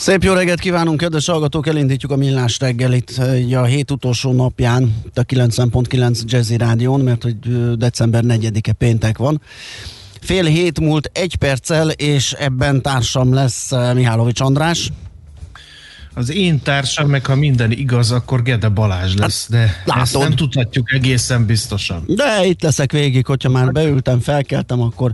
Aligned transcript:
Szép 0.00 0.22
jó 0.22 0.32
reggelt 0.32 0.60
kívánunk, 0.60 0.98
kedves 0.98 1.26
hallgatók! 1.26 1.66
Elindítjuk 1.66 2.12
a 2.12 2.16
Millás 2.16 2.58
reggelit 2.58 3.20
így 3.36 3.54
a 3.54 3.64
hét 3.64 3.90
utolsó 3.90 4.32
napján, 4.32 4.94
a 5.14 5.20
90.9 5.20 6.20
Jazzy 6.24 6.56
Rádión, 6.56 7.00
mert 7.00 7.22
hogy 7.22 7.36
december 7.76 8.22
4-e 8.26 8.72
péntek 8.72 9.18
van. 9.18 9.40
Fél 10.20 10.44
hét 10.44 10.80
múlt 10.80 11.10
egy 11.12 11.36
perccel, 11.36 11.90
és 11.90 12.32
ebben 12.32 12.82
társam 12.82 13.34
lesz 13.34 13.70
Mihálovics 13.94 14.40
András. 14.40 14.90
Az 16.14 16.30
én 16.30 16.60
társam, 16.62 17.08
meg 17.08 17.26
ha 17.26 17.34
minden 17.34 17.70
igaz, 17.70 18.10
akkor 18.10 18.42
Gede 18.42 18.68
Balázs 18.68 19.14
lesz, 19.14 19.46
de 19.50 19.82
látod. 19.84 20.02
ezt 20.02 20.18
nem 20.18 20.34
tudhatjuk 20.34 20.92
egészen 20.92 21.46
biztosan. 21.46 22.04
De 22.06 22.46
itt 22.46 22.62
leszek 22.62 22.92
végig, 22.92 23.26
hogyha 23.26 23.48
már 23.48 23.72
beültem, 23.72 24.20
felkeltem, 24.20 24.80
akkor 24.80 25.12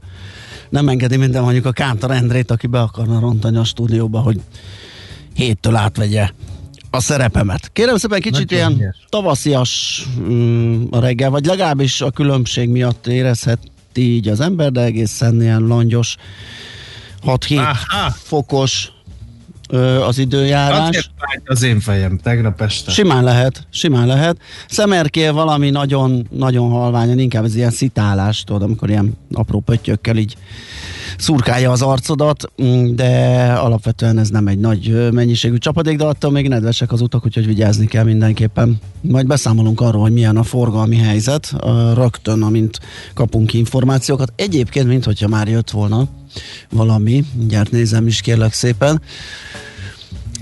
nem 0.77 0.89
engedi 0.89 1.17
minden 1.17 1.43
mondjuk 1.43 1.67
a 1.67 1.73
Kántor 1.73 2.11
Endrét, 2.11 2.51
aki 2.51 2.67
be 2.67 2.81
akarna 2.81 3.21
rontani 3.21 3.57
a 3.57 3.65
stúdióba, 3.65 4.21
hogy 4.21 4.41
héttől 5.35 5.77
átvegye 5.77 6.31
a 6.91 7.01
szerepemet. 7.01 7.71
Kérem 7.73 7.97
szépen 7.97 8.21
kicsit 8.21 8.51
Nagyon 8.51 8.71
ilyen 8.71 8.73
ügyes. 8.73 9.05
tavaszias 9.09 10.03
mm, 10.21 10.85
a 10.91 10.99
reggel, 10.99 11.31
vagy 11.31 11.45
legalábbis 11.45 12.01
a 12.01 12.11
különbség 12.11 12.69
miatt 12.69 13.07
érezheti 13.07 13.71
így 13.95 14.29
az 14.29 14.41
ember, 14.41 14.73
de 14.73 14.81
egészen 14.81 15.43
ilyen 15.43 15.63
langyos 15.67 16.17
6-7 17.27 17.59
Aha. 17.59 18.11
fokos 18.11 18.93
az 20.07 20.19
időjárás. 20.19 20.89
Azért 20.89 21.11
az 21.45 21.63
én 21.63 21.81
fejem 21.81 22.19
tegnap 22.19 22.61
este. 22.61 22.91
Simán 22.91 23.25
lehet, 23.25 23.67
simán 23.71 24.07
lehet. 24.07 24.37
Szemerkél 24.69 25.33
valami 25.33 25.71
nagyon, 25.71 26.27
nagyon 26.31 26.71
halványan, 26.71 27.19
inkább 27.19 27.45
ez 27.45 27.55
ilyen 27.55 27.71
szitálás, 27.71 28.45
tudod, 28.45 28.63
amikor 28.63 28.91
ilyen 28.91 29.19
apró 29.33 29.61
pöttyökkel 29.61 30.17
így 30.17 30.37
szurkálja 31.19 31.71
az 31.71 31.83
arcodat, 31.83 32.51
mm, 32.63 32.95
de 32.95 33.53
alapvetően 33.53 34.19
ez 34.19 34.29
nem 34.29 34.47
egy 34.47 34.59
nagy 34.59 35.13
mennyiségű 35.13 35.57
csapadék, 35.57 35.99
de 35.99 36.05
attól 36.05 36.31
még 36.31 36.49
nedvesek 36.49 36.93
az 36.93 37.01
utak, 37.01 37.25
úgyhogy 37.25 37.47
vigyázni 37.47 37.87
kell 37.87 38.05
mindenképpen. 38.05 38.81
Majd 39.01 39.27
beszámolunk 39.27 39.81
arról, 39.81 40.03
hogy 40.03 40.13
milyen 40.13 40.37
a 40.37 40.43
forgalmi 40.43 40.97
helyzet, 40.97 41.53
rögtön, 41.95 42.43
amint 42.43 42.79
kapunk 43.15 43.53
információkat. 43.53 44.33
Egyébként, 44.37 44.87
mint 44.87 45.05
hogyha 45.05 45.29
már 45.29 45.49
jött 45.49 45.71
volna 45.71 46.09
valami, 46.71 47.25
mindjárt 47.35 47.71
nézem 47.71 48.07
is 48.07 48.21
kérlek 48.21 48.53
szépen. 48.53 49.01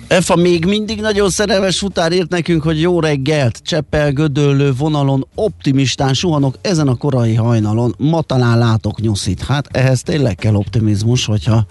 Efa 0.07 0.37
még 0.37 0.65
mindig 0.65 1.01
nagyon 1.01 1.31
szerelmes 1.31 1.79
futár 1.79 2.13
írt 2.13 2.31
nekünk, 2.31 2.63
hogy 2.63 2.81
jó 2.81 3.01
reggelt, 3.01 3.61
Cseppel 3.65 4.13
gödöllő 4.13 4.73
vonalon 4.73 5.27
optimistán 5.35 6.15
suhanok 6.15 6.59
ezen 6.61 6.89
a 6.89 6.95
korai 6.95 7.35
hajnalon, 7.35 7.95
ma 7.99 8.23
talán 8.23 8.59
látok 8.59 9.01
nyuszit. 9.01 9.43
Hát 9.43 9.69
ehhez 9.71 10.03
tényleg 10.03 10.35
kell 10.35 10.55
optimizmus, 10.55 11.25
hogyha 11.25 11.67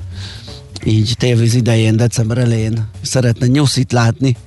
így 0.85 1.15
tévíz 1.17 1.53
idején, 1.53 1.95
december 1.95 2.37
elején 2.37 2.89
szeretne 3.01 3.47
nyuszit 3.47 3.91
látni 3.91 4.37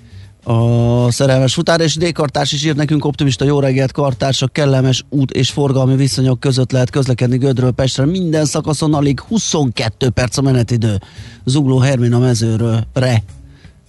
a 0.46 1.10
szerelmes 1.10 1.54
futár, 1.54 1.80
és 1.80 1.96
D-kartárs 1.96 2.52
is 2.52 2.64
írt 2.64 2.76
nekünk 2.76 3.04
optimista 3.04 3.44
jó 3.44 3.60
reggelt, 3.60 3.92
kartársak, 3.92 4.52
kellemes 4.52 5.04
út 5.08 5.30
és 5.30 5.50
forgalmi 5.50 5.96
viszonyok 5.96 6.40
között 6.40 6.72
lehet 6.72 6.90
közlekedni 6.90 7.36
Gödről 7.36 7.70
Pestre. 7.70 8.04
Minden 8.04 8.44
szakaszon 8.44 8.94
alig 8.94 9.20
22 9.20 10.08
perc 10.08 10.36
a 10.36 10.42
menetidő. 10.42 11.00
Zugló 11.44 11.78
Hermina 11.78 12.18
mezőről 12.18 12.86
re 12.92 13.22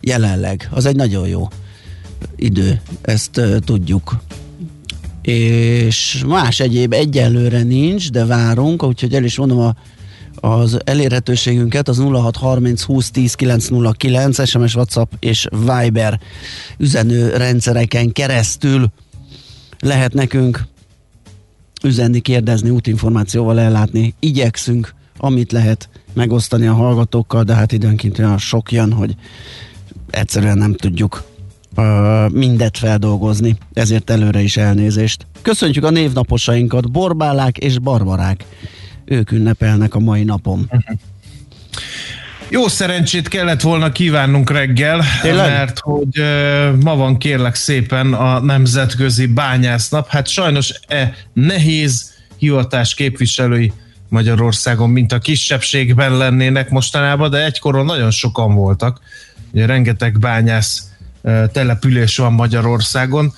jelenleg. 0.01 0.67
Az 0.71 0.85
egy 0.85 0.95
nagyon 0.95 1.27
jó 1.27 1.47
idő, 2.35 2.81
ezt 3.01 3.38
uh, 3.38 3.57
tudjuk. 3.57 4.17
És 5.21 6.23
más 6.27 6.59
egyéb 6.59 6.94
egyelőre 6.94 7.63
nincs, 7.63 8.11
de 8.11 8.25
várunk, 8.25 8.83
úgyhogy 8.83 9.13
el 9.13 9.23
is 9.23 9.38
mondom 9.38 9.59
a 9.59 9.75
az 10.39 10.77
elérhetőségünket 10.83 11.88
az 11.88 11.97
0630 11.97 12.81
20 12.81 13.11
10 13.11 13.33
909 13.33 14.47
SMS, 14.47 14.75
WhatsApp 14.75 15.11
és 15.19 15.47
Viber 15.51 16.19
üzenő 16.77 17.29
rendszereken 17.29 18.11
keresztül 18.11 18.91
lehet 19.79 20.13
nekünk 20.13 20.65
üzenni, 21.83 22.19
kérdezni, 22.19 22.69
útinformációval 22.69 23.59
ellátni. 23.59 24.13
Igyekszünk, 24.19 24.94
amit 25.17 25.51
lehet 25.51 25.89
megosztani 26.13 26.67
a 26.67 26.73
hallgatókkal, 26.73 27.44
de 27.44 27.53
hát 27.53 27.71
időnként 27.71 28.19
olyan 28.19 28.38
sok 28.38 28.71
jön, 28.71 28.94
hogy 28.94 29.15
egyszerűen 30.09 30.57
nem 30.57 30.74
tudjuk 30.74 31.24
uh, 31.75 32.30
mindet 32.30 32.77
feldolgozni, 32.77 33.57
ezért 33.74 34.09
előre 34.09 34.42
is 34.42 34.57
elnézést. 34.57 35.25
Köszöntjük 35.42 35.83
a 35.83 35.89
névnaposainkat, 35.89 36.92
Borbálák 36.92 37.57
és 37.57 37.80
Barbarák. 37.80 38.44
Ők 39.06 39.31
ünnepelnek 39.31 39.95
a 39.95 40.00
mai 40.00 40.24
napon. 40.24 40.69
Jó 42.50 42.68
szerencsét 42.68 43.27
kellett 43.27 43.62
volna 43.62 43.92
kívánnunk 43.92 44.51
reggel, 44.51 45.04
Tényleg? 45.21 45.48
mert 45.48 45.80
hogy 45.80 46.24
ma 46.83 46.95
van 46.95 47.18
kérlek 47.18 47.56
szépen 47.56 48.13
a 48.13 48.39
Nemzetközi 48.39 49.25
Bányásznap. 49.25 50.07
Hát 50.07 50.27
sajnos 50.27 50.74
e 50.88 51.13
nehéz 51.33 52.13
hivatás 52.38 52.94
képviselői 52.94 53.74
Magyarországon, 54.09 54.89
mint 54.89 55.12
a 55.12 55.19
kisebbségben 55.19 56.18
lennének 56.18 56.69
mostanában, 56.69 57.30
de 57.30 57.45
egykoron 57.45 57.86
nagyon 57.86 58.12
sokan 58.12 58.56
voltak. 58.56 59.00
Ugye 59.51 59.65
rengeteg 59.65 60.19
bányász 60.19 60.91
település 61.51 62.17
van 62.17 62.33
Magyarországon, 62.33 63.33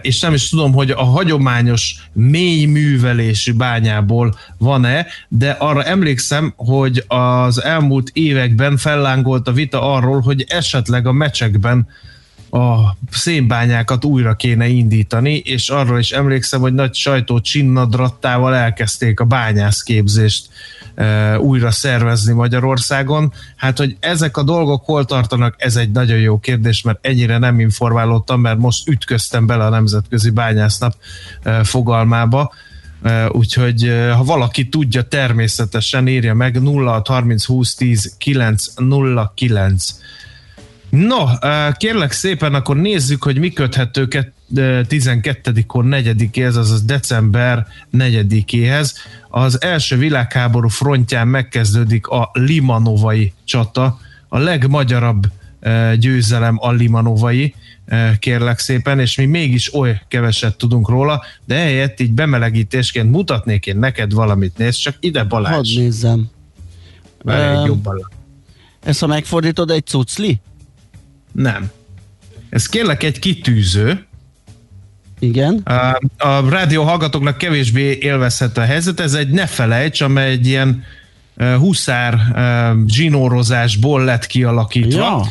és 0.00 0.20
nem 0.20 0.34
is 0.34 0.48
tudom, 0.48 0.72
hogy 0.72 0.90
a 0.90 1.04
hagyományos 1.04 1.94
mély 2.12 2.64
művelésű 2.64 3.52
bányából 3.52 4.38
van-e, 4.58 5.06
de 5.28 5.50
arra 5.50 5.84
emlékszem, 5.84 6.52
hogy 6.56 7.04
az 7.06 7.62
elmúlt 7.62 8.10
években 8.12 8.76
fellángolt 8.76 9.48
a 9.48 9.52
vita 9.52 9.94
arról, 9.94 10.20
hogy 10.20 10.44
esetleg 10.48 11.06
a 11.06 11.12
mecsekben 11.12 11.88
a 12.54 12.96
szénbányákat 13.10 14.04
újra 14.04 14.34
kéne 14.34 14.66
indítani, 14.66 15.36
és 15.36 15.68
arról 15.68 15.98
is 15.98 16.10
emlékszem, 16.10 16.60
hogy 16.60 16.74
nagy 16.74 16.94
sajtó 16.94 17.40
csinnadrattával 17.40 18.54
elkezdték 18.54 19.20
a 19.20 19.24
bányászképzést 19.24 20.48
e, 20.94 21.38
újra 21.38 21.70
szervezni 21.70 22.32
Magyarországon. 22.32 23.32
Hát, 23.56 23.78
hogy 23.78 23.96
ezek 24.00 24.36
a 24.36 24.42
dolgok 24.42 24.84
hol 24.84 25.04
tartanak, 25.04 25.54
ez 25.58 25.76
egy 25.76 25.90
nagyon 25.90 26.18
jó 26.18 26.38
kérdés, 26.38 26.82
mert 26.82 27.06
ennyire 27.06 27.38
nem 27.38 27.60
informálódtam, 27.60 28.40
mert 28.40 28.58
most 28.58 28.88
ütköztem 28.88 29.46
bele 29.46 29.64
a 29.64 29.70
Nemzetközi 29.70 30.30
Bányásznap 30.30 30.94
e, 31.42 31.64
fogalmába. 31.64 32.52
Úgyhogy 33.28 33.92
ha 34.16 34.24
valaki 34.24 34.68
tudja, 34.68 35.02
természetesen 35.02 36.08
írja 36.08 36.34
meg 36.34 36.58
0630 36.62 37.44
20 37.44 37.74
10 37.74 38.14
909. 38.18 39.94
No, 40.94 41.24
kérlek 41.76 42.12
szépen, 42.12 42.54
akkor 42.54 42.76
nézzük, 42.76 43.22
hogy 43.22 43.38
mi 43.38 43.52
köthető 43.52 44.08
12-kor 44.54 45.84
4-éhez, 45.88 46.56
azaz 46.56 46.82
december 46.82 47.66
4-éhez. 47.92 48.92
Az 49.28 49.62
első 49.62 49.96
világháború 49.96 50.68
frontján 50.68 51.28
megkezdődik 51.28 52.06
a 52.06 52.30
Limanovai 52.32 53.32
csata, 53.44 53.98
a 54.28 54.38
legmagyarabb 54.38 55.26
győzelem 55.98 56.56
a 56.60 56.70
Limanovai, 56.70 57.54
kérlek 58.18 58.58
szépen, 58.58 59.00
és 59.00 59.16
mi 59.16 59.24
mégis 59.24 59.74
oly 59.74 60.00
keveset 60.08 60.56
tudunk 60.56 60.88
róla, 60.88 61.22
de 61.44 61.54
ehelyett 61.54 62.00
így 62.00 62.12
bemelegítésként 62.12 63.10
mutatnék 63.10 63.66
én 63.66 63.76
neked 63.76 64.12
valamit, 64.12 64.58
nézd 64.58 64.78
csak 64.78 64.96
ide 65.00 65.24
Balázs. 65.24 65.54
Hadd 65.54 65.82
nézzem. 65.82 66.30
Várj, 67.22 67.58
um, 67.58 67.66
jobban. 67.66 68.10
Ezt 68.84 69.00
ha 69.00 69.06
megfordítod, 69.06 69.70
egy 69.70 69.86
cucli? 69.86 70.40
Nem. 71.34 71.70
Ez 72.50 72.66
kérlek 72.66 73.02
egy 73.02 73.18
kitűző. 73.18 74.06
Igen. 75.18 75.56
A, 75.64 75.98
a 76.18 76.48
rádió 76.48 76.82
hallgatóknak 76.82 77.38
kevésbé 77.38 77.98
élvezhető 78.00 78.60
a 78.60 78.64
helyzet. 78.64 79.00
Ez 79.00 79.14
egy 79.14 79.28
ne 79.28 79.46
felejts, 79.46 80.00
amely 80.00 80.30
egy 80.30 80.46
ilyen 80.46 80.84
huszár 81.58 82.18
zsinórozásból 82.86 84.04
lett 84.04 84.26
kialakítva. 84.26 84.98
Ja. 84.98 85.26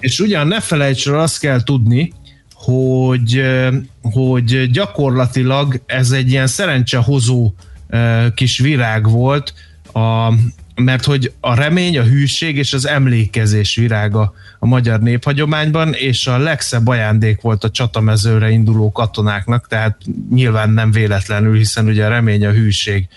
És 0.00 0.20
ugyan 0.20 0.46
ne 0.46 0.60
felejtsről 0.60 1.18
azt 1.18 1.38
kell 1.40 1.62
tudni, 1.62 2.12
hogy, 2.54 3.42
hogy 4.02 4.70
gyakorlatilag 4.70 5.80
ez 5.86 6.10
egy 6.10 6.30
ilyen 6.30 6.46
szerencsehozó 6.46 7.54
kis 8.34 8.58
virág 8.58 9.10
volt, 9.10 9.54
a, 9.92 10.32
mert 10.78 11.04
hogy 11.04 11.32
a 11.40 11.54
remény, 11.54 11.98
a 11.98 12.02
hűség 12.02 12.56
és 12.56 12.72
az 12.72 12.86
emlékezés 12.86 13.74
virága 13.74 14.32
a 14.58 14.66
magyar 14.66 15.00
néphagyományban, 15.00 15.94
és 15.94 16.26
a 16.26 16.38
legszebb 16.38 16.88
ajándék 16.88 17.40
volt 17.40 17.64
a 17.64 17.70
csatamezőre 17.70 18.50
induló 18.50 18.92
katonáknak, 18.92 19.66
tehát 19.68 19.96
nyilván 20.30 20.70
nem 20.70 20.90
véletlenül, 20.90 21.56
hiszen 21.56 21.86
ugye 21.86 22.04
a 22.04 22.08
remény, 22.08 22.46
a 22.46 22.50
hűség 22.50 23.08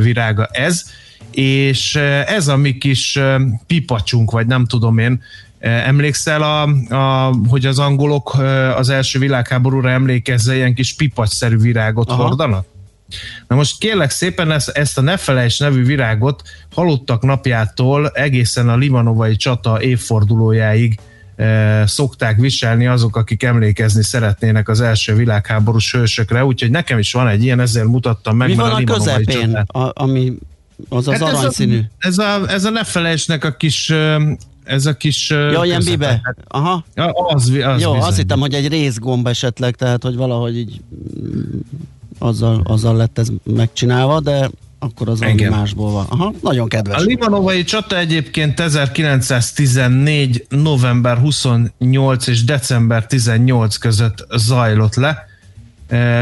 virága 0.00 0.46
ez, 0.46 0.84
és 1.30 1.94
ez 2.26 2.48
a 2.48 2.56
mi 2.56 2.78
kis 2.78 3.18
pipacsunk, 3.66 4.30
vagy 4.30 4.46
nem 4.46 4.66
tudom 4.66 4.98
én, 4.98 5.22
Emlékszel, 5.60 6.42
a, 6.42 6.62
a, 6.94 7.34
hogy 7.48 7.66
az 7.66 7.78
angolok 7.78 8.34
az 8.76 8.88
első 8.88 9.18
világháborúra 9.18 9.90
emlékezze, 9.90 10.54
ilyen 10.54 10.74
kis 10.74 10.94
pipacsszerű 10.94 11.56
virágot 11.56 12.10
Aha. 12.10 12.22
hordanak? 12.22 12.66
Na 13.48 13.56
most 13.56 13.78
kérlek 13.78 14.10
szépen 14.10 14.50
ezt, 14.50 14.68
ezt 14.68 14.98
a 14.98 15.00
Ne 15.00 15.16
felejts 15.16 15.60
nevű 15.60 15.84
virágot 15.84 16.42
halottak 16.70 17.22
napjától 17.22 18.08
egészen 18.08 18.68
a 18.68 18.76
Limanovai 18.76 19.36
csata 19.36 19.82
évfordulójáig 19.82 20.98
e, 21.36 21.86
szokták 21.86 22.38
viselni 22.38 22.86
azok, 22.86 23.16
akik 23.16 23.42
emlékezni 23.42 24.02
szeretnének 24.02 24.68
az 24.68 24.80
első 24.80 25.14
világháborús 25.14 25.92
hősökre, 25.92 26.44
úgyhogy 26.44 26.70
nekem 26.70 26.98
is 26.98 27.12
van 27.12 27.28
egy 27.28 27.44
ilyen, 27.44 27.60
ezzel 27.60 27.84
mutattam 27.84 28.36
meg. 28.36 28.48
Mi 28.48 28.54
van 28.54 28.70
a, 28.70 28.76
a 28.76 28.84
közepén, 28.84 29.54
a, 29.54 29.90
ami 29.94 30.32
az 30.88 31.08
az 31.08 31.18
hát 31.18 31.34
aranyszínű? 31.34 31.80
Ez 31.98 32.18
a, 32.18 32.24
ez 32.24 32.42
a, 32.42 32.52
ez 32.52 32.64
a 32.64 32.70
Ne 32.70 32.84
felejtsnek 32.84 33.44
a 33.44 33.52
kis 33.52 33.92
ez 34.70 34.86
a 34.86 34.96
kis... 34.96 35.30
Ja, 35.30 35.64
ilyen 35.64 35.82
bibe? 35.84 36.34
Aha. 36.48 36.84
Ja, 36.94 37.10
az, 37.12 37.42
az 37.42 37.56
Jó, 37.56 37.92
bizony. 37.92 37.98
azt 37.98 38.16
hittem, 38.16 38.40
hogy 38.40 38.54
egy 38.54 38.68
részgomb 38.68 39.26
esetleg, 39.26 39.76
tehát 39.76 40.02
hogy 40.02 40.16
valahogy 40.16 40.56
így 40.56 40.80
azzal, 42.20 42.60
azzal 42.64 42.96
lett 42.96 43.18
ez 43.18 43.28
megcsinálva, 43.42 44.20
de 44.20 44.50
akkor 44.78 45.08
az 45.08 45.18
valami 45.18 45.42
másból 45.42 45.90
van. 45.90 46.06
Aha, 46.08 46.32
nagyon 46.42 46.68
kedves. 46.68 47.02
A 47.02 47.04
libanovai 47.04 47.64
csata 47.64 47.98
egyébként 47.98 48.60
1914. 48.60 50.46
november 50.48 51.18
28 51.18 52.26
és 52.26 52.44
december 52.44 53.06
18 53.06 53.76
között 53.76 54.26
zajlott 54.36 54.94
le. 54.94 55.28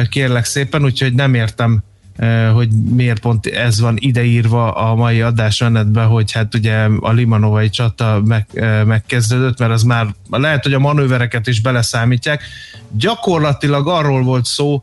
Kérlek 0.09 0.45
szépen, 0.45 0.85
úgyhogy 0.85 1.15
nem 1.15 1.35
értem 1.35 1.83
Eh, 2.19 2.53
hogy 2.53 2.69
miért 2.95 3.21
pont 3.21 3.47
ez 3.47 3.81
van 3.81 3.97
ideírva 3.99 4.73
a 4.73 4.95
mai 4.95 5.21
adásmenetben, 5.21 6.07
hogy 6.07 6.33
hát 6.33 6.55
ugye 6.55 6.87
a 7.01 7.13
Limanovai 7.13 7.71
csata 7.71 8.23
meg, 8.25 8.47
eh, 8.55 8.85
megkezdődött, 8.85 9.59
mert 9.59 9.73
az 9.73 9.83
már 9.83 10.07
lehet, 10.31 10.63
hogy 10.63 10.73
a 10.73 10.79
manővereket 10.79 11.47
is 11.47 11.61
beleszámítják. 11.61 12.43
Gyakorlatilag 12.91 13.89
arról 13.89 14.23
volt 14.23 14.45
szó, 14.45 14.83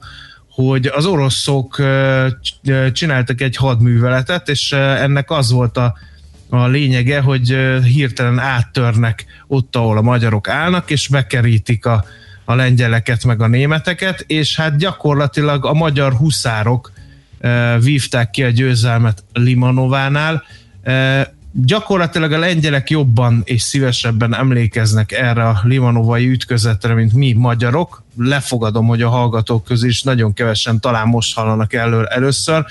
hogy 0.55 0.85
az 0.85 1.05
oroszok 1.05 1.81
csináltak 2.91 3.41
egy 3.41 3.55
hadműveletet, 3.55 4.49
és 4.49 4.71
ennek 4.71 5.31
az 5.31 5.51
volt 5.51 5.77
a, 5.77 5.97
a 6.49 6.67
lényege, 6.67 7.19
hogy 7.19 7.57
hirtelen 7.83 8.39
áttörnek 8.39 9.25
ott, 9.47 9.75
ahol 9.75 9.97
a 9.97 10.01
magyarok 10.01 10.47
állnak, 10.47 10.91
és 10.91 11.09
megkerítik 11.09 11.85
a, 11.85 12.05
a 12.45 12.55
lengyeleket, 12.55 13.23
meg 13.23 13.41
a 13.41 13.47
németeket, 13.47 14.23
és 14.27 14.55
hát 14.55 14.77
gyakorlatilag 14.77 15.65
a 15.65 15.73
magyar 15.73 16.13
huszárok 16.13 16.91
vívták 17.79 18.29
ki 18.29 18.43
a 18.43 18.49
győzelmet 18.49 19.23
Limanovánál. 19.33 20.43
Gyakorlatilag 21.63 22.31
a 22.31 22.39
lengyelek 22.39 22.89
jobban 22.89 23.41
és 23.45 23.61
szívesebben 23.61 24.35
emlékeznek 24.35 25.11
erre 25.11 25.47
a 25.47 25.59
limanovai 25.63 26.27
ütközetre, 26.27 26.93
mint 26.93 27.13
mi 27.13 27.33
magyarok. 27.33 28.03
Lefogadom, 28.17 28.87
hogy 28.87 29.01
a 29.01 29.09
hallgatók 29.09 29.63
közül 29.63 29.89
is 29.89 30.01
nagyon 30.01 30.33
kevesen 30.33 30.79
talán 30.79 31.07
most 31.07 31.35
hallanak 31.35 31.73
elő 31.73 32.05
először. 32.05 32.65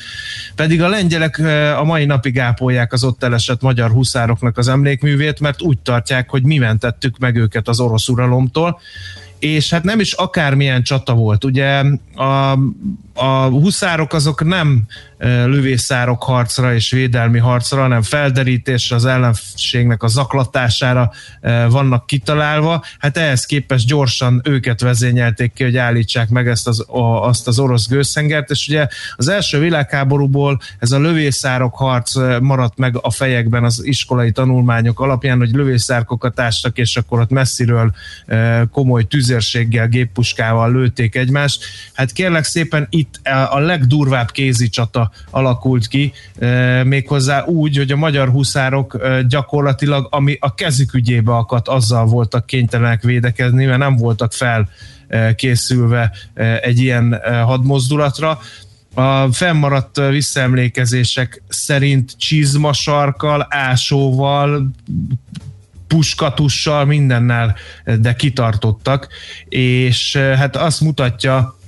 Pedig 0.55 0.83
a 0.83 0.89
lengyelek 0.89 1.39
a 1.79 1.85
mai 1.85 2.05
napig 2.05 2.39
ápolják 2.39 2.93
az 2.93 3.05
ott 3.05 3.23
elesett 3.23 3.61
magyar 3.61 3.91
huszároknak 3.91 4.59
az 4.59 4.69
emlékművét, 4.69 5.41
mert 5.41 5.63
úgy 5.63 5.79
tartják, 5.79 6.31
hogy 6.31 6.43
mi 6.43 6.59
mentettük 6.59 7.19
meg 7.19 7.37
őket 7.37 7.69
az 7.69 7.81
orosz 7.81 8.09
uralomtól 8.09 8.81
és 9.39 9.71
hát 9.71 9.83
nem 9.85 10.01
is 10.01 10.13
akármilyen 10.13 10.83
csata 10.83 11.15
volt. 11.15 11.45
Ugye 11.45 11.83
a, 12.15 12.59
a 13.15 13.45
huszárok 13.45 14.13
azok 14.13 14.45
nem 14.45 14.83
lövészárok 15.45 16.23
harcra 16.23 16.75
és 16.75 16.91
védelmi 16.91 17.39
harcra, 17.39 17.81
hanem 17.81 18.03
felderítésre, 18.03 18.97
az 18.97 19.05
ellenségnek 19.05 20.03
a 20.03 20.07
zaklatására 20.07 21.13
vannak 21.69 22.07
kitalálva. 22.07 22.85
Hát 22.99 23.17
ehhez 23.17 23.47
képest 23.47 23.87
gyorsan 23.87 24.41
őket 24.45 24.81
vezényelték 24.81 25.53
ki, 25.53 25.63
hogy 25.63 25.77
állítsák 25.77 26.29
meg 26.29 26.49
ezt 26.49 26.69
az, 26.69 26.85
a, 26.89 27.27
azt 27.27 27.49
az 27.49 27.59
orosz 27.59 27.89
gőzhengert, 27.89 28.51
és 28.51 28.69
ugye 28.69 28.87
az 29.17 29.29
első 29.29 29.59
világháborúból 29.59 30.61
ez 30.79 30.93
a 30.93 30.99
lövészárok 30.99 31.75
harc 31.75 32.15
maradt 32.41 32.79
meg 32.79 32.99
a 33.01 33.11
fejekben 33.11 33.65
az 33.65 33.81
iskolai 33.85 34.33
tanulmányok 34.33 35.01
alapján, 35.01 35.39
hogy 35.39 35.51
lövészárkokat 35.51 36.41
ástak, 36.41 36.79
és 36.79 36.97
akkor 36.97 37.21
ott 37.21 37.31
messziről 37.31 37.95
komoly 38.73 39.03
tüzérséggel, 39.03 39.89
géppuskával 39.89 40.73
lőtték 40.73 41.15
egymást. 41.15 41.65
Hát 41.93 42.13
kérlek 42.13 42.45
szépen 42.45 42.87
itt 42.91 43.04
a 43.51 43.59
legdurvább 43.59 44.31
kézi 44.31 44.69
csata 44.69 45.11
alakult 45.31 45.87
ki, 45.87 46.13
méghozzá 46.85 47.45
úgy, 47.45 47.77
hogy 47.77 47.93
a 47.93 47.97
magyar 47.97 48.29
huszárok 48.29 48.99
gyakorlatilag, 49.29 50.07
ami 50.11 50.37
a 50.41 50.55
kezük 50.55 50.95
ügyébe 50.95 51.37
akadt, 51.37 51.69
azzal 51.69 52.07
voltak 52.07 52.47
kénytelenek 52.47 53.03
védekezni, 53.03 53.65
mert 53.65 53.79
nem 53.79 53.97
voltak 53.97 54.33
fel 54.33 54.69
készülve 55.35 56.13
egy 56.63 56.79
ilyen 56.79 57.21
hadmozdulatra. 57.45 58.39
A 58.95 59.33
fennmaradt 59.33 60.01
visszaemlékezések 60.11 61.43
szerint 61.49 62.15
csizmasarkal, 62.19 63.47
ásóval, 63.51 64.71
puskatussal, 65.87 66.85
mindennel, 66.85 67.57
de 68.01 68.15
kitartottak, 68.15 69.09
és 69.49 70.17
hát 70.17 70.57
azt 70.57 70.81
mutatja 70.81 71.59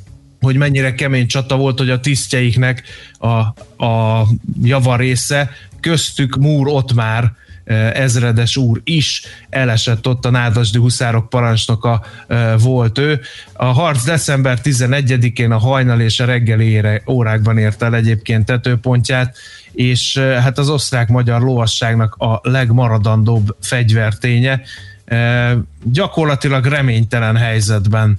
hogy 0.46 0.56
mennyire 0.56 0.94
kemény 0.94 1.26
csata 1.26 1.56
volt, 1.56 1.78
hogy 1.78 1.90
a 1.90 2.00
tisztjeiknek 2.00 2.82
a, 3.18 3.28
a 3.84 4.26
java 4.62 4.96
része, 4.96 5.50
köztük 5.80 6.36
Múr 6.36 6.66
ott 6.68 6.94
már 6.94 7.32
eh, 7.64 7.90
ezredes 7.90 8.56
úr 8.56 8.80
is 8.84 9.22
elesett 9.50 10.06
ott 10.06 10.24
a 10.24 10.30
nádasdi 10.30 10.78
huszárok 10.78 11.28
parancsnoka 11.28 12.04
eh, 12.26 12.52
volt 12.58 12.98
ő. 12.98 13.20
A 13.52 13.64
harc 13.64 14.04
december 14.04 14.58
11-én 14.62 15.50
a 15.50 15.58
hajnal 15.58 16.00
és 16.00 16.20
a 16.20 16.24
reggeli 16.24 17.00
órákban 17.08 17.58
ért 17.58 17.82
el 17.82 17.94
egyébként 17.94 18.46
tetőpontját, 18.46 19.36
és 19.72 20.16
eh, 20.16 20.42
hát 20.42 20.58
az 20.58 20.68
osztrák-magyar 20.68 21.42
lovasságnak 21.42 22.14
a 22.14 22.40
legmaradandóbb 22.42 23.56
fegyverténye. 23.60 24.60
Gyakorlatilag 25.84 26.64
reménytelen 26.64 27.36
helyzetben 27.36 28.18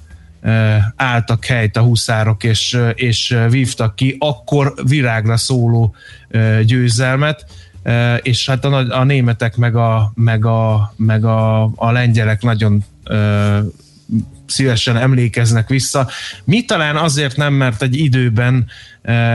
álltak 0.95 1.45
helyt 1.45 1.77
a 1.77 1.81
huszárok, 1.81 2.43
és, 2.43 2.79
és 2.93 3.37
vívtak 3.49 3.95
ki 3.95 4.15
akkor 4.19 4.73
virágra 4.87 5.37
szóló 5.37 5.95
győzelmet, 6.65 7.45
és 8.21 8.49
hát 8.49 8.65
a, 8.65 8.99
a 8.99 9.03
németek 9.03 9.55
meg 9.55 9.75
a, 9.75 10.11
meg 10.15 10.45
a, 10.45 10.93
meg 10.95 11.25
a, 11.25 11.63
a 11.63 11.91
lengyelek 11.91 12.41
nagyon 12.41 12.85
szívesen 14.45 14.97
emlékeznek 14.97 15.69
vissza. 15.69 16.07
Mi 16.43 16.65
talán 16.65 16.95
azért 16.95 17.35
nem, 17.35 17.53
mert 17.53 17.81
egy 17.81 17.97
időben 17.97 18.67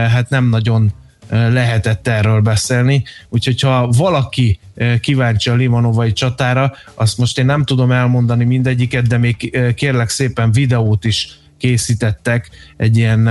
hát 0.09 0.29
nem 0.29 0.49
nagyon 0.49 0.91
lehetett 1.29 2.07
erről 2.07 2.41
beszélni. 2.41 3.03
Úgyhogy 3.29 3.59
ha 3.61 3.87
valaki 3.87 4.59
kíváncsi 4.99 5.49
a 5.49 5.55
Limanovai 5.55 6.13
csatára, 6.13 6.73
azt 6.93 7.17
most 7.17 7.39
én 7.39 7.45
nem 7.45 7.63
tudom 7.63 7.91
elmondani 7.91 8.43
mindegyiket, 8.43 9.07
de 9.07 9.17
még 9.17 9.59
kérlek 9.75 10.09
szépen 10.09 10.51
videót 10.51 11.05
is 11.05 11.37
készítettek, 11.57 12.49
egy 12.77 12.97
ilyen, 12.97 13.29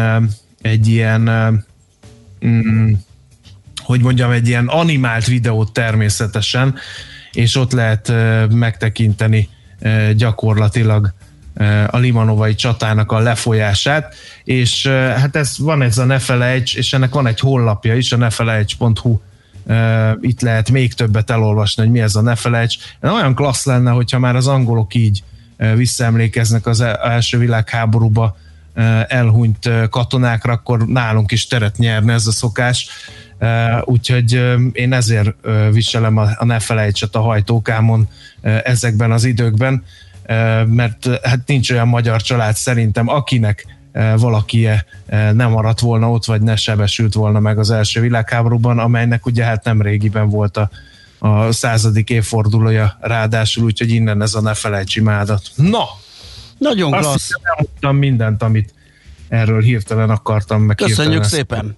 egy 0.60 0.88
ilyen 0.88 1.20
mm, 2.46 2.92
hogy 3.76 4.00
mondjam, 4.00 4.30
egy 4.30 4.48
ilyen 4.48 4.66
animált 4.66 5.26
videót 5.26 5.72
természetesen, 5.72 6.74
és 7.32 7.56
ott 7.56 7.72
lehet 7.72 8.12
megtekinteni 8.50 9.48
gyakorlatilag 10.16 11.12
a 11.86 11.98
Limanovai 11.98 12.54
csatának 12.54 13.12
a 13.12 13.18
lefolyását, 13.18 14.14
és 14.44 14.86
hát 14.86 15.36
ez 15.36 15.58
van 15.58 15.82
ez 15.82 15.98
a 15.98 16.04
Ne 16.04 16.18
felejts, 16.18 16.76
és 16.76 16.92
ennek 16.92 17.12
van 17.12 17.26
egy 17.26 17.40
honlapja 17.40 17.94
is, 17.94 18.12
a 18.12 18.16
nefelejts.hu 18.16 19.20
itt 20.20 20.40
lehet 20.40 20.70
még 20.70 20.94
többet 20.94 21.30
elolvasni, 21.30 21.82
hogy 21.82 21.92
mi 21.92 22.00
ez 22.00 22.14
a 22.14 22.22
Ne 22.22 22.34
felejts. 22.34 22.76
Olyan 23.02 23.34
klassz 23.34 23.64
lenne, 23.64 23.90
hogyha 23.90 24.18
már 24.18 24.36
az 24.36 24.46
angolok 24.46 24.94
így 24.94 25.22
visszaemlékeznek 25.76 26.66
az 26.66 26.80
e-, 26.80 26.98
első 27.02 27.38
világháborúba 27.38 28.36
elhunyt 29.08 29.70
katonákra, 29.90 30.52
akkor 30.52 30.86
nálunk 30.86 31.32
is 31.32 31.46
teret 31.46 31.76
nyerne 31.76 32.12
ez 32.12 32.26
a 32.26 32.32
szokás. 32.32 32.88
Úgyhogy 33.84 34.56
én 34.72 34.92
ezért 34.92 35.34
viselem 35.72 36.16
a 36.16 36.44
Ne 36.44 36.58
felejtset 36.58 37.14
a 37.14 37.20
hajtókámon 37.20 38.08
ezekben 38.62 39.12
az 39.12 39.24
időkben 39.24 39.84
mert 40.66 41.20
hát 41.22 41.40
nincs 41.46 41.70
olyan 41.70 41.88
magyar 41.88 42.22
család 42.22 42.54
szerintem, 42.54 43.08
akinek 43.08 43.66
valaki 44.16 44.68
nem 45.32 45.50
maradt 45.50 45.80
volna 45.80 46.10
ott, 46.10 46.24
vagy 46.24 46.42
ne 46.42 46.56
sebesült 46.56 47.14
volna 47.14 47.40
meg 47.40 47.58
az 47.58 47.70
első 47.70 48.00
világháborúban, 48.00 48.78
amelynek 48.78 49.26
ugye 49.26 49.44
hát 49.44 49.64
nem 49.64 49.82
régiben 49.82 50.28
volt 50.28 50.56
a, 50.56 50.70
a 51.18 51.52
századik 51.52 52.10
évfordulója 52.10 52.98
ráadásul, 53.00 53.64
úgyhogy 53.64 53.90
innen 53.90 54.22
ez 54.22 54.34
a 54.34 54.40
ne 54.40 54.54
felejts 54.54 54.96
imádat. 54.96 55.42
Na! 55.54 55.84
Nagyon 56.58 56.90
klassz! 56.90 57.30
Azt 57.80 57.92
mindent, 57.92 58.42
amit 58.42 58.74
erről 59.28 59.60
hirtelen 59.60 60.10
akartam 60.10 60.62
meg. 60.62 60.76
Köszönjük 60.76 61.24
szépen! 61.24 61.76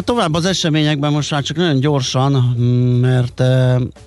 Tovább 0.00 0.34
az 0.34 0.44
eseményekben 0.44 1.12
most 1.12 1.30
már 1.30 1.42
csak 1.42 1.56
nagyon 1.56 1.80
gyorsan, 1.80 2.32
mert 3.00 3.42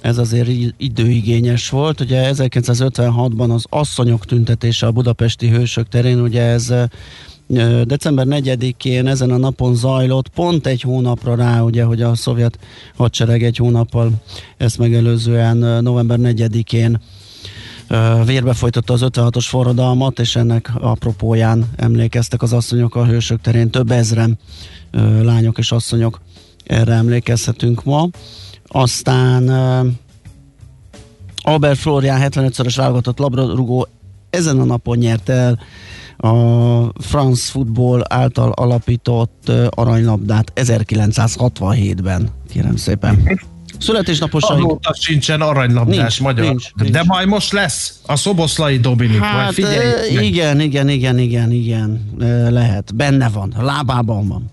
ez 0.02 0.18
azért 0.18 0.50
időigényes 0.78 1.70
volt. 1.70 2.02
Ugye 2.02 2.32
1956-ban 2.34 3.54
az 3.54 3.66
asszonyok 3.70 4.26
tüntetése 4.26 4.86
a 4.86 4.92
budapesti 4.92 5.50
hősök 5.50 5.88
terén, 5.88 6.20
ugye 6.20 6.42
ez 6.42 6.74
december 7.84 8.26
4-én 8.30 9.08
ezen 9.08 9.32
a 9.32 9.38
napon 9.38 9.76
zajlott, 9.76 10.28
pont 10.28 10.68
egy 10.68 10.82
hónapra 10.82 11.36
rá, 11.36 11.62
ugye, 11.62 11.84
hogy 11.84 12.02
a 12.02 12.16
szovjet 12.16 12.60
hadsereg 12.96 13.44
egy 13.44 13.58
hónappal 13.58 14.12
ezt 14.58 14.78
megelőzően 14.78 15.58
november 15.84 16.18
4-én 16.22 17.00
vérbe 18.26 18.54
folytatta 18.54 18.94
az 18.94 19.02
56-os 19.04 19.46
forradalmat, 19.48 20.20
és 20.20 20.36
ennek 20.36 20.72
apropóján 20.80 21.70
emlékeztek 21.76 22.42
az 22.42 22.54
asszonyok 22.54 22.96
a 22.96 23.06
hősök 23.06 23.42
terén 23.42 23.70
több 23.70 23.92
ezren 23.92 24.38
lányok 25.22 25.58
és 25.58 25.72
asszonyok, 25.72 26.22
erre 26.66 26.94
emlékezhetünk 26.94 27.84
ma. 27.84 28.10
Aztán 28.68 29.50
Albert 31.38 31.78
Florian 31.78 32.20
75-szörös 32.22 32.74
válogatott 32.76 33.18
labdarúgó 33.18 33.88
ezen 34.30 34.60
a 34.60 34.64
napon 34.64 34.98
nyert 34.98 35.30
el 35.30 35.60
a 36.18 37.02
France 37.02 37.52
Football 37.52 38.02
által 38.08 38.52
alapított 38.52 39.52
aranylabdát 39.70 40.52
1967-ben, 40.56 42.30
kérem 42.50 42.76
szépen. 42.76 43.40
Születésnaposaink. 43.80 44.66
Azóta 44.66 44.96
sincsen 45.00 45.42
aranylabdás 45.42 45.98
nincs, 45.98 46.22
magyar. 46.22 46.46
Nincs, 46.46 46.74
nincs. 46.74 46.92
De 46.92 47.04
majd 47.06 47.28
most 47.28 47.52
lesz 47.52 48.00
a 48.06 48.16
Szoboszlai 48.16 48.78
Dominik. 48.78 49.20
Hát, 49.20 49.42
majd 49.42 49.54
figyelj. 49.54 50.26
igen, 50.26 50.60
igen, 50.60 50.90
igen, 50.90 51.18
igen, 51.20 51.52
igen. 51.52 52.16
Lehet. 52.50 52.96
Benne 52.96 53.30
van. 53.30 53.54
Lábában 53.60 54.28
van. 54.28 54.52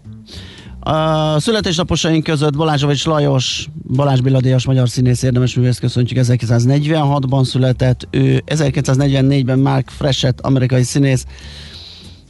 A 0.93 1.41
születésnaposaink 1.41 2.25
között 2.25 2.57
Balázsovics 2.57 3.05
Lajos, 3.05 3.69
Balázs 3.95 4.21
Biladias 4.21 4.67
magyar 4.67 4.89
színész 4.89 5.23
érdemes 5.23 5.55
művész 5.55 5.79
köszöntjük 5.79 6.25
1946-ban 6.27 7.45
született, 7.45 8.09
ő 8.11 8.43
1944-ben 8.47 9.59
Mark 9.59 9.91
Freshet, 9.91 10.41
amerikai 10.41 10.83
színész, 10.83 11.25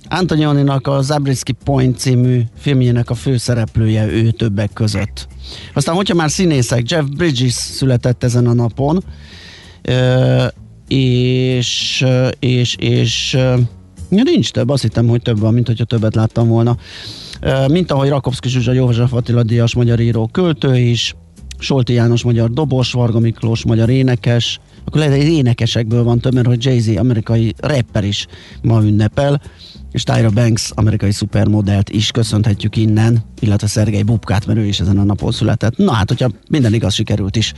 Antonioninak 0.09 0.87
a 0.87 1.03
Zabriskie 1.03 1.55
Point 1.65 1.99
című 1.99 2.43
filmjének 2.59 3.11
a 3.11 3.15
főszereplője 3.15 4.07
ő 4.07 4.31
többek 4.31 4.73
között. 4.73 5.29
Aztán, 5.75 5.95
hogyha 5.95 6.15
már 6.15 6.31
színészek, 6.31 6.91
Jeff 6.91 7.05
Bridges 7.05 7.53
született 7.53 8.25
ezen 8.25 8.47
a 8.47 8.53
napon, 8.53 9.05
és, 10.89 12.05
és, 12.39 12.77
és 12.79 13.33
ja, 14.11 14.23
nincs 14.23 14.51
több, 14.51 14.69
azt 14.69 14.83
hittem, 14.83 15.07
hogy 15.07 15.23
több 15.23 15.39
van, 15.39 15.55
mint 15.55 15.67
hogyha 15.67 15.85
többet 15.85 16.15
láttam 16.15 16.49
volna. 16.49 16.77
Mint 17.69 17.91
ahogy 17.91 18.09
Rakovszki 18.09 18.49
Zsuzsa 18.49 18.73
József 18.73 19.13
Attila 19.13 19.43
Díjas 19.43 19.75
magyar 19.75 20.01
író 20.01 20.29
költő 20.33 20.77
is, 20.77 21.15
Solti 21.59 21.93
János 21.93 22.23
magyar 22.23 22.51
dobos, 22.51 22.93
Varga 22.93 23.19
Miklós 23.19 23.65
magyar 23.65 23.89
énekes, 23.89 24.59
akkor 24.85 25.01
lehet, 25.01 25.17
hogy 25.17 25.33
énekesekből 25.33 26.03
van 26.03 26.19
több, 26.19 26.35
mert 26.35 26.47
hogy 26.47 26.65
Jay-Z 26.65 26.97
amerikai 26.97 27.55
rapper 27.59 28.05
is 28.05 28.27
ma 28.63 28.83
ünnepel, 28.83 29.41
és 29.97 30.03
Tyra 30.03 30.31
Banks 30.31 30.71
amerikai 30.75 31.13
szupermodellt 31.13 31.91
is 31.91 32.11
köszönhetjük 32.11 32.77
innen, 32.77 33.25
illetve 33.41 33.67
Szergei 33.67 34.03
Bubkát, 34.03 34.47
mert 34.47 34.59
ő 34.59 34.65
is 34.65 34.81
ezen 34.81 34.99
a 34.99 35.05
napon 35.05 35.33
született. 35.33 35.77
Na 35.77 35.93
hát, 35.93 36.09
hogyha 36.09 36.31
minden 36.49 36.75
igaz 36.75 36.95
sikerült 36.95 37.37
is 37.37 37.53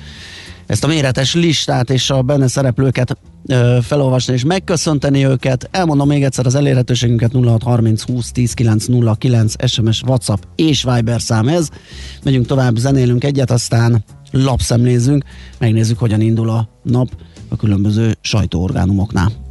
ezt 0.67 0.85
a 0.85 0.87
méretes 0.87 1.35
listát 1.35 1.91
és 1.91 2.11
a 2.11 2.23
benne 2.23 2.49
szereplőket 2.49 3.19
ö, 3.47 3.79
felolvasni 3.83 4.33
és 4.33 4.45
megköszönteni 4.45 5.27
őket. 5.27 5.69
Elmondom 5.71 6.09
még 6.09 6.25
egyszer 6.25 6.47
az 6.47 6.55
elérhetőségünket 6.55 7.33
0630 7.33 8.03
20 8.03 8.33
10 8.33 8.53
909 8.53 9.69
SMS, 9.69 10.03
WhatsApp 10.03 10.43
és 10.57 10.83
Viber 10.83 11.21
szám 11.21 11.49
ez. 11.49 11.69
Megyünk 12.23 12.47
tovább, 12.47 12.77
zenélünk 12.77 13.25
egyet, 13.25 13.51
aztán 13.51 14.05
lapszemlézzünk, 14.31 15.25
megnézzük, 15.59 15.99
hogyan 15.99 16.21
indul 16.21 16.51
a 16.51 16.69
nap 16.83 17.09
a 17.49 17.57
különböző 17.57 18.17
sajtóorgánumoknál. 18.21 19.48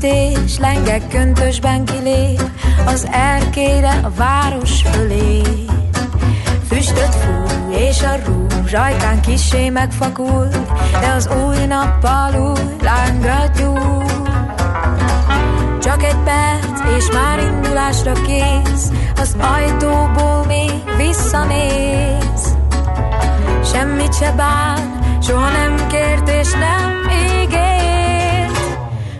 Napsütés, 0.00 0.58
lengek 0.58 1.08
köntösben 1.08 1.84
kilép, 1.84 2.42
az 2.86 3.08
erkére 3.10 4.00
a 4.02 4.10
város 4.16 4.82
fölé. 4.82 5.42
Füstöt 6.68 7.14
fúj, 7.14 7.74
és 7.74 8.02
a 8.02 8.16
rúzs 8.26 8.72
ajkán 8.72 9.20
kisé 9.20 9.68
megfakul, 9.68 10.48
de 11.00 11.12
az 11.16 11.28
új 11.46 11.66
nappal 11.66 12.34
új 12.34 12.76
lángra. 12.82 13.34
Csak 15.82 16.02
egy 16.02 16.18
perc, 16.24 16.96
és 16.96 17.10
már 17.12 17.38
indulásra 17.38 18.12
kész, 18.12 18.90
az 19.16 19.36
ajtóból 19.40 20.44
még 20.46 20.70
visszanéz. 20.96 22.56
Semmit 23.72 24.14
se 24.14 24.32
bán, 24.32 24.98
soha 25.22 25.50
nem 25.50 25.86
kért 25.88 26.28
és 26.28 26.50
nem 26.50 27.06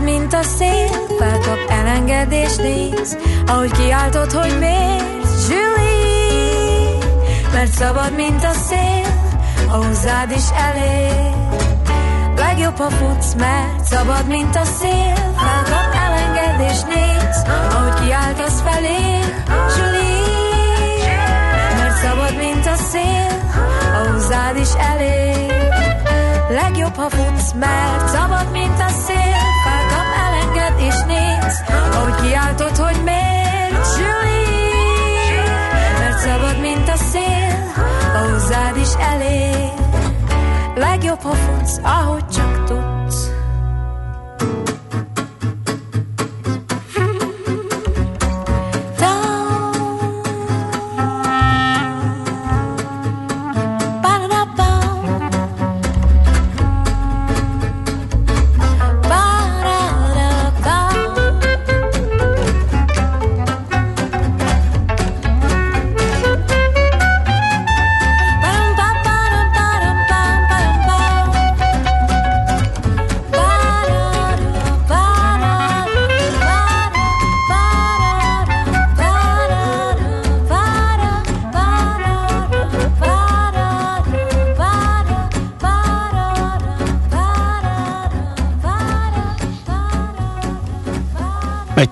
Szabad, 0.00 0.14
mint 0.14 0.34
a 0.34 0.42
szél, 0.42 0.88
felkap 1.18 1.58
elengedés 1.68 2.56
néz, 2.56 3.16
ahogy 3.46 3.70
kiáltod, 3.70 4.32
hogy 4.32 4.58
miért, 4.58 5.48
Julie, 5.48 6.98
mert 7.52 7.72
szabad, 7.72 8.14
mint 8.16 8.44
a 8.44 8.52
szél, 8.52 9.06
a 9.68 9.74
hozzád 9.74 10.30
is 10.30 10.44
elér. 10.56 11.34
Legjobb, 12.36 12.76
ha 12.76 12.90
futsz, 12.90 13.34
mert 13.34 13.84
szabad, 13.84 14.26
mint 14.26 14.56
a 14.56 14.64
szél, 14.64 15.14
felkap 15.36 15.94
elengedés 16.06 16.80
néz, 16.82 17.44
ahogy 17.70 18.00
kiáltasz 18.04 18.60
felé, 18.60 19.18
Julie, 19.76 21.16
mert 21.76 21.96
szabad, 21.96 22.36
mint 22.36 22.66
a 22.66 22.76
szél, 22.90 23.28
a 23.94 24.10
hozzád 24.12 24.56
is 24.56 24.72
elér. 24.92 25.68
Legjobb, 26.48 26.96
ha 26.96 27.08
futsz, 27.10 27.52
mert 27.52 28.08
szabad, 28.08 28.50
mint 28.52 28.80
a 28.80 28.88
szél 29.06 29.59
néz 31.50 31.62
Ahogy 31.94 32.14
kiáltod, 32.14 32.76
hogy 32.76 33.02
miért, 33.04 33.86
Julie? 33.98 35.44
Mert 35.98 36.18
szabad, 36.18 36.60
mint 36.60 36.88
a 36.88 36.96
szél 36.96 37.72
A 38.14 38.30
hozzád 38.30 38.76
is 38.76 38.92
elég. 39.12 39.70
Legjobb, 40.74 41.20
ha 41.20 41.34
futsz, 41.34 41.80
ahogy 41.82 42.28
csak 42.28 42.59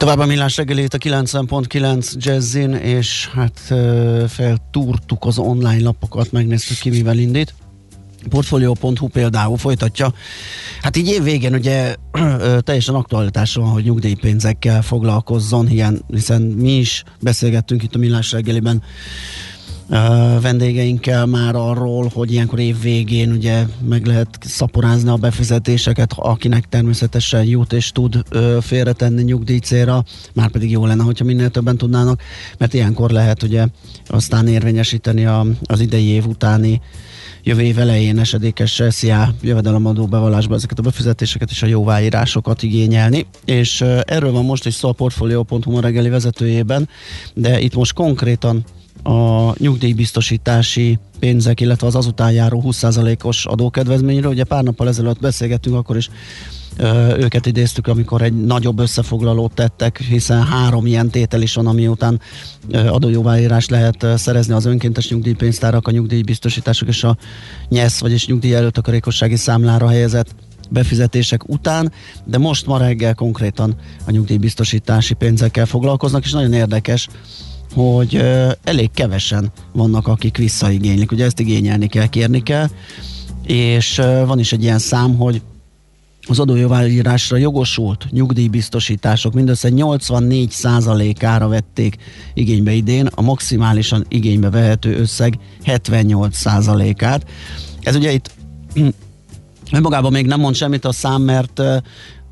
tovább 0.09 0.27
a 0.27 0.31
millás 0.31 0.57
reggelét 0.57 0.94
a 0.94 0.99
90.9 0.99 2.12
Jazzin, 2.14 2.73
és 2.73 3.29
hát 3.35 3.61
feltúrtuk 4.29 5.25
az 5.25 5.38
online 5.38 5.83
lapokat, 5.83 6.33
megnéztük 6.33 6.79
ki, 6.79 6.90
mivel 6.90 7.18
indít. 7.18 7.55
Portfolio.hu 8.29 9.09
például 9.09 9.57
folytatja. 9.57 10.12
Hát 10.83 10.97
így 10.97 11.09
év 11.09 11.23
végén 11.23 11.55
ugye 11.55 11.94
teljesen 12.59 12.94
aktualitásra 12.94 13.62
van, 13.62 13.71
hogy 13.71 13.85
nyugdíjpénzekkel 13.85 14.83
foglalkozzon, 14.83 15.71
ilyen, 15.71 16.05
hiszen 16.07 16.42
mi 16.42 16.77
is 16.77 17.05
beszélgettünk 17.21 17.83
itt 17.83 17.94
a 17.94 17.99
millás 17.99 18.33
reggeliben 18.33 18.83
vendégeinkkel 20.40 21.27
már 21.27 21.55
arról, 21.55 22.11
hogy 22.14 22.33
ilyenkor 22.33 22.59
év 22.59 22.81
végén 22.81 23.33
ugye 23.33 23.64
meg 23.88 24.07
lehet 24.07 24.29
szaporázni 24.40 25.09
a 25.09 25.16
befizetéseket, 25.16 26.12
akinek 26.16 26.68
természetesen 26.68 27.44
jut 27.44 27.72
és 27.72 27.92
tud 27.92 28.22
félretenni 28.61 29.22
nyugdíj 29.22 29.59
célra, 29.59 30.05
már 30.35 30.51
pedig 30.51 30.70
jó 30.70 30.87
lenne, 30.87 31.03
hogyha 31.03 31.24
minél 31.24 31.51
többen 31.51 31.77
tudnának, 31.77 32.22
mert 32.59 32.74
ilyenkor 32.74 33.11
lehet 33.11 33.42
ugye 33.42 33.66
aztán 34.07 34.48
érvényesíteni 34.48 35.24
a, 35.24 35.46
az 35.66 35.81
idei 35.81 36.07
év 36.07 36.27
utáni 36.27 36.81
jövő 37.42 37.62
év 37.62 37.79
elején 37.79 38.18
esedékes 38.18 38.83
SZIA 38.88 39.35
jövedelemadó 39.42 40.07
bevallásba 40.07 40.55
ezeket 40.55 40.79
a 40.79 40.83
befizetéseket 40.83 41.51
és 41.51 41.62
a 41.62 41.66
jóváírásokat 41.66 42.62
igényelni. 42.62 43.27
És 43.44 43.81
erről 44.05 44.33
van 44.33 44.44
most 44.44 44.66
is 44.66 44.74
szó 44.74 44.88
a 44.88 44.92
Portfolio.hu 44.92 45.70
ma 45.70 45.81
reggeli 45.81 46.09
vezetőjében, 46.09 46.88
de 47.35 47.61
itt 47.61 47.74
most 47.74 47.92
konkrétan 47.92 48.64
a 49.09 49.55
nyugdíjbiztosítási 49.59 50.99
pénzek, 51.18 51.61
illetve 51.61 51.87
az 51.87 51.94
azután 51.94 52.33
járó 52.33 52.62
20%-os 52.66 53.47
adókedvezményről. 53.47 54.31
Ugye 54.31 54.44
pár 54.44 54.62
nappal 54.62 54.88
ezelőtt 54.88 55.21
beszélgettünk, 55.21 55.77
akkor 55.77 55.97
is 55.97 56.11
őket 57.18 57.47
idéztük, 57.47 57.87
amikor 57.87 58.23
egy 58.23 58.44
nagyobb 58.44 58.79
összefoglalót 58.79 59.53
tettek, 59.53 59.99
hiszen 59.99 60.42
három 60.42 60.87
ilyen 60.87 61.11
tétel 61.11 61.42
is 61.42 61.55
van, 61.55 61.66
ami 61.66 61.87
után 61.87 62.21
adójóváírás 62.73 63.68
lehet 63.68 64.07
szerezni 64.16 64.55
az 64.55 64.64
önkéntes 64.64 65.11
nyugdíjpénztárak, 65.11 65.87
a 65.87 65.90
nyugdíjbiztosítások 65.90 66.88
és 66.88 67.05
a 67.05 67.16
NYESZ, 67.68 68.01
vagyis 68.01 68.27
nyugdíj 68.27 68.55
előtakarékossági 68.55 69.37
számlára 69.37 69.88
helyezett 69.88 70.35
befizetések 70.71 71.49
után, 71.49 71.92
de 72.25 72.38
most 72.38 72.66
ma 72.66 72.79
reggel 72.79 73.14
konkrétan 73.14 73.77
a 74.07 74.11
nyugdíjbiztosítási 74.11 75.14
pénzekkel 75.14 75.66
foglalkoznak, 75.66 76.25
és 76.25 76.33
nagyon 76.33 76.53
érdekes, 76.53 77.09
hogy 77.74 78.14
elég 78.64 78.90
kevesen 78.94 79.52
vannak, 79.72 80.07
akik 80.07 80.37
visszaigénylik. 80.37 81.12
Ugye 81.12 81.24
ezt 81.24 81.40
igényelni 81.40 81.87
kell, 81.87 82.07
kérni 82.07 82.42
kell, 82.42 82.66
és 83.46 83.96
van 84.26 84.38
is 84.38 84.52
egy 84.52 84.62
ilyen 84.62 84.78
szám, 84.78 85.16
hogy 85.16 85.42
az 86.31 86.38
adójóváírásra 86.38 87.37
jogosult 87.37 88.07
nyugdíjbiztosítások 88.11 89.33
mindössze 89.35 89.68
84%-ára 89.72 91.48
vették 91.48 91.96
igénybe 92.35 92.72
idén, 92.72 93.07
a 93.07 93.22
maximálisan 93.22 94.04
igénybe 94.09 94.50
vehető 94.50 94.96
összeg 94.96 95.38
78%-át. 95.64 97.26
Ez 97.81 97.96
ugye 97.96 98.12
itt 98.12 98.31
önmagában 99.72 100.12
még 100.12 100.26
nem 100.26 100.40
mond 100.40 100.54
semmit 100.54 100.85
a 100.85 100.92
szám, 100.92 101.22
mert 101.22 101.62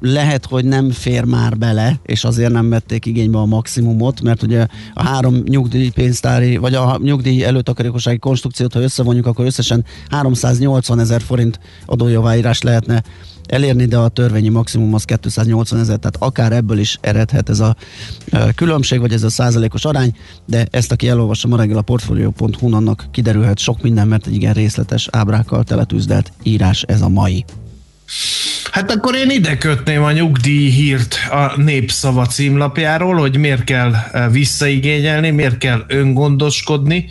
lehet, 0.00 0.46
hogy 0.46 0.64
nem 0.64 0.90
fér 0.90 1.24
már 1.24 1.58
bele, 1.58 2.00
és 2.02 2.24
azért 2.24 2.52
nem 2.52 2.68
vették 2.68 3.06
igénybe 3.06 3.38
a 3.38 3.44
maximumot, 3.44 4.20
mert 4.20 4.42
ugye 4.42 4.66
a 4.94 5.02
három 5.02 5.34
nyugdíjpénztári, 5.34 6.56
vagy 6.56 6.74
a 6.74 6.98
nyugdíj 7.02 7.44
előtakarékossági 7.44 8.18
konstrukciót, 8.18 8.72
ha 8.72 8.80
összevonjuk, 8.80 9.26
akkor 9.26 9.44
összesen 9.44 9.84
380 10.08 10.98
ezer 10.98 11.22
forint 11.22 11.60
adójaváírás 11.86 12.62
lehetne 12.62 13.02
elérni, 13.46 13.84
de 13.84 13.98
a 13.98 14.08
törvényi 14.08 14.48
maximum 14.48 14.94
az 14.94 15.04
280 15.04 15.80
ezer, 15.80 15.98
tehát 15.98 16.16
akár 16.18 16.52
ebből 16.52 16.78
is 16.78 16.98
eredhet 17.00 17.48
ez 17.48 17.60
a 17.60 17.76
különbség, 18.54 19.00
vagy 19.00 19.12
ez 19.12 19.22
a 19.22 19.30
százalékos 19.30 19.84
arány, 19.84 20.16
de 20.44 20.66
ezt, 20.70 20.92
aki 20.92 21.08
elolvassa 21.08 21.48
ma 21.48 21.56
reggel 21.56 21.76
a 21.76 21.82
portfolio.hu, 21.82 22.74
annak 22.74 23.06
kiderülhet 23.10 23.58
sok 23.58 23.82
minden, 23.82 24.08
mert 24.08 24.26
egy 24.26 24.34
igen 24.34 24.52
részletes 24.52 25.08
ábrákkal 25.12 25.64
teletűzdelt 25.64 26.32
írás 26.42 26.82
ez 26.82 27.00
a 27.00 27.08
mai. 27.08 27.44
Hát 28.76 28.90
akkor 28.90 29.14
én 29.14 29.30
ide 29.30 29.56
kötném 29.56 30.02
a 30.02 30.12
nyugdíj 30.12 30.70
hírt 30.70 31.18
a 31.30 31.60
Népszava 31.60 32.26
címlapjáról, 32.26 33.14
hogy 33.14 33.36
miért 33.36 33.64
kell 33.64 33.94
visszaigényelni, 34.30 35.30
miért 35.30 35.58
kell 35.58 35.84
öngondoskodni. 35.86 37.08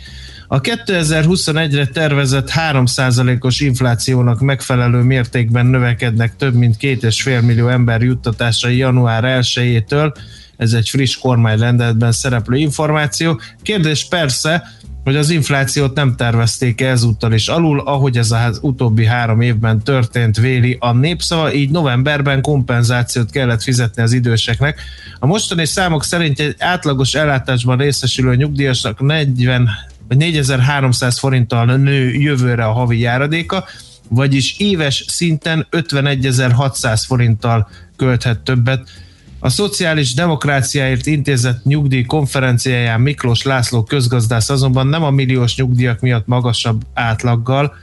A 0.48 0.60
2021-re 0.60 1.86
tervezett 1.86 2.50
3%-os 2.70 3.60
inflációnak 3.60 4.40
megfelelő 4.40 5.00
mértékben 5.00 5.66
növekednek 5.66 6.36
több 6.36 6.54
mint 6.54 6.76
2,5 6.80 7.42
millió 7.42 7.68
ember 7.68 8.02
juttatásai 8.02 8.76
január 8.76 9.40
1-től, 9.42 10.14
ez 10.56 10.72
egy 10.72 10.88
friss 10.88 11.16
kormányrendeletben 11.16 12.12
szereplő 12.12 12.56
információ. 12.56 13.40
Kérdés 13.62 14.06
persze, 14.08 14.72
hogy 15.06 15.16
az 15.16 15.30
inflációt 15.30 15.94
nem 15.94 16.16
tervezték 16.16 16.80
ezúttal 16.80 17.32
is 17.32 17.48
alul, 17.48 17.80
ahogy 17.80 18.16
ez 18.16 18.30
az 18.30 18.58
utóbbi 18.62 19.04
három 19.04 19.40
évben 19.40 19.82
történt, 19.82 20.36
véli 20.36 20.76
a 20.80 20.92
népszava, 20.92 21.52
így 21.52 21.70
novemberben 21.70 22.40
kompenzációt 22.42 23.30
kellett 23.30 23.62
fizetni 23.62 24.02
az 24.02 24.12
időseknek. 24.12 24.80
A 25.18 25.26
mostani 25.26 25.66
számok 25.66 26.04
szerint 26.04 26.40
egy 26.40 26.54
átlagos 26.58 27.14
ellátásban 27.14 27.76
részesülő 27.76 28.34
nyugdíjasnak 28.34 29.00
40 29.00 29.68
vagy 30.08 30.16
4300 30.16 31.18
forinttal 31.18 31.76
nő 31.76 32.12
jövőre 32.12 32.64
a 32.64 32.72
havi 32.72 32.98
járadéka, 32.98 33.64
vagyis 34.08 34.58
éves 34.58 35.04
szinten 35.08 35.66
51.600 35.70 37.02
forinttal 37.06 37.68
költhet 37.96 38.38
többet. 38.40 38.88
A 39.46 39.48
Szociális 39.48 40.14
Demokráciáért 40.14 41.06
intézett 41.06 41.64
nyugdíj 41.64 42.02
konferenciáján 42.02 43.00
Miklós 43.00 43.42
László 43.42 43.82
közgazdász 43.82 44.48
azonban 44.48 44.86
nem 44.86 45.02
a 45.02 45.10
milliós 45.10 45.56
nyugdíjak 45.56 46.00
miatt 46.00 46.26
magasabb 46.26 46.82
átlaggal, 46.94 47.74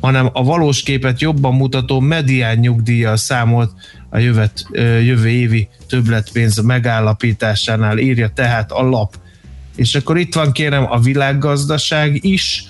hanem 0.00 0.30
a 0.32 0.44
valós 0.44 0.82
képet 0.82 1.20
jobban 1.20 1.54
mutató 1.54 2.00
medián 2.00 2.58
nyugdíjjal 2.58 3.16
számolt 3.16 3.72
a 4.10 4.18
jövet, 4.18 4.66
jövő 5.02 5.28
évi 5.28 5.68
többletpénz 5.88 6.60
megállapításánál 6.62 7.98
írja 7.98 8.28
tehát 8.34 8.72
a 8.72 8.82
lap. 8.82 9.14
És 9.76 9.94
akkor 9.94 10.18
itt 10.18 10.34
van 10.34 10.52
kérem 10.52 10.86
a 10.90 11.00
világgazdaság 11.00 12.24
is, 12.24 12.64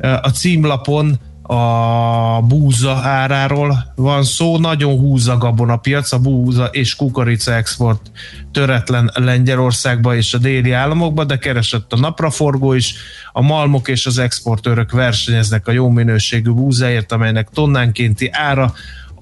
a 0.00 0.28
címlapon 0.28 1.18
a 1.52 2.40
búza 2.40 2.94
áráról 2.94 3.92
van 3.94 4.22
szó, 4.22 4.58
nagyon 4.58 4.98
húz 4.98 5.28
a 5.28 5.36
gabonapiac, 5.36 6.12
a 6.12 6.18
búza 6.18 6.64
és 6.64 6.96
kukorica 6.96 7.54
export 7.54 8.10
töretlen 8.52 9.10
Lengyelországba 9.14 10.16
és 10.16 10.34
a 10.34 10.38
déli 10.38 10.72
államokba, 10.72 11.24
de 11.24 11.38
keresett 11.38 11.92
a 11.92 11.96
napraforgó 11.96 12.72
is, 12.72 12.94
a 13.32 13.42
malmok 13.42 13.88
és 13.88 14.06
az 14.06 14.18
exportőrök 14.18 14.90
versenyeznek 14.90 15.68
a 15.68 15.72
jó 15.72 15.88
minőségű 15.88 16.50
búzáért, 16.50 17.12
amelynek 17.12 17.48
tonnánkénti 17.48 18.30
ára 18.32 18.74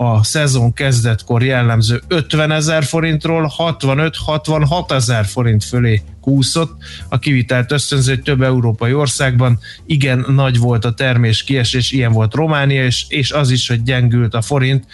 a 0.02 0.24
szezon 0.24 0.72
kezdetkor 0.72 1.42
jellemző 1.42 2.02
50 2.08 2.50
ezer 2.50 2.84
forintról 2.84 3.52
65-66 3.58 4.90
ezer 4.90 5.24
forint 5.24 5.64
fölé 5.64 6.02
kúszott. 6.20 6.82
A 7.08 7.18
kivitelt 7.18 7.72
ösztönző 7.72 8.16
több 8.16 8.42
európai 8.42 8.92
országban 8.92 9.58
igen 9.86 10.24
nagy 10.28 10.58
volt 10.58 10.84
a 10.84 10.94
termés 10.94 11.42
kiesés, 11.42 11.90
ilyen 11.90 12.12
volt 12.12 12.34
Románia, 12.34 12.84
és, 12.84 13.04
és 13.08 13.30
az 13.30 13.50
is, 13.50 13.68
hogy 13.68 13.82
gyengült 13.82 14.34
a 14.34 14.40
forint. 14.42 14.84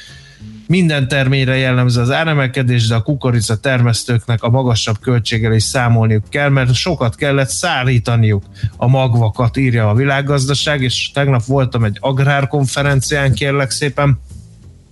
Minden 0.66 1.08
terményre 1.08 1.56
jellemző 1.56 2.00
az 2.00 2.10
áremelkedés, 2.10 2.86
de 2.86 2.94
a 2.94 3.02
kukorica 3.02 3.56
termesztőknek 3.56 4.42
a 4.42 4.50
magasabb 4.50 4.98
költséggel 5.00 5.52
is 5.52 5.62
számolniuk 5.62 6.28
kell, 6.28 6.48
mert 6.48 6.74
sokat 6.74 7.14
kellett 7.14 7.48
szállítaniuk 7.48 8.44
a 8.76 8.86
magvakat, 8.86 9.56
írja 9.56 9.88
a 9.88 9.94
világgazdaság, 9.94 10.82
és 10.82 11.10
tegnap 11.14 11.44
voltam 11.44 11.84
egy 11.84 11.96
agrárkonferencián, 12.00 13.32
kérlek 13.32 13.70
szépen, 13.70 14.18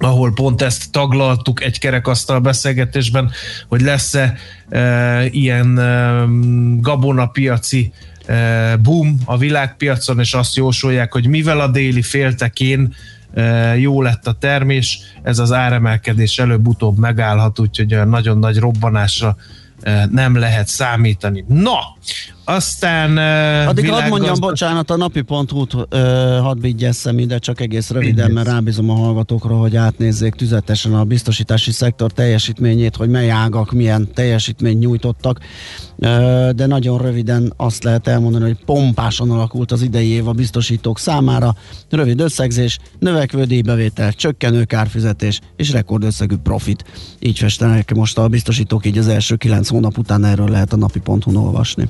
ahol 0.05 0.33
pont 0.33 0.63
ezt 0.63 0.91
taglaltuk 0.91 1.63
egy 1.63 1.79
kerekasztal 1.79 2.41
beszélgetésben, 2.41 3.31
hogy 3.69 3.81
lesz-e 3.81 4.35
e, 4.69 5.25
ilyen 5.27 5.79
e, 5.79 6.25
gabonapiaci 6.81 7.93
e, 8.27 8.77
boom 8.77 9.19
a 9.25 9.39
világpiacon, 9.39 10.21
és 10.21 10.35
azt 10.35 10.57
jósolják, 10.57 11.13
hogy 11.13 11.27
mivel 11.27 11.61
a 11.61 11.69
déli 11.69 12.03
féltekén 12.03 12.95
e, 13.35 13.43
jó 13.79 14.03
lett 14.03 14.27
a 14.27 14.33
termés, 14.33 14.99
ez 15.23 15.39
az 15.39 15.53
áremelkedés 15.53 16.39
előbb-utóbb 16.39 16.99
megállhat, 16.99 17.59
úgyhogy 17.59 18.07
nagyon 18.07 18.39
nagy 18.39 18.59
robbanásra 18.59 19.37
e, 19.83 20.09
nem 20.11 20.37
lehet 20.37 20.69
számítani. 20.69 21.45
Na, 21.49 21.79
aztán... 22.45 23.11
Uh, 23.11 23.69
Addig 23.69 23.91
hadd 23.91 24.09
mondjam, 24.09 24.35
bocsánat, 24.41 24.91
a 24.91 24.97
napi 24.97 25.21
pont-út 25.21 25.75
uh, 25.75 25.83
hadd 26.39 26.61
vigyesszem 26.61 27.19
ide, 27.19 27.39
csak 27.39 27.61
egész 27.61 27.91
röviden, 27.91 28.31
mert 28.31 28.47
rábízom 28.47 28.91
a 28.91 28.95
hallgatókra, 28.95 29.57
hogy 29.57 29.77
átnézzék 29.77 30.35
tüzetesen 30.35 30.95
a 30.95 31.05
biztosítási 31.05 31.73
szektor 31.73 32.13
teljesítményét, 32.13 32.97
hogy 32.97 33.09
mely 33.09 33.31
ágak 33.31 33.73
milyen 33.73 34.09
teljesítményt 34.15 34.79
nyújtottak, 34.79 35.41
uh, 35.97 36.51
de 36.51 36.67
nagyon 36.67 36.99
röviden 36.99 37.53
azt 37.57 37.85
lehet 37.85 38.07
elmondani, 38.07 38.45
hogy 38.45 38.65
pompásan 38.65 39.31
alakult 39.31 39.73
az 39.73 39.83
idei 39.83 40.09
év 40.09 40.29
a 40.29 40.33
biztosítók 40.33 40.99
számára. 40.99 41.55
Rövid 41.91 42.21
összegzés, 42.21 42.79
növekvő 42.99 43.45
díjbevétel, 43.45 44.13
csökkenő 44.13 44.65
kárfizetés 44.65 45.41
és 45.57 45.73
rekordösszegű 45.73 46.37
profit. 46.37 46.85
Így 47.19 47.39
festenek 47.39 47.95
most 47.95 48.19
a 48.19 48.29
biztosítók, 48.29 48.87
így 48.87 48.99
az 48.99 49.09
első 49.09 49.37
kilenc 49.37 49.69
hónap 49.69 49.99
után 49.99 50.25
erről 50.25 50.49
lehet 50.49 50.73
a 50.73 50.77
napi 50.77 51.01
ponton 51.01 51.37
olvasni. 51.37 51.89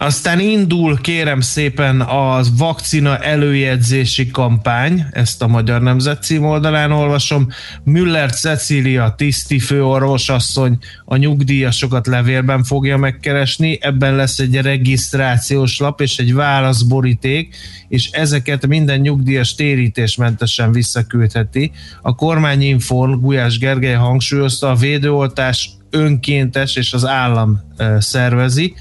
Aztán 0.00 0.40
indul, 0.40 1.00
kérem 1.00 1.40
szépen, 1.40 2.00
a 2.00 2.40
vakcina 2.56 3.18
előjegyzési 3.18 4.30
kampány, 4.30 5.06
ezt 5.10 5.42
a 5.42 5.46
Magyar 5.46 5.82
Nemzet 5.82 6.22
cím 6.22 6.44
oldalán 6.44 6.92
olvasom. 6.92 7.48
Müller 7.84 8.30
Cecília, 8.32 9.14
tiszti 9.16 9.58
főorvosasszony 9.58 10.78
a 11.04 11.16
nyugdíjasokat 11.16 12.06
levélben 12.06 12.64
fogja 12.64 12.96
megkeresni, 12.96 13.78
ebben 13.80 14.16
lesz 14.16 14.38
egy 14.38 14.56
regisztrációs 14.56 15.78
lap 15.78 16.00
és 16.00 16.18
egy 16.18 16.34
válaszboríték, 16.34 17.56
és 17.88 18.10
ezeket 18.10 18.66
minden 18.66 19.00
nyugdíjas 19.00 19.54
térítésmentesen 19.54 20.72
visszaküldheti. 20.72 21.70
A 22.02 22.14
kormányinfon 22.14 23.20
Gulyás 23.20 23.58
Gergely 23.58 23.94
hangsúlyozta, 23.94 24.70
a 24.70 24.74
védőoltás 24.74 25.70
önkéntes 25.90 26.76
és 26.76 26.92
az 26.92 27.06
állam 27.06 27.60
szervezi, 27.98 28.74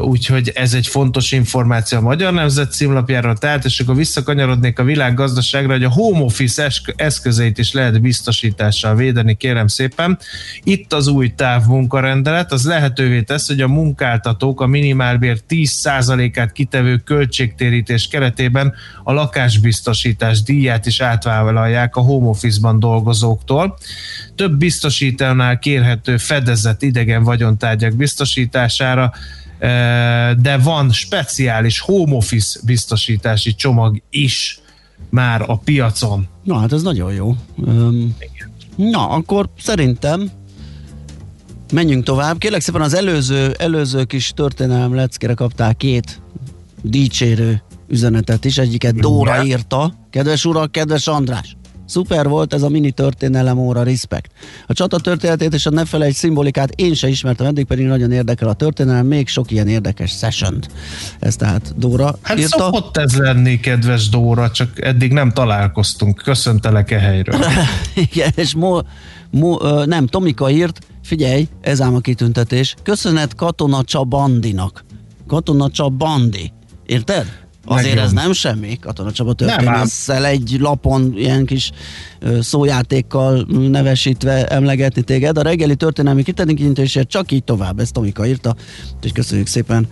úgyhogy 0.00 0.52
ez 0.54 0.74
egy 0.74 0.86
fontos 0.86 1.32
információ 1.32 1.98
a 1.98 2.00
Magyar 2.00 2.32
Nemzet 2.32 2.72
címlapjáról, 2.72 3.36
tehát 3.36 3.64
és 3.64 3.80
akkor 3.80 3.96
visszakanyarodnék 3.96 4.78
a 4.78 4.84
világgazdaságra, 4.84 5.72
hogy 5.72 5.84
a 5.84 5.90
home 5.90 6.20
office 6.20 6.70
eszközeit 6.96 7.58
is 7.58 7.72
lehet 7.72 8.00
biztosítással 8.00 8.94
védeni, 8.94 9.34
kérem 9.34 9.66
szépen. 9.66 10.18
Itt 10.62 10.92
az 10.92 11.06
új 11.06 11.34
távmunkarendelet, 11.34 12.52
az 12.52 12.66
lehetővé 12.66 13.22
tesz, 13.22 13.46
hogy 13.46 13.60
a 13.60 13.68
munkáltatók 13.68 14.60
a 14.60 14.66
minimálbér 14.66 15.40
10%-át 15.48 16.52
kitevő 16.52 16.96
költségtérítés 16.96 18.08
keretében 18.08 18.74
a 19.04 19.12
lakásbiztosítás 19.12 20.42
díját 20.42 20.86
is 20.86 21.00
átvállalják 21.00 21.96
a 21.96 22.00
home 22.00 22.28
office-ban 22.28 22.78
dolgozóktól. 22.78 23.78
Több 24.34 24.56
biztosítónál 24.56 25.58
kérhető 25.58 26.16
fedezett 26.16 26.82
idegen 26.82 27.22
vagyontárgyak 27.22 27.94
biztosítására 27.94 29.12
de 30.38 30.58
van 30.62 30.92
speciális 30.92 31.80
home 31.80 32.14
office 32.14 32.60
biztosítási 32.64 33.54
csomag 33.54 34.02
is 34.10 34.60
már 35.10 35.44
a 35.46 35.56
piacon. 35.56 36.28
Na 36.42 36.58
hát 36.58 36.72
ez 36.72 36.82
nagyon 36.82 37.12
jó. 37.12 37.36
Um, 37.56 38.16
na, 38.76 39.08
akkor 39.08 39.48
szerintem 39.58 40.30
menjünk 41.72 42.04
tovább. 42.04 42.38
Kérlek 42.38 42.60
szépen 42.60 42.80
az 42.80 42.94
előző, 42.94 43.54
előző 43.58 44.04
kis 44.04 44.32
történelem 44.34 44.94
leckére 44.94 45.34
kaptál 45.34 45.74
két 45.74 46.20
dicsérő 46.82 47.62
üzenetet 47.88 48.44
is. 48.44 48.58
Egyiket 48.58 48.94
Dóra 48.94 49.44
írta. 49.44 49.94
Kedves 50.10 50.44
urak, 50.44 50.72
kedves 50.72 51.06
András! 51.06 51.56
Szuper 51.86 52.28
volt 52.28 52.54
ez 52.54 52.62
a 52.62 52.68
mini 52.68 52.90
történelem 52.90 53.58
óra, 53.58 53.82
respect. 53.82 54.30
A 54.66 54.72
csata 54.72 54.98
történetét 54.98 55.54
és 55.54 55.66
a 55.66 55.70
ne 55.70 55.84
felejts 55.84 56.14
szimbolikát 56.16 56.70
én 56.70 56.94
se 56.94 57.08
ismertem, 57.08 57.46
eddig 57.46 57.64
pedig 57.64 57.86
nagyon 57.86 58.12
érdekel 58.12 58.48
a 58.48 58.52
történelem, 58.52 59.06
még 59.06 59.28
sok 59.28 59.50
ilyen 59.50 59.68
érdekes 59.68 60.10
session 60.10 60.58
Ez 61.18 61.36
tehát 61.36 61.74
Dóra 61.76 62.18
Hát 62.22 62.38
írta. 62.38 62.58
szokott 62.58 62.96
ez 62.96 63.16
lenni, 63.16 63.60
kedves 63.60 64.08
Dóra, 64.08 64.50
csak 64.50 64.84
eddig 64.84 65.12
nem 65.12 65.30
találkoztunk. 65.32 66.22
Köszöntelek 66.24 66.90
e 66.90 66.98
helyről. 66.98 67.40
Igen, 68.10 68.32
és 68.34 68.54
mo, 68.54 68.78
mo, 69.30 69.84
nem, 69.84 70.06
Tomika 70.06 70.50
írt, 70.50 70.78
figyelj, 71.02 71.48
ez 71.60 71.80
ám 71.80 71.94
a 71.94 72.00
kitüntetés, 72.00 72.74
köszönet 72.82 73.34
Katona 73.34 73.84
Csabandinak. 73.84 74.84
Katona 75.26 75.70
Csabandi. 75.70 76.52
Érted? 76.86 77.26
Azért 77.66 77.98
ez 77.98 78.12
nem 78.12 78.32
semmi, 78.32 78.78
Katona 78.78 79.12
Csaba 79.12 79.32
történésszel 79.32 80.26
egy 80.26 80.56
lapon 80.60 81.14
ilyen 81.16 81.44
kis 81.44 81.70
szójátékkal 82.40 83.46
nevesítve 83.70 84.46
emlegetni 84.46 85.02
téged. 85.02 85.38
A 85.38 85.42
reggeli 85.42 85.76
történelmi 85.76 86.22
kitenikintésért 86.22 87.08
csak 87.08 87.32
így 87.32 87.44
tovább, 87.44 87.80
ezt 87.80 87.92
Tomika 87.92 88.26
írta, 88.26 88.56
úgyhogy 88.94 89.12
köszönjük 89.12 89.46
szépen 89.46 89.86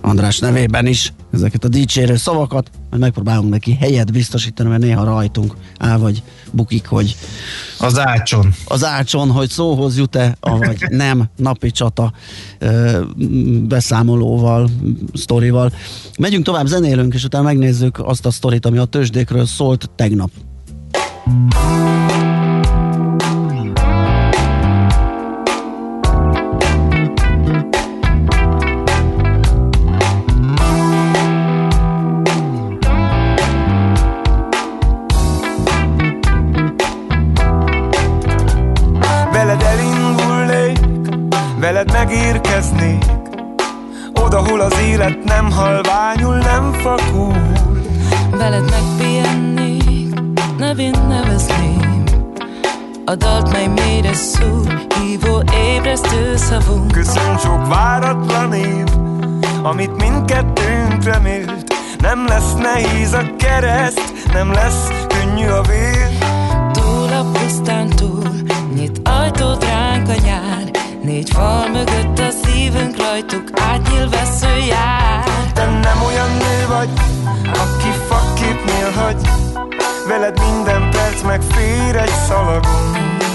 András 0.00 0.38
nevében 0.38 0.86
is 0.86 1.12
ezeket 1.32 1.64
a 1.64 1.68
dicsérő 1.68 2.16
szavakat, 2.16 2.70
majd 2.90 3.02
megpróbálunk 3.02 3.50
neki 3.50 3.74
helyet 3.74 4.12
biztosítani, 4.12 4.68
mert 4.68 4.82
néha 4.82 5.04
rajtunk 5.04 5.54
áll 5.78 5.98
vagy 5.98 6.22
bukik, 6.50 6.86
hogy 6.86 7.16
az 7.78 7.98
ácson. 7.98 8.54
Az 8.64 8.84
ácson, 8.84 9.30
hogy 9.30 9.48
szóhoz 9.48 9.96
jut-e, 9.98 10.36
vagy 10.40 10.78
nem, 11.04 11.28
napi 11.36 11.70
csata 11.70 12.12
beszámolóval, 13.62 14.70
sztorival. 15.14 15.72
Megyünk 16.18 16.44
tovább, 16.44 16.66
zenélünk, 16.66 17.14
és 17.14 17.24
utána 17.24 17.44
megnézzük 17.44 17.98
azt 17.98 18.26
a 18.26 18.30
sztorit, 18.30 18.66
ami 18.66 18.78
a 18.78 18.84
tőzsdékről 18.84 19.46
szólt 19.46 19.90
tegnap. 19.96 20.30
veled 21.28 22.27
ébresztő 55.98 56.36
szavunk. 56.36 56.92
Köszönj 56.92 57.38
sok 57.38 57.66
váratlan 57.66 58.52
év, 58.52 58.86
amit 59.62 59.96
mindkettőnk 59.96 61.04
remélt. 61.04 61.74
Nem 61.98 62.26
lesz 62.26 62.54
nehéz 62.54 63.12
a 63.12 63.22
kereszt, 63.38 64.12
nem 64.32 64.52
lesz 64.52 64.88
könnyű 65.08 65.46
a 65.46 65.62
vér. 65.62 66.08
Túl 66.72 67.08
a 67.12 67.24
pusztán 67.32 67.88
túl, 67.88 68.28
nyit 68.74 69.08
ajtót 69.08 69.64
ránk 69.64 70.08
a 70.08 70.14
nyár. 70.24 70.70
Négy 71.02 71.30
fal 71.30 71.68
mögött 71.68 72.18
a 72.18 72.30
szívünk 72.42 72.96
rajtuk 72.96 73.50
átnyíl 73.54 74.08
vesző 74.08 74.56
jár 74.68 75.24
Te 75.54 75.64
nem 75.64 76.02
olyan 76.06 76.30
nő 76.30 76.66
vagy, 76.68 76.88
aki 77.44 77.90
fakképnél 78.08 78.90
hagy. 78.94 79.28
Veled 80.08 80.40
minden 80.40 80.90
perc 80.90 81.22
megfér 81.22 81.96
egy 81.96 82.14
szalagon 82.28 83.26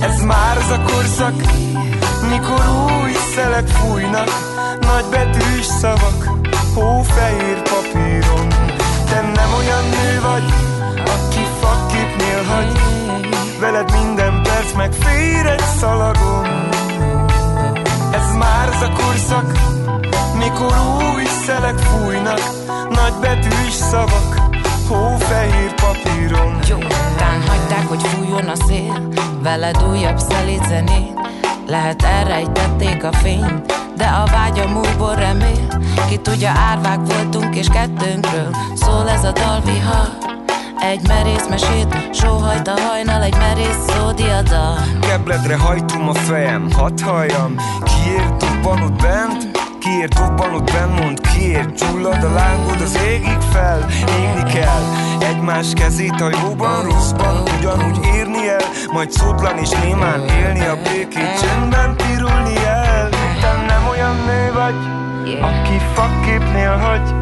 Ez 0.00 0.22
már 0.22 0.56
az 0.56 0.70
a 0.70 0.82
korszak, 0.82 1.34
mikor 2.30 2.64
új 3.02 3.12
szelek 3.34 3.66
fújnak 3.66 4.30
Nagy 4.80 5.04
betűs 5.10 5.64
szavak, 5.64 6.24
hófehér 6.74 7.62
papíron. 7.62 8.48
Te 9.08 9.20
nem 9.20 9.52
olyan 9.58 9.84
nő 9.88 10.20
vagy, 10.20 10.44
aki 10.94 11.46
fakképnél 11.60 12.42
hagy 12.44 12.80
Veled 13.60 13.92
minden 13.92 14.42
perc 14.42 14.72
megfér 14.72 15.46
egy 15.46 15.64
szalagon. 15.78 16.46
Ez 18.12 18.34
már 18.38 18.68
az 18.68 18.82
a 18.82 18.92
korszak, 18.92 19.52
mikor 20.38 20.74
új 21.14 21.24
szelek 21.46 21.78
fújnak 21.78 22.40
Nagy 22.90 23.14
betűs 23.20 23.72
szavak, 23.72 24.47
hófehér 24.88 25.74
papíron. 25.74 26.58
Jó, 26.68 26.78
ránk 27.18 27.48
hagyták, 27.48 27.86
hogy 27.86 28.02
fújjon 28.02 28.48
a 28.48 28.54
szél. 28.54 29.08
Veled 29.42 29.82
újabb 29.90 30.18
szelíd 30.18 30.64
zenét. 30.66 31.18
Lehet 31.66 32.02
elrejtették 32.02 33.04
a 33.04 33.12
fényt 33.12 33.72
De 33.96 34.06
a 34.06 34.24
vágy 34.30 34.58
a 34.58 34.68
múlból 34.68 35.14
remél. 35.14 35.66
Ki 36.08 36.16
tudja, 36.16 36.50
árvák 36.50 37.00
voltunk 37.06 37.56
és 37.56 37.68
kettőnkről 37.68 38.56
Szól 38.74 39.08
ez 39.08 39.24
a 39.24 39.32
dalvihar. 39.32 40.08
Egy 40.80 41.08
merész 41.08 41.46
mesét, 41.48 42.14
sóhajt 42.14 42.68
a 42.68 42.80
hajnal, 42.80 43.22
egy 43.22 43.36
merész 43.36 43.84
szódiadal 43.86 44.78
Kebledre 45.00 45.56
hajtom 45.56 46.08
a 46.08 46.14
fejem, 46.14 46.72
hadd 46.72 47.02
halljam. 47.02 47.54
Kiért 47.82 48.36
dobban 48.36 48.82
ott 48.82 49.02
bent? 49.02 49.47
Kiért 49.88 50.14
dobban 50.14 50.54
ott 50.54 50.72
bent? 50.72 51.00
Mond 51.00 51.20
kiért. 51.20 51.78
Csullad 51.78 52.22
a 52.24 52.32
lángod 52.32 52.80
az 52.80 52.98
égig 53.06 53.40
fel. 53.52 53.86
Égni 54.20 54.52
kell. 54.52 54.82
Egymás 55.20 55.72
kezét 55.72 56.20
a 56.20 56.30
jóban, 56.42 56.84
rosszban 56.84 57.42
Ugyanúgy 57.58 57.98
érni 58.14 58.48
el. 58.48 58.64
Majd 58.92 59.10
szótlan 59.10 59.58
és 59.58 59.70
némán 59.70 60.28
élni 60.28 60.66
a 60.66 60.76
békét. 60.82 61.40
Csendben 61.40 61.96
pirulni 61.96 62.56
el. 62.66 63.08
Te 63.40 63.64
nem 63.66 63.88
olyan 63.90 64.16
nő 64.26 64.52
vagy 64.52 64.74
Aki 65.40 65.80
fakképnél 65.94 66.76
hagy. 66.76 67.14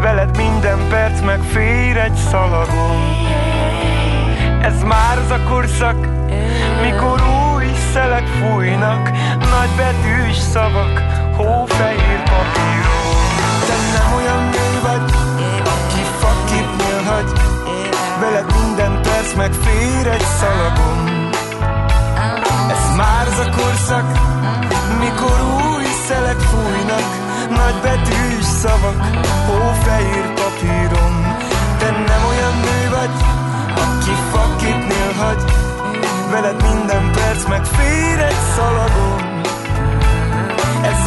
Veled 0.00 0.36
minden 0.36 0.78
perc 0.88 1.20
megfér 1.20 1.96
egy 1.96 2.14
szalagon 2.30 3.02
Ez 4.62 4.82
már 4.82 5.18
az 5.18 5.30
a 5.30 5.40
korszak 5.48 5.96
Mikor 6.82 7.22
új 7.54 7.64
szelek 7.92 8.26
fújnak. 8.26 9.10
Nagy 9.38 9.70
betűs 9.76 10.36
szavak 10.36 11.14
papíron 11.36 11.93
Te 13.66 13.76
nem 13.94 14.12
olyan 14.16 14.42
nő 14.54 14.80
vagy 14.82 15.04
Aki 15.74 16.02
fakképnél 16.20 17.02
hagy 17.10 17.32
Veled 18.20 18.52
minden 18.60 19.02
perc 19.02 19.34
megfér 19.34 20.06
egy 20.06 20.26
szalagon 20.40 21.28
Ez 22.70 22.96
már 22.96 23.26
az 23.26 23.38
a 23.46 23.50
korszak 23.56 24.06
Mikor 24.98 25.40
új 25.42 25.84
szelek 26.06 26.40
fújnak. 26.40 27.08
Nagy 27.50 27.80
betűs 27.82 28.44
szavak, 28.44 29.04
hófehér 29.46 30.32
papíron. 30.34 31.36
Te 31.78 31.90
nem 31.90 32.24
olyan 32.28 32.54
nő 32.60 32.88
vagy, 32.90 33.14
aki 33.74 34.14
faképnél 34.32 35.12
hagy 35.18 35.42
Veled 36.30 36.62
minden 36.62 37.10
perc 37.12 37.48
megfér 37.48 38.18
egy 38.18 38.40
szalagon 38.56 39.23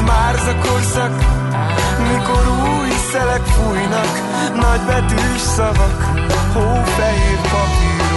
már 0.08 0.36
az 0.36 0.48
a 0.48 0.56
korszak, 0.56 1.14
mikor 2.12 2.46
új 2.80 2.90
szelek 3.12 3.42
fújnak 3.42 4.14
Nagy 4.56 4.82
betűs 4.88 5.42
szavak, 5.42 6.04
hófehér 6.54 7.40
papíron 7.42 8.08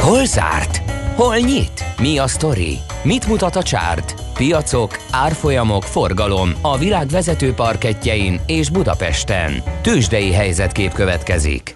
Hol 0.00 0.24
zárt? 0.24 0.82
Hol 1.16 1.36
nyit? 1.36 1.84
Mi 2.00 2.18
a 2.18 2.26
sztori? 2.26 2.78
Mit 3.02 3.26
mutat 3.26 3.56
a 3.56 3.62
csárt? 3.62 4.14
Piacok, 4.34 4.98
árfolyamok, 5.10 5.82
forgalom 5.82 6.52
a 6.60 6.78
világ 6.78 7.06
vezető 7.06 7.52
parketjein 7.52 8.40
és 8.46 8.70
Budapesten. 8.70 9.62
Tősdei 9.82 10.32
helyzetkép 10.32 10.92
következik. 10.92 11.75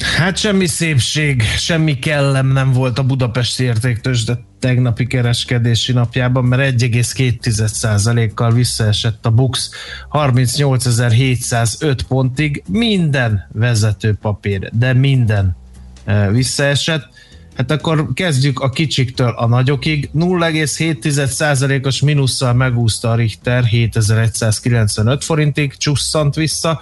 Hát 0.00 0.36
semmi 0.36 0.66
szépség, 0.66 1.42
semmi 1.42 1.98
kellem 1.98 2.46
nem 2.46 2.72
volt 2.72 2.98
a 2.98 3.02
Budapesti 3.02 3.62
értéktősde 3.62 4.38
tegnapi 4.58 5.06
kereskedési 5.06 5.92
napjában, 5.92 6.44
mert 6.44 6.80
1,2%-kal 6.80 8.52
visszaesett 8.52 9.26
a 9.26 9.30
BUX 9.30 9.70
38.705 10.10 11.98
pontig. 12.08 12.62
Minden 12.68 13.48
vezető 13.52 14.14
papír, 14.20 14.70
de 14.72 14.92
minden 14.92 15.56
eh, 16.04 16.30
visszaesett. 16.30 17.08
Hát 17.56 17.70
akkor 17.70 18.08
kezdjük 18.14 18.60
a 18.60 18.70
kicsiktől 18.70 19.28
a 19.28 19.46
nagyokig. 19.46 20.10
0,7%-os 20.14 22.00
mínusszal 22.00 22.52
megúszta 22.52 23.10
a 23.10 23.14
Richter 23.14 23.64
7195 23.64 25.24
forintig, 25.24 25.76
csusszant 25.76 26.34
vissza. 26.34 26.80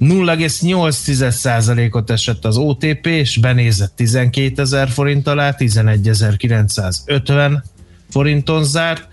0,8%-ot 0.00 2.10
esett 2.10 2.44
az 2.44 2.56
OTP, 2.56 3.06
és 3.06 3.36
benézett 3.36 3.96
12 3.96 4.62
ezer 4.62 4.88
forint 4.88 5.26
alá, 5.26 5.54
11.950 5.58 7.62
forinton 8.10 8.64
zárt. 8.64 9.08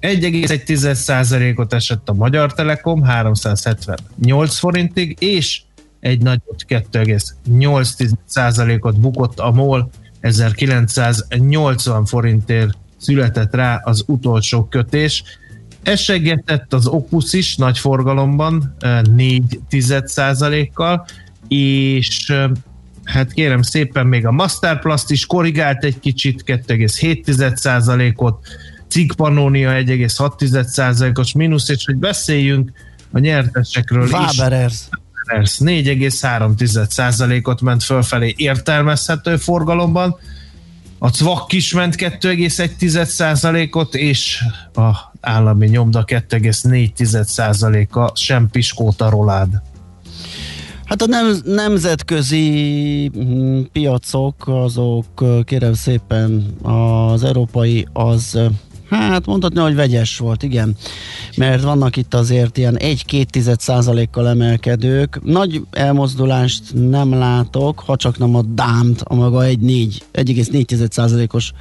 1,1%-ot 0.00 1.72
esett 1.72 2.08
a 2.08 2.12
Magyar 2.12 2.54
Telekom 2.54 3.02
378 3.02 4.58
forintig, 4.58 5.16
és 5.20 5.60
egy 6.00 6.22
nagyot 6.22 6.64
2,8%-ot 6.68 9.00
bukott 9.00 9.38
a 9.38 9.50
MOL 9.50 9.90
1980 10.20 12.04
forintért 12.04 12.78
született 12.98 13.54
rá 13.54 13.80
az 13.84 14.04
utolsó 14.06 14.64
kötés. 14.64 15.22
Esegetett 15.88 16.72
az 16.72 16.86
Opus 16.86 17.32
is 17.32 17.56
nagy 17.56 17.78
forgalomban 17.78 18.76
4% 18.80 20.68
kal 20.74 21.06
és 21.48 22.32
hát 23.04 23.32
kérem 23.32 23.62
szépen 23.62 24.06
még 24.06 24.26
a 24.26 24.32
Masterplast 24.32 25.10
is 25.10 25.26
korrigált 25.26 25.84
egy 25.84 26.00
kicsit 26.00 26.42
2,7%-ot, 26.46 28.46
Cig 28.88 29.12
Pannonia 29.12 29.70
1,6%-os 29.70 31.32
mínusz, 31.32 31.68
és 31.68 31.84
hogy 31.84 31.96
beszéljünk 31.96 32.72
a 33.12 33.18
nyertesekről 33.18 34.08
Waberers. 34.08 34.80
is. 35.42 35.56
4,3%-ot 35.58 37.60
ment 37.60 37.82
fölfelé 37.82 38.34
értelmezhető 38.36 39.36
forgalomban, 39.36 40.16
a 40.98 41.08
CVAK 41.08 41.52
is 41.52 41.72
ment 41.72 41.94
2,1%-ot, 41.96 43.94
és 43.94 44.44
a 44.74 45.07
állami 45.20 45.66
nyomda 45.66 46.04
2,4%-a 46.06 48.16
sem 48.16 48.48
piskóta 48.48 49.10
rolád. 49.10 49.62
Hát 50.84 51.02
a 51.02 51.06
nem, 51.06 51.36
nemzetközi 51.44 53.10
mm, 53.18 53.60
piacok, 53.72 54.46
azok 54.46 55.24
kérem 55.44 55.74
szépen 55.74 56.56
az 56.62 57.24
európai 57.24 57.86
az 57.92 58.38
Hát 58.90 59.26
mondhatni, 59.26 59.60
hogy 59.60 59.74
vegyes 59.74 60.18
volt, 60.18 60.42
igen. 60.42 60.76
Mert 61.36 61.62
vannak 61.62 61.96
itt 61.96 62.14
azért 62.14 62.56
ilyen 62.56 62.76
1-2 62.80 63.58
százalékkal 63.58 64.28
emelkedők. 64.28 65.24
Nagy 65.24 65.62
elmozdulást 65.70 66.62
nem 66.74 67.12
látok, 67.12 67.82
ha 67.86 67.96
csak 67.96 68.18
nem 68.18 68.34
a 68.34 68.42
dámt 68.42 69.00
a 69.00 69.14
maga 69.14 69.44
1,4 69.44 70.90
százalékos 70.90 71.52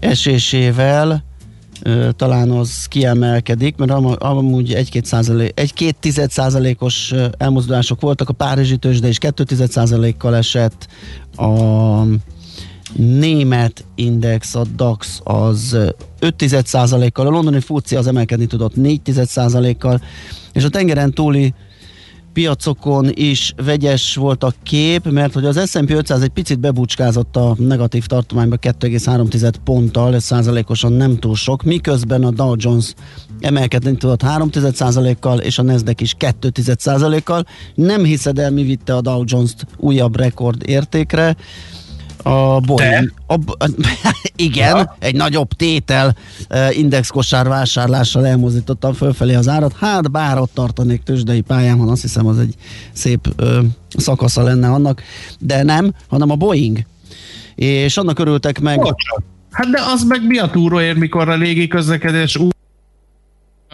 esésével. 0.00 1.24
Talán 2.16 2.50
az 2.50 2.86
kiemelkedik, 2.86 3.76
mert 3.76 3.90
amúgy 4.18 4.74
1-2 4.76 5.04
százalék, 5.04 5.52
1-2 5.56 6.28
százalékos 6.28 7.14
elmozdulások 7.38 8.00
voltak, 8.00 8.28
a 8.28 8.32
Párizsi 8.32 8.76
tőzsde 8.76 9.08
is 9.08 9.18
2 9.18 9.44
százalékkal 9.66 10.36
esett, 10.36 10.88
a 11.36 12.02
német 12.96 13.84
index, 13.94 14.54
a 14.54 14.64
DAX 14.76 15.20
az 15.24 15.76
5 16.18 16.66
százalékkal, 16.66 17.26
a 17.26 17.30
londoni 17.30 17.60
FUCI 17.60 17.96
az 17.96 18.06
emelkedni 18.06 18.46
tudott 18.46 18.76
4 18.76 19.00
százalékkal, 19.26 20.00
és 20.52 20.64
a 20.64 20.68
tengeren 20.68 21.12
túli 21.12 21.54
piacokon 22.32 23.10
is 23.14 23.54
vegyes 23.64 24.14
volt 24.14 24.44
a 24.44 24.52
kép, 24.62 25.10
mert 25.10 25.34
hogy 25.34 25.44
az 25.44 25.70
S&P 25.70 25.90
500 25.90 26.22
egy 26.22 26.28
picit 26.28 26.60
bebucskázott 26.60 27.36
a 27.36 27.54
negatív 27.58 28.06
tartományba 28.06 28.56
2,3 28.56 29.52
ponttal, 29.64 30.14
ez 30.14 30.24
százalékosan 30.24 30.92
nem 30.92 31.18
túl 31.18 31.34
sok, 31.34 31.62
miközben 31.62 32.24
a 32.24 32.30
Dow 32.30 32.54
Jones 32.56 32.94
emelkedni 33.40 33.96
tudott 33.96 34.22
3% 34.24 35.16
kal 35.20 35.38
és 35.38 35.58
a 35.58 35.62
Nasdaq 35.62 36.02
is 36.02 36.14
2% 36.18 37.20
kal 37.24 37.44
Nem 37.74 38.04
hiszed 38.04 38.38
el, 38.38 38.50
mi 38.50 38.62
vitte 38.62 38.94
a 38.94 39.00
Dow 39.00 39.22
Jones-t 39.26 39.66
újabb 39.76 40.16
rekord 40.16 40.62
értékre, 40.66 41.36
a 42.22 42.60
Boeing. 42.60 43.12
A, 43.26 43.38
igen, 44.36 44.76
ja. 44.76 44.96
egy 44.98 45.14
nagyobb 45.14 45.52
tétel 45.52 46.16
indexkosár 46.70 47.48
vásárlással 47.48 48.26
elmozdítottam 48.26 48.92
fölfelé 48.92 49.34
az 49.34 49.48
árat. 49.48 49.76
Hát 49.78 50.10
bár 50.10 50.38
ott 50.38 50.54
tartanék 50.54 51.02
tőzsdei 51.02 51.40
pályán, 51.40 51.80
azt 51.80 52.02
hiszem 52.02 52.26
az 52.26 52.38
egy 52.38 52.54
szép 52.92 53.28
ö, 53.36 53.60
szakasza 53.96 54.42
lenne 54.42 54.70
annak, 54.70 55.02
de 55.38 55.62
nem, 55.62 55.94
hanem 56.08 56.30
a 56.30 56.36
Boeing. 56.36 56.78
És 57.54 57.96
annak 57.96 58.18
örültek 58.18 58.60
meg. 58.60 58.76
Bocsán. 58.76 59.24
Hát 59.50 59.66
de 59.66 59.80
az 59.94 60.04
meg 60.04 60.26
mi 60.26 60.38
a 60.38 60.50
túróért, 60.50 60.96
mikor 60.96 61.28
a 61.28 61.36
légi 61.36 61.66
közlekedés 61.66 62.38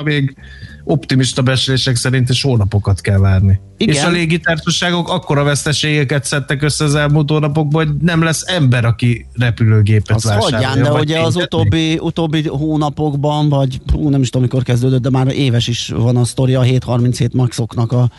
még 0.02 0.36
optimista 0.84 1.42
beszélések 1.42 1.96
szerint 1.96 2.28
is 2.28 2.42
hónapokat 2.42 3.00
kell 3.00 3.18
várni. 3.18 3.60
Igen. 3.76 3.94
És 3.94 4.02
a 4.02 4.10
légitársaságok 4.10 5.08
akkora 5.08 5.42
veszteségeket 5.42 6.24
szedtek 6.24 6.62
össze 6.62 6.84
az 6.84 6.94
elmúlt 6.94 7.30
hónapokban, 7.30 7.86
hogy 7.86 7.96
nem 7.96 8.22
lesz 8.22 8.44
ember, 8.46 8.84
aki 8.84 9.26
repülőgépet 9.34 10.16
az 10.16 10.24
vásárolja. 10.24 10.68
Hagyján, 10.68 10.82
de 10.82 10.92
ugye 10.92 11.20
az 11.20 11.36
utóbbi, 11.36 11.98
utóbbi 11.98 12.48
hónapokban, 12.48 13.48
vagy 13.48 13.80
hú, 13.92 14.08
nem 14.08 14.20
is 14.20 14.30
tudom, 14.30 14.42
mikor 14.42 14.62
kezdődött, 14.62 15.02
de 15.02 15.10
már 15.10 15.26
éves 15.26 15.68
is 15.68 15.88
van 15.88 16.16
a 16.16 16.24
sztori 16.24 16.54
a 16.54 16.62
737 16.62 17.32
maxoknak 17.32 17.92
a, 17.92 18.10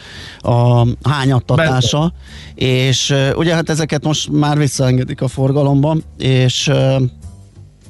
a 0.50 0.88
hányattatása, 1.04 2.00
Benne. 2.00 2.72
és 2.72 3.13
ugye 3.36 3.54
hát 3.54 3.70
ezeket 3.70 4.04
most 4.04 4.32
már 4.32 4.58
visszaengedik 4.58 5.22
a 5.22 5.28
forgalomban, 5.28 6.04
és 6.18 6.72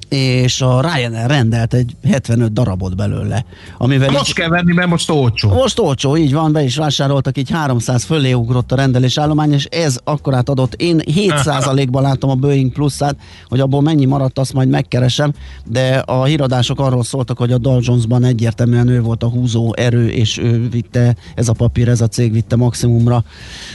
és 0.09 0.61
a 0.61 0.81
Ryanair 0.81 1.27
rendelt 1.27 1.73
egy 1.73 1.95
75 2.03 2.53
darabot 2.53 2.95
belőle. 2.95 3.45
Amivel 3.77 4.11
most 4.11 4.27
így, 4.27 4.33
kell 4.33 4.49
venni, 4.49 4.73
mert 4.73 4.89
most 4.89 5.09
olcsó. 5.09 5.49
Most 5.49 5.79
olcsó, 5.79 6.17
így 6.17 6.33
van, 6.33 6.51
be 6.51 6.63
is 6.63 6.75
vásároltak, 6.75 7.37
így 7.37 7.49
300 7.49 8.03
fölé 8.03 8.33
ugrott 8.33 8.71
a 8.71 8.75
rendelés 8.75 9.17
állomány, 9.17 9.53
és 9.53 9.65
ez 9.65 9.97
akkorát 10.03 10.49
adott. 10.49 10.73
Én 10.73 11.01
7%-ban 11.05 12.01
látom 12.01 12.29
a 12.29 12.35
Boeing 12.35 12.71
pluszát, 12.71 13.15
hogy 13.47 13.59
abból 13.59 13.81
mennyi 13.81 14.05
maradt, 14.05 14.39
azt 14.39 14.53
majd 14.53 14.69
megkeresem, 14.69 15.33
de 15.65 15.97
a 15.97 16.23
híradások 16.23 16.79
arról 16.79 17.03
szóltak, 17.03 17.37
hogy 17.37 17.51
a 17.51 17.57
Dow 17.57 17.79
Jonesban 17.81 18.23
egyértelműen 18.23 18.87
ő 18.87 19.01
volt 19.01 19.23
a 19.23 19.29
húzó 19.29 19.73
erő, 19.75 20.09
és 20.09 20.37
ő 20.37 20.69
vitte, 20.69 21.15
ez 21.35 21.49
a 21.49 21.53
papír, 21.53 21.87
ez 21.87 22.01
a 22.01 22.07
cég 22.07 22.31
vitte 22.31 22.55
maximumra, 22.55 23.23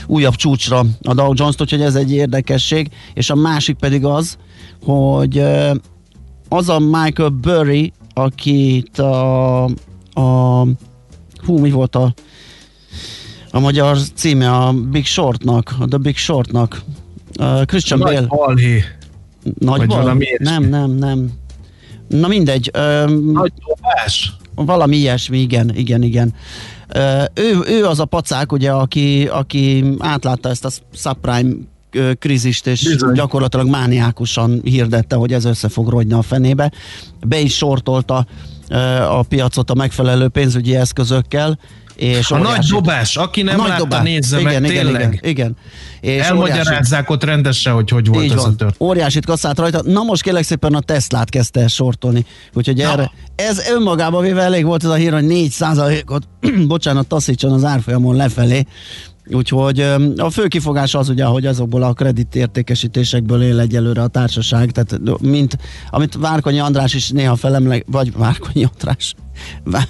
újabb 0.07 0.35
csúcsra 0.35 0.85
a 1.03 1.13
Dow 1.13 1.31
Jones-t, 1.35 1.61
úgyhogy 1.61 1.81
ez 1.81 1.95
egy 1.95 2.11
érdekesség, 2.11 2.89
és 3.13 3.29
a 3.29 3.35
másik 3.35 3.75
pedig 3.75 4.05
az, 4.05 4.37
hogy 4.83 5.43
az 6.49 6.69
a 6.69 6.79
Michael 6.79 7.29
Burry, 7.29 7.93
akit 8.13 8.99
a, 8.99 9.63
a 10.13 10.61
hú, 11.45 11.57
mi 11.57 11.71
volt 11.71 11.95
a 11.95 12.13
a 13.55 13.59
magyar 13.59 13.97
címe 14.13 14.51
a 14.51 14.73
Big 14.73 15.05
Shortnak, 15.05 15.75
a 15.79 15.85
The 15.85 15.97
Big 15.97 16.17
Shortnak. 16.17 16.81
Uh, 17.39 17.65
Christian 17.65 17.99
Nagy 17.99 18.13
Bale. 18.13 18.27
Balhé. 18.27 18.83
Nagy 19.59 19.85
valami 19.85 20.25
Nem, 20.37 20.63
nem, 20.63 20.91
nem. 20.91 21.31
Na 22.07 22.27
mindegy. 22.27 22.71
Um, 22.77 23.31
Nagy 23.31 23.53
dobás. 23.67 24.33
Valami 24.55 24.95
ilyesmi, 24.95 25.39
igen, 25.39 25.75
igen, 25.75 26.01
igen. 26.01 26.33
Uh, 26.95 27.23
ő, 27.33 27.59
ő 27.67 27.85
az 27.85 27.99
a 27.99 28.05
pacák, 28.05 28.51
ugye, 28.51 28.71
aki, 28.71 29.27
aki 29.27 29.83
átlátta 29.99 30.49
ezt 30.49 30.65
a 30.65 30.69
subprime 30.93 31.53
krízist, 32.19 32.67
és 32.67 32.83
Bizony. 32.83 33.13
gyakorlatilag 33.13 33.67
mániákusan 33.67 34.61
hirdette, 34.63 35.15
hogy 35.15 35.33
ez 35.33 35.45
össze 35.45 35.69
fog 35.69 35.89
rogyni 35.89 36.13
a 36.13 36.21
fenébe. 36.21 36.71
Be 37.27 37.39
is 37.39 37.55
sortolta 37.55 38.25
a 39.09 39.23
piacot 39.23 39.69
a 39.69 39.73
megfelelő 39.73 40.27
pénzügyi 40.27 40.75
eszközökkel, 40.75 41.59
és 41.95 42.31
a 42.31 42.37
nagy 42.37 42.65
dobás, 42.65 43.17
aki 43.17 43.41
nem 43.41 43.57
látta, 43.57 43.77
dobás. 43.77 44.03
nézze 44.03 44.39
igen, 44.39 44.61
meg, 44.61 44.71
igen, 44.71 44.83
tényleg. 44.85 45.01
Igen, 45.01 45.19
igen. 45.29 45.55
És 46.01 46.21
Elmagyarázzák 46.21 47.09
ott 47.09 47.23
rendesen, 47.23 47.73
hogy 47.73 47.89
hogy 47.89 48.07
volt 48.07 48.31
ez 48.31 48.35
van. 48.35 48.51
a 48.51 48.55
tört. 48.55 48.75
Óriásit 48.79 49.25
kaszált 49.25 49.59
rajta. 49.59 49.81
Na 49.85 50.03
most 50.03 50.21
kérlek 50.21 50.43
szépen 50.43 50.73
a 50.73 50.79
Teslát 50.79 51.29
kezdte 51.29 51.61
el 51.61 51.67
sortolni. 51.67 52.25
Úgyhogy 52.53 52.77
Na. 52.77 52.91
erre, 52.91 53.11
ez 53.35 53.69
önmagában 53.69 54.21
véve 54.23 54.41
elég 54.41 54.65
volt 54.65 54.83
ez 54.83 54.89
a 54.89 54.93
hír, 54.93 55.13
hogy 55.13 55.25
4 55.25 55.55
ot 56.05 56.27
bocsánat, 56.67 57.07
taszítson 57.07 57.51
az 57.51 57.63
árfolyamon 57.63 58.15
lefelé. 58.15 58.65
Úgyhogy 59.27 59.79
a 60.17 60.29
fő 60.29 60.47
kifogás 60.47 60.95
az 60.95 61.09
ugye, 61.09 61.25
hogy 61.25 61.45
azokból 61.45 61.83
a 61.83 61.93
kreditértékesítésekből 61.93 63.41
él 63.41 63.59
egyelőre 63.59 64.01
a 64.01 64.07
társaság, 64.07 64.71
tehát 64.71 65.19
mint 65.21 65.57
amit 65.89 66.15
Várkonyi 66.15 66.59
András 66.59 66.93
is 66.93 67.09
néha 67.09 67.35
felemleg, 67.35 67.85
vagy 67.87 68.13
Várkonyi 68.17 68.65
András, 68.73 69.15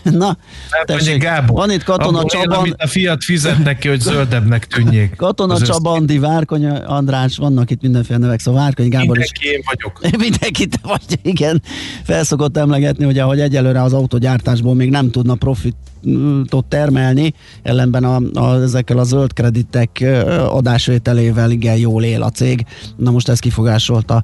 Na, 0.03 0.37
tessék, 0.85 1.21
Gábor, 1.21 1.57
van 1.57 1.71
itt 1.71 1.83
Katona 1.83 2.17
Abból 2.17 2.29
Csaban. 2.29 2.65
Él, 2.65 2.73
a 2.77 2.87
fiat 2.87 3.23
fizet 3.23 3.63
neki, 3.63 3.87
hogy 3.87 3.99
zöldebbnek 3.99 4.65
tűnjék. 4.65 5.15
Katona 5.15 5.59
Csabandi, 5.59 6.19
Várkonyi 6.19 6.67
András, 6.85 7.37
vannak 7.37 7.71
itt 7.71 7.81
mindenféle 7.81 8.19
nevek, 8.19 8.39
szóval 8.39 8.61
Várkonyi 8.61 8.89
Gábor 8.89 9.07
Mindenki 9.07 9.47
is. 9.47 9.51
én 9.51 9.61
vagyok. 9.65 9.99
Mindenki 10.27 10.67
te 10.67 10.77
vagy, 10.81 11.19
igen. 11.21 11.61
Felszokott 12.03 12.57
emlegetni, 12.57 13.05
hogy 13.05 13.19
ahogy 13.19 13.39
egyelőre 13.39 13.81
az 13.81 13.93
autogyártásból 13.93 14.75
még 14.75 14.89
nem 14.89 15.11
tudna 15.11 15.35
profitot 15.35 16.65
termelni, 16.67 17.33
ellenben 17.63 18.03
a, 18.03 18.21
a, 18.33 18.61
ezekkel 18.61 18.97
a 18.97 19.03
zöld 19.03 19.33
kreditek 19.33 20.03
adásvételével 20.49 21.51
igen 21.51 21.77
jól 21.77 22.03
él 22.03 22.21
a 22.21 22.29
cég. 22.29 22.65
Na 22.95 23.11
most 23.11 23.29
ez 23.29 23.39
kifogásolta 23.39 24.23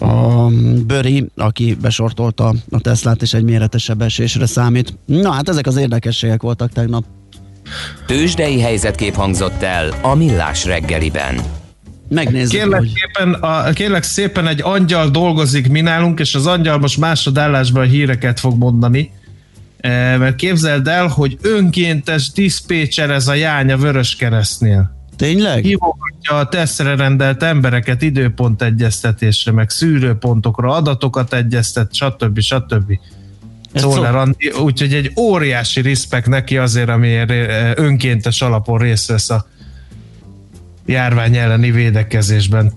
a 0.00 0.46
Böri, 0.86 1.26
aki 1.36 1.76
besortolta 1.80 2.54
a 2.70 2.80
Teslát, 2.80 3.22
és 3.22 3.34
egy 3.34 3.44
méretesebb 3.44 4.02
esésre 4.02 4.46
számít. 4.46 4.98
Na 5.04 5.30
hát 5.32 5.48
ezek 5.48 5.66
az 5.66 5.76
érdekességek 5.76 6.42
voltak 6.42 6.72
tegnap. 6.72 7.04
Tőzsdei 8.06 8.60
helyzetkép 8.60 9.14
hangzott 9.14 9.62
el 9.62 9.88
a 10.02 10.14
Millás 10.14 10.64
reggeliben. 10.64 11.40
Megnézzük, 12.08 12.60
kérlek, 12.60 12.78
hogy... 12.78 12.88
szépen, 12.88 13.32
a, 13.32 13.72
kérlek 13.72 14.02
szépen 14.02 14.46
egy 14.46 14.60
angyal 14.62 15.08
dolgozik 15.08 15.68
mi 15.68 15.80
nálunk, 15.80 16.20
és 16.20 16.34
az 16.34 16.46
angyal 16.46 16.78
most 16.78 16.98
másodállásban 16.98 17.82
a 17.82 17.86
híreket 17.86 18.40
fog 18.40 18.58
mondani. 18.58 19.10
E, 19.80 20.16
mert 20.16 20.36
képzeld 20.36 20.88
el, 20.88 21.06
hogy 21.06 21.38
önkéntes 21.42 22.30
diszpécser 22.30 23.10
ez 23.10 23.28
a 23.28 23.34
jány 23.34 23.72
a 23.72 23.76
Vörös 23.76 24.16
Keresztnél. 24.16 24.95
Tényleg? 25.16 25.64
Hívogatja 25.64 26.38
a 26.38 26.48
tesztre 26.48 26.96
rendelt 26.96 27.42
embereket 27.42 28.02
időpont 28.02 28.62
egyeztetésre, 28.62 29.52
meg 29.52 29.70
szűrőpontokra, 29.70 30.74
adatokat 30.74 31.34
egyeztet, 31.34 31.94
stb. 31.94 32.40
stb. 32.40 32.92
Szóval 33.74 34.36
úgyhogy 34.62 34.94
egy 34.94 35.12
óriási 35.16 35.82
respekt 35.82 36.26
neki 36.26 36.58
azért, 36.58 36.88
amiért 36.88 37.30
eh, 37.30 37.72
önkéntes 37.74 38.42
alapon 38.42 38.78
részt 38.78 39.08
vesz 39.08 39.30
a 39.30 39.46
járvány 40.86 41.36
elleni 41.36 41.70
védekezésben, 41.70 42.72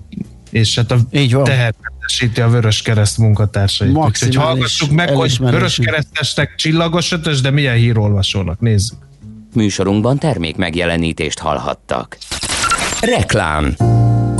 és 0.50 0.76
hát 0.76 0.90
a 0.90 0.98
tehermentesíti 1.42 2.40
a 2.40 2.48
Vörös 2.48 2.82
Kereszt 2.82 3.18
munkatársait. 3.18 3.96
Úgyhogy 3.96 4.34
hallgassuk 4.34 4.90
meg, 4.90 5.08
hogy 5.08 5.38
Vörös 5.38 5.78
Keresztesnek 5.82 6.54
csillagos 6.54 7.12
ötös, 7.12 7.40
de 7.40 7.50
milyen 7.50 7.76
hírolvasónak, 7.76 8.60
nézzük. 8.60 8.98
Műsorunkban 9.54 10.18
termék 10.18 10.56
megjelenítést 10.56 11.38
hallhattak. 11.38 12.18
Reklám 13.00 13.74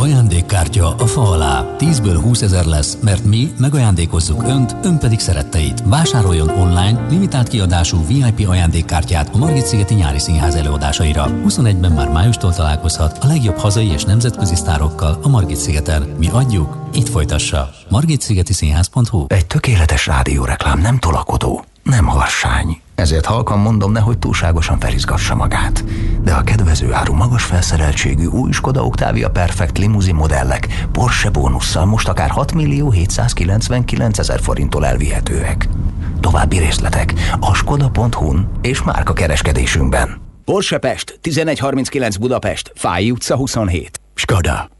Ajándékkártya 0.00 0.94
a 0.94 1.06
fa 1.06 1.20
alá. 1.30 1.76
10-ből 1.78 2.18
20 2.22 2.42
ezer 2.42 2.64
lesz, 2.64 2.98
mert 3.02 3.24
mi 3.24 3.50
megajándékozzuk 3.58 4.42
Önt, 4.42 4.76
Ön 4.82 4.98
pedig 4.98 5.18
szeretteit. 5.18 5.82
Vásároljon 5.84 6.48
online 6.48 7.06
limitált 7.10 7.48
kiadású 7.48 8.06
VIP 8.06 8.48
ajándékkártyát 8.48 9.34
a 9.34 9.38
Margit 9.38 9.66
Szigeti 9.66 9.94
Nyári 9.94 10.18
Színház 10.18 10.54
előadásaira. 10.54 11.26
21-ben 11.46 11.92
már 11.92 12.08
májustól 12.08 12.52
találkozhat 12.52 13.18
a 13.20 13.26
legjobb 13.26 13.56
hazai 13.56 13.86
és 13.86 14.04
nemzetközi 14.04 14.54
sztárokkal 14.54 15.18
a 15.22 15.28
Margit 15.28 15.56
Szigeten. 15.56 16.02
Mi 16.18 16.28
adjuk, 16.32 16.88
itt 16.92 17.08
folytassa. 17.08 17.70
Szigeti 18.18 18.52
Színház.hu 18.52 19.24
Egy 19.28 19.46
tökéletes 19.46 20.06
rádióreklám 20.06 20.80
nem 20.80 20.98
tolakodó, 20.98 21.64
nem 21.82 22.06
harsány 22.06 22.80
ezért 23.00 23.26
halkan 23.26 23.58
mondom, 23.58 23.92
nehogy 23.92 24.18
túlságosan 24.18 24.78
felizgassa 24.78 25.34
magát. 25.34 25.84
De 26.22 26.32
a 26.32 26.42
kedvező 26.42 26.92
áru 26.92 27.14
magas 27.14 27.44
felszereltségű 27.44 28.24
új 28.24 28.52
Skoda 28.52 28.84
Octavia 28.84 29.30
Perfect 29.30 29.78
limuzin 29.78 30.14
modellek 30.14 30.86
Porsche 30.92 31.30
bónusszal 31.30 31.84
most 31.84 32.08
akár 32.08 32.30
6 32.30 32.52
millió 32.52 32.90
799 32.90 34.18
ezer 34.18 34.40
forinttól 34.40 34.86
elvihetőek. 34.86 35.68
További 36.20 36.58
részletek 36.58 37.14
a 37.40 37.54
skoda.hu-n 37.54 38.50
és 38.62 38.82
márka 38.82 39.12
kereskedésünkben. 39.12 40.20
Porsche 40.44 40.78
Pest, 40.78 41.18
1139 41.22 42.16
Budapest, 42.16 42.72
Fáj 42.74 43.10
utca 43.10 43.36
27. 43.36 44.00
Skoda. 44.14 44.79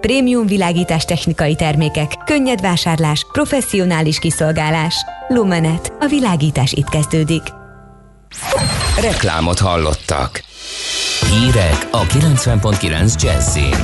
Prémium 0.00 0.46
világítás 0.46 1.04
technikai 1.04 1.54
termékek, 1.54 2.12
könnyed 2.24 2.60
vásárlás, 2.60 3.26
professzionális 3.32 4.18
kiszolgálás. 4.18 4.94
Lumenet. 5.28 5.92
A 6.00 6.06
világítás 6.06 6.72
itt 6.72 6.88
kezdődik. 6.88 7.42
Reklámot 9.00 9.58
hallottak. 9.58 10.42
Hírek 11.30 11.88
a 11.90 12.02
90.9 12.02 13.22
Jazzin. 13.22 13.76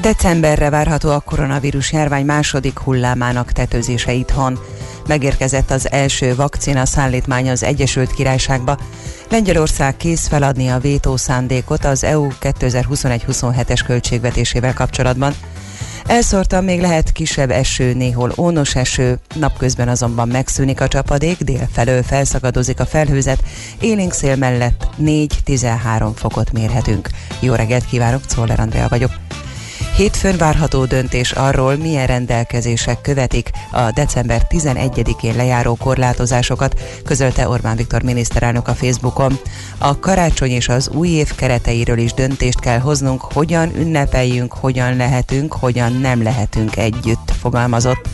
Decemberre 0.00 0.70
várható 0.70 1.10
a 1.10 1.20
koronavírus 1.20 1.92
járvány 1.92 2.24
második 2.24 2.78
hullámának 2.78 3.52
tetőzése 3.52 4.12
itthon. 4.12 4.58
Megérkezett 5.08 5.70
az 5.70 5.90
első 5.90 6.34
vakcina 6.34 6.86
szállítmány 6.86 7.50
az 7.50 7.62
Egyesült 7.62 8.14
Királyságba. 8.14 8.78
Lengyelország 9.30 9.96
kész 9.96 10.28
feladni 10.28 10.68
a 10.68 10.78
vétó 10.78 11.16
szándékot 11.16 11.84
az 11.84 12.04
EU 12.04 12.28
2021-27-es 12.40 13.80
költségvetésével 13.86 14.74
kapcsolatban. 14.74 15.34
Elszórtan 16.06 16.64
még 16.64 16.80
lehet 16.80 17.12
kisebb 17.12 17.50
eső, 17.50 17.94
néhol 17.94 18.32
ónos 18.36 18.74
eső, 18.74 19.18
napközben 19.34 19.88
azonban 19.88 20.28
megszűnik 20.28 20.80
a 20.80 20.88
csapadék, 20.88 21.38
dél 21.38 21.68
felől 21.72 22.02
felszakadozik 22.02 22.80
a 22.80 22.86
felhőzet, 22.86 23.42
élénk 23.80 24.12
szél 24.12 24.36
mellett 24.36 24.88
4-13 25.00 26.10
fokot 26.14 26.52
mérhetünk. 26.52 27.08
Jó 27.40 27.54
reggelt 27.54 27.86
kívánok, 27.86 28.26
Czoller 28.26 28.60
Andrea 28.60 28.88
vagyok. 28.88 29.10
Hétfőn 29.98 30.36
várható 30.36 30.84
döntés 30.84 31.32
arról, 31.32 31.76
milyen 31.76 32.06
rendelkezések 32.06 33.00
követik 33.00 33.50
a 33.72 33.90
december 33.90 34.42
11-én 34.48 35.36
lejáró 35.36 35.74
korlátozásokat, 35.74 36.80
közölte 37.04 37.48
Orbán 37.48 37.76
Viktor 37.76 38.02
miniszterelnök 38.02 38.68
a 38.68 38.74
Facebookon. 38.74 39.38
A 39.78 39.98
karácsony 39.98 40.50
és 40.50 40.68
az 40.68 40.88
új 40.88 41.08
év 41.08 41.34
kereteiről 41.34 41.98
is 41.98 42.12
döntést 42.12 42.60
kell 42.60 42.78
hoznunk, 42.78 43.20
hogyan 43.20 43.76
ünnepeljünk, 43.76 44.52
hogyan 44.52 44.96
lehetünk, 44.96 45.52
hogyan 45.52 45.92
nem 45.92 46.22
lehetünk 46.22 46.76
együtt, 46.76 47.32
fogalmazott. 47.40 48.08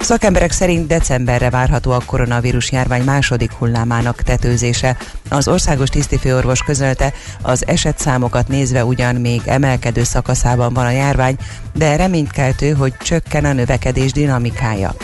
Szakemberek 0.00 0.52
szerint 0.52 0.86
decemberre 0.86 1.50
várható 1.50 1.90
a 1.90 2.02
koronavírus 2.06 2.72
járvány 2.72 3.02
második 3.02 3.52
hullámának 3.52 4.22
tetőzése. 4.22 4.96
Az 5.28 5.48
országos 5.48 5.88
tisztifőorvos 5.88 6.62
közölte, 6.62 7.12
az 7.42 7.66
esetszámokat 7.66 8.48
nézve 8.48 8.84
ugyan 8.84 9.14
még 9.14 9.42
emelkedő 9.44 10.02
szakaszában 10.02 10.72
van 10.72 10.86
a 10.86 10.90
járvány, 10.90 11.36
de 11.74 11.96
reménykeltő, 11.96 12.72
hogy 12.72 12.96
csökken 12.96 13.44
a 13.44 13.52
növekedés 13.52 14.12
dinamikája. 14.12 14.94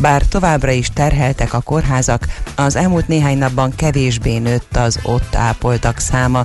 Bár 0.00 0.22
továbbra 0.22 0.70
is 0.70 0.88
terheltek 0.94 1.52
a 1.52 1.60
kórházak, 1.60 2.26
az 2.54 2.76
elmúlt 2.76 3.08
néhány 3.08 3.38
napban 3.38 3.74
kevésbé 3.76 4.38
nőtt 4.38 4.76
az 4.76 4.98
ott 5.02 5.34
ápoltak 5.34 5.98
száma. 5.98 6.44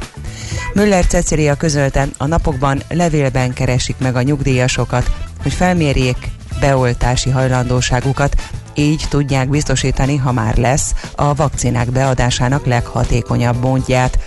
Müller 0.73 1.05
Cecilia 1.05 1.55
közölte, 1.55 2.07
a 2.17 2.25
napokban 2.25 2.81
levélben 2.89 3.53
keresik 3.53 3.95
meg 3.97 4.15
a 4.15 4.21
nyugdíjasokat, 4.21 5.11
hogy 5.41 5.53
felmérjék, 5.53 6.17
beoltási 6.59 7.29
hajlandóságukat, 7.29 8.35
így 8.73 9.05
tudják 9.09 9.49
biztosítani, 9.49 10.17
ha 10.17 10.31
már 10.31 10.57
lesz, 10.57 10.93
a 11.15 11.33
vakcinák 11.33 11.91
beadásának 11.91 12.65
leghatékonyabb 12.65 13.61
módját. 13.61 14.19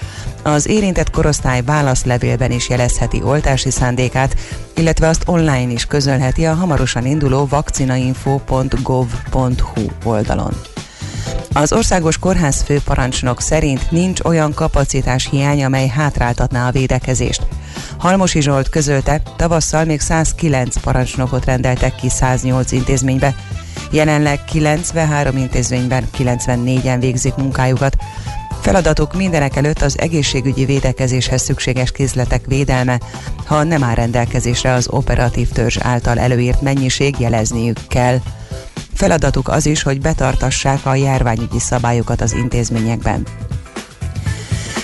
Az 0.43 0.69
érintett 0.69 1.11
korosztály 1.11 1.63
válaszlevélben 1.63 2.51
is 2.51 2.69
jelezheti 2.69 3.23
oltási 3.23 3.71
szándékát, 3.71 4.37
illetve 4.75 5.09
azt 5.09 5.23
online 5.27 5.73
is 5.73 5.87
közölheti 5.87 6.47
a 6.47 6.55
hamarosan 6.55 7.07
induló 7.07 7.47
vakcinainfo.gov.hu 7.47 9.83
oldalon. 10.05 10.55
Az 11.55 11.73
országos 11.73 12.19
kórház 12.19 12.63
főparancsnok 12.63 13.41
szerint 13.41 13.91
nincs 13.91 14.21
olyan 14.21 14.55
kapacitás 14.55 15.29
hiány, 15.31 15.65
amely 15.65 15.89
hátráltatná 15.89 16.69
a 16.69 16.71
védekezést. 16.71 17.47
Halmosi 18.03 18.41
Zsolt 18.41 18.69
közölte, 18.69 19.23
tavasszal 19.37 19.85
még 19.85 20.01
109 20.01 20.77
parancsnokot 20.77 21.45
rendeltek 21.45 21.95
ki 21.95 22.09
108 22.09 22.73
intézménybe. 22.73 23.35
Jelenleg 23.91 24.45
93 24.45 25.37
intézményben 25.37 26.09
94-en 26.19 26.97
végzik 27.01 27.35
munkájukat. 27.35 27.97
Feladatuk 28.61 29.15
mindenek 29.15 29.57
előtt 29.57 29.83
az 29.83 29.99
egészségügyi 29.99 30.65
védekezéshez 30.65 31.43
szükséges 31.43 31.93
készletek 31.93 32.47
védelme. 32.47 33.01
Ha 33.47 33.63
nem 33.63 33.85
áll 33.85 33.95
rendelkezésre 33.95 34.73
az 34.73 34.89
operatív 34.89 35.49
törzs 35.49 35.79
által 35.81 36.19
előírt 36.19 36.61
mennyiség, 36.61 37.15
jelezniük 37.19 37.79
kell. 37.89 38.19
Feladatuk 38.95 39.49
az 39.49 39.67
is, 39.67 39.83
hogy 39.83 40.01
betartassák 40.01 40.87
a 40.87 40.95
járványügyi 40.95 41.59
szabályokat 41.59 42.21
az 42.21 42.33
intézményekben. 42.33 43.27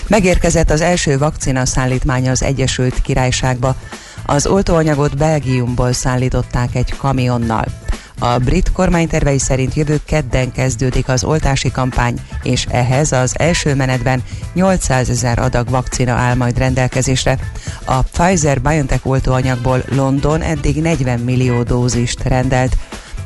Megérkezett 0.09 0.71
az 0.71 0.81
első 0.81 1.19
vakcina 1.19 1.67
szállítmánya 1.67 2.31
az 2.31 2.43
Egyesült 2.43 3.03
Királyságba. 3.03 3.77
Az 4.27 4.47
oltóanyagot 4.47 5.17
Belgiumból 5.17 5.93
szállították 5.93 6.75
egy 6.75 6.97
kamionnal. 6.97 7.65
A 8.19 8.39
brit 8.39 8.73
kormány 8.73 9.09
tervei 9.09 9.39
szerint 9.39 9.75
jövő 9.75 10.01
kedden 10.05 10.53
kezdődik 10.53 11.09
az 11.09 11.25
oltási 11.25 11.71
kampány, 11.71 12.21
és 12.43 12.67
ehhez 12.71 13.13
az 13.13 13.39
első 13.39 13.75
menetben 13.75 14.23
800 14.55 15.09
ezer 15.09 15.39
adag 15.39 15.71
vakcina 15.71 16.13
áll 16.13 16.35
majd 16.35 16.59
rendelkezésre. 16.59 17.39
A 17.85 18.03
Pfizer-BioNTech 18.03 19.07
oltóanyagból 19.07 19.83
London 19.89 20.43
eddig 20.43 20.81
40 20.81 21.21
millió 21.21 21.63
dózist 21.63 22.23
rendelt. 22.23 22.77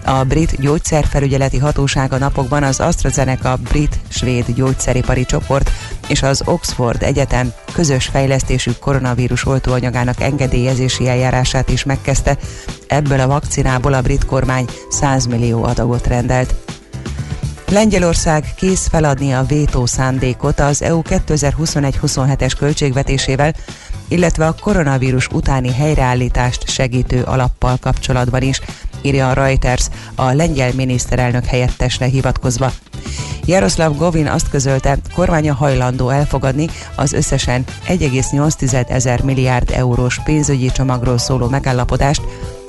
A 0.04 0.24
brit 0.24 0.60
gyógyszerfelügyeleti 0.60 1.58
hatóság 1.58 2.12
a 2.12 2.18
napokban 2.18 2.62
az 2.62 2.80
AstraZeneca 2.80 3.56
brit-svéd 3.56 4.44
gyógyszeripari 4.54 5.24
csoport 5.24 5.70
és 6.08 6.22
az 6.22 6.42
Oxford 6.44 7.02
Egyetem 7.02 7.52
közös 7.72 8.06
fejlesztésű 8.06 8.70
koronavírus 8.80 9.46
oltóanyagának 9.46 10.20
engedélyezési 10.20 11.08
eljárását 11.08 11.68
is 11.68 11.84
megkezdte. 11.84 12.36
Ebből 12.86 13.20
a 13.20 13.26
vakcinából 13.26 13.92
a 13.92 14.02
brit 14.02 14.24
kormány 14.24 14.66
100 14.90 15.26
millió 15.26 15.64
adagot 15.64 16.06
rendelt. 16.06 16.54
Lengyelország 17.72 18.54
kész 18.56 18.88
feladni 18.88 19.32
a 19.32 19.42
vétó 19.42 19.86
szándékot 19.86 20.60
az 20.60 20.82
EU 20.82 21.00
2021-27-es 21.08 22.52
költségvetésével, 22.58 23.54
illetve 24.08 24.46
a 24.46 24.54
koronavírus 24.60 25.28
utáni 25.28 25.72
helyreállítást 25.72 26.68
segítő 26.68 27.22
alappal 27.22 27.76
kapcsolatban 27.80 28.42
is, 28.42 28.60
írja 29.02 29.28
a 29.28 29.32
Reuters 29.32 29.88
a 30.14 30.32
lengyel 30.32 30.72
miniszterelnök 30.74 31.44
helyettesre 31.44 32.06
hivatkozva. 32.06 32.72
Jaroszláv 33.44 33.96
Govin 33.96 34.26
azt 34.26 34.50
közölte, 34.50 34.98
kormánya 35.14 35.54
hajlandó 35.54 36.08
elfogadni 36.08 36.68
az 36.96 37.12
összesen 37.12 37.64
1,8 37.88 38.90
ezer 38.90 39.22
milliárd 39.22 39.70
eurós 39.74 40.20
pénzügyi 40.24 40.70
csomagról 40.72 41.18
szóló 41.18 41.48
megállapodást, 41.48 42.22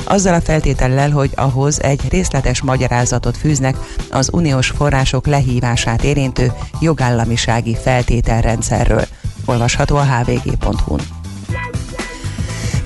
azzal 0.06 0.34
a 0.34 0.42
feltétellel, 0.42 1.12
hogy 1.12 1.32
ahhoz 1.36 1.84
egy 1.84 2.02
részletes 2.10 2.62
magyarázatot 2.62 3.38
fűznek 3.38 3.78
az 4.12 4.30
uniós 4.32 4.68
források 4.68 5.28
lehívását 5.28 6.04
érintő 6.04 6.52
jogállamisági 6.80 7.78
feltételrendszerről. 7.84 9.06
Olvasható 9.46 9.96
a 9.96 10.04
hvg.hu-n. 10.04 11.02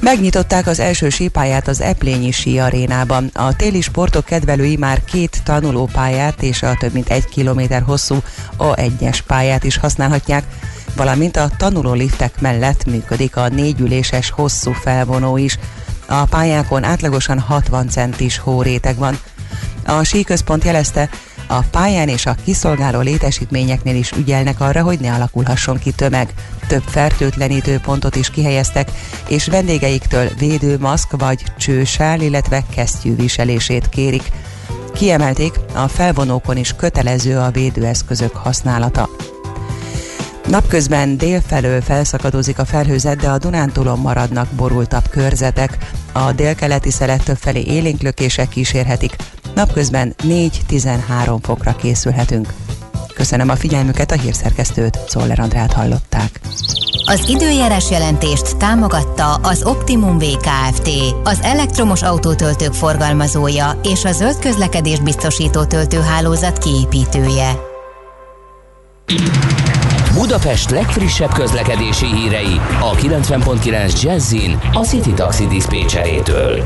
Megnyitották 0.07 0.67
az 0.67 0.79
első 0.79 1.09
sípáját 1.09 1.67
az 1.67 1.81
Eplényi 1.81 2.31
Sí 2.31 2.59
arénában. 2.59 3.29
A 3.33 3.55
téli 3.55 3.81
sportok 3.81 4.25
kedvelői 4.25 4.75
már 4.77 5.03
két 5.03 5.41
tanulópályát 5.43 6.41
és 6.41 6.63
a 6.63 6.75
több 6.79 6.93
mint 6.93 7.09
egy 7.09 7.25
kilométer 7.25 7.81
hosszú 7.81 8.17
A1-es 8.57 9.19
pályát 9.27 9.63
is 9.63 9.77
használhatják, 9.77 10.43
valamint 10.95 11.37
a 11.37 11.49
tanuló 11.57 11.93
liftek 11.93 12.41
mellett 12.41 12.85
működik 12.85 13.35
a 13.35 13.47
négyüléses 13.47 14.29
hosszú 14.29 14.71
felvonó 14.71 15.37
is. 15.37 15.57
A 16.05 16.25
pályákon 16.25 16.83
átlagosan 16.83 17.39
60 17.39 17.89
centis 17.89 18.37
hóréteg 18.37 18.97
van. 18.97 19.19
A 19.85 20.03
síközpont 20.03 20.63
jelezte, 20.63 21.09
a 21.47 21.59
pályán 21.71 22.07
és 22.07 22.25
a 22.25 22.35
kiszolgáló 22.43 22.99
létesítményeknél 22.99 23.95
is 23.95 24.11
ügyelnek 24.11 24.59
arra, 24.59 24.81
hogy 24.81 24.99
ne 24.99 25.13
alakulhasson 25.13 25.79
ki 25.79 25.91
tömeg. 25.91 26.33
Több 26.67 26.83
fertőtlenítő 26.85 27.79
pontot 27.79 28.15
is 28.15 28.29
kihelyeztek, 28.29 28.91
és 29.27 29.47
vendégeiktől 29.47 30.29
védőmaszk 30.37 31.17
vagy 31.17 31.43
csősál, 31.57 32.21
illetve 32.21 32.63
kesztyű 32.75 33.15
viselését 33.15 33.89
kérik. 33.89 34.31
Kiemelték, 34.93 35.59
a 35.73 35.87
felvonókon 35.87 36.57
is 36.57 36.73
kötelező 36.73 37.37
a 37.37 37.51
védőeszközök 37.51 38.35
használata. 38.35 39.09
Napközben 40.49 41.17
délfelől 41.17 41.81
felszakadozik 41.81 42.59
a 42.59 42.65
felhőzet, 42.65 43.17
de 43.17 43.29
a 43.29 43.37
Dunántúlon 43.37 43.99
maradnak 43.99 44.47
borultabb 44.47 45.09
körzetek. 45.09 45.77
A 46.11 46.31
délkeleti 46.31 46.91
szelet 46.91 47.23
többfelé 47.23 47.61
élénklökések 47.61 48.49
kísérhetik. 48.49 49.15
Napközben 49.57 50.15
4-13 50.23 51.37
fokra 51.41 51.75
készülhetünk. 51.75 52.53
Köszönöm 53.13 53.49
a 53.49 53.55
figyelmüket, 53.55 54.11
a 54.11 54.15
hírszerkesztőt, 54.15 54.99
Szoller 55.07 55.39
Andrát 55.39 55.73
hallották. 55.73 56.39
Az 57.05 57.29
időjárás 57.29 57.91
jelentést 57.91 58.57
támogatta 58.57 59.33
az 59.33 59.63
Optimum 59.63 60.17
VKFT, 60.17 60.89
az 61.23 61.39
elektromos 61.41 62.01
autótöltők 62.01 62.73
forgalmazója 62.73 63.79
és 63.83 64.05
a 64.05 64.11
zöld 64.11 64.39
közlekedés 64.39 64.99
biztosító 64.99 65.63
töltőhálózat 65.63 66.57
kiépítője. 66.57 67.55
Budapest 70.13 70.69
legfrissebb 70.69 71.33
közlekedési 71.33 72.05
hírei 72.05 72.59
a 72.79 72.95
90.9 72.95 74.01
Jazzin 74.01 74.59
a 74.73 74.83
City 74.83 75.13
Taxi 75.13 75.47
Dispécsejétől. 75.47 76.63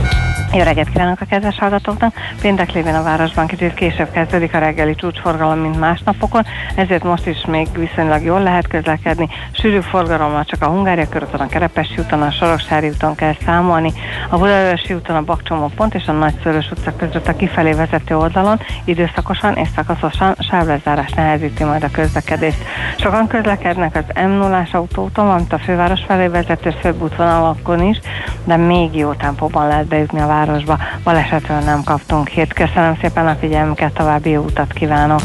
Jó 0.53 0.63
reggelt 0.63 0.89
kívánok 0.89 1.21
a 1.21 1.25
kedves 1.25 1.57
hallgatóknak! 1.57 2.13
Péntek 2.41 2.71
lévén 2.71 2.95
a 2.95 3.03
városban 3.03 3.47
kicsit 3.47 3.73
később 3.73 4.11
kezdődik 4.11 4.53
a 4.53 4.59
reggeli 4.59 4.95
csúcsforgalom, 4.95 5.59
mint 5.59 5.79
más 5.79 6.01
napokon, 6.01 6.45
ezért 6.75 7.03
most 7.03 7.27
is 7.27 7.45
még 7.45 7.67
viszonylag 7.75 8.23
jól 8.23 8.41
lehet 8.41 8.67
közlekedni. 8.67 9.29
Sűrű 9.51 9.79
forgalommal 9.79 10.43
csak 10.45 10.61
a 10.61 10.67
Hungária 10.67 11.09
körúton, 11.09 11.39
a 11.39 11.47
Kerepesi 11.47 11.95
úton, 11.97 12.21
a 12.21 12.31
Soroksári 12.31 12.87
úton 12.87 13.15
kell 13.15 13.35
számolni, 13.45 13.93
a 14.29 14.37
Budaörsi 14.37 14.93
úton 14.93 15.15
a 15.15 15.21
Bakcsomó 15.21 15.71
pont 15.75 15.95
és 15.95 16.05
a 16.07 16.11
Nagyszörös 16.11 16.71
utca 16.71 16.95
között 16.95 17.27
a 17.27 17.35
kifelé 17.35 17.71
vezető 17.71 18.17
oldalon 18.17 18.59
időszakosan 18.83 19.55
és 19.55 19.67
szakaszosan 19.75 20.35
sávlezárás 20.39 21.11
nehezíti 21.11 21.63
majd 21.63 21.83
a 21.83 21.91
közlekedést. 21.91 22.63
Sokan 22.97 23.27
közlekednek 23.27 23.95
az 23.95 24.23
m 24.23 24.29
0 24.29 24.67
autóton, 24.71 25.25
valamint 25.25 25.53
a 25.53 25.59
főváros 25.59 26.01
felé 26.07 26.27
vezető 26.27 26.75
főbb 26.81 27.01
útvonalakon 27.01 27.81
is, 27.83 27.99
de 28.43 28.57
még 28.57 28.95
jó 28.95 29.13
tempóban 29.13 29.67
lehet 29.67 29.87
bejutni 29.87 30.19
a 30.19 30.27
városba. 30.45 30.79
Balesetről 31.03 31.59
nem 31.59 31.83
kaptunk 31.83 32.27
hírt. 32.27 32.53
Köszönöm 32.53 32.97
szépen 33.01 33.27
a 33.27 33.35
figyelmüket, 33.39 33.93
további 33.93 34.29
jó 34.29 34.41
utat 34.41 34.73
kívánok! 34.73 35.21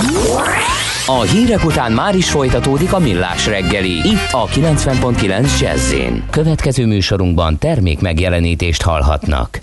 A 1.06 1.20
hírek 1.20 1.64
után 1.64 1.92
már 1.92 2.14
is 2.14 2.30
folytatódik 2.30 2.92
a 2.92 2.98
millás 2.98 3.46
reggeli, 3.46 3.90
itt 3.90 4.28
a 4.30 4.46
90.9 4.46 5.60
jazz 5.60 5.94
Következő 6.30 6.86
műsorunkban 6.86 7.58
termék 7.58 8.00
megjelenítést 8.00 8.82
hallhatnak. 8.82 9.58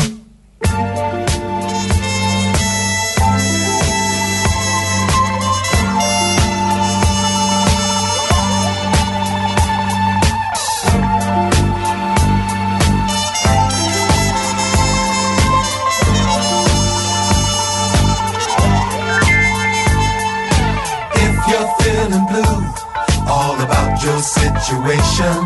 Situation. 24.73 25.37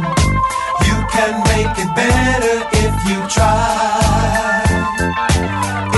You 0.88 0.98
can 1.12 1.34
make 1.52 1.76
it 1.84 1.92
better 1.96 2.56
if 2.86 2.94
you 3.08 3.18
try. 3.28 4.64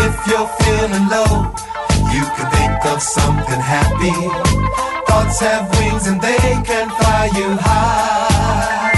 If 0.05 0.15
you're 0.27 0.49
feeling 0.61 1.07
low, 1.09 1.33
you 2.13 2.23
can 2.35 2.47
think 2.57 2.85
of 2.85 3.01
something 3.01 3.61
happy. 3.75 4.17
Thoughts 5.07 5.39
have 5.41 5.69
wings 5.77 6.07
and 6.07 6.19
they 6.21 6.49
can 6.69 6.89
fly 6.89 7.29
you 7.39 7.49
high. 7.61 8.97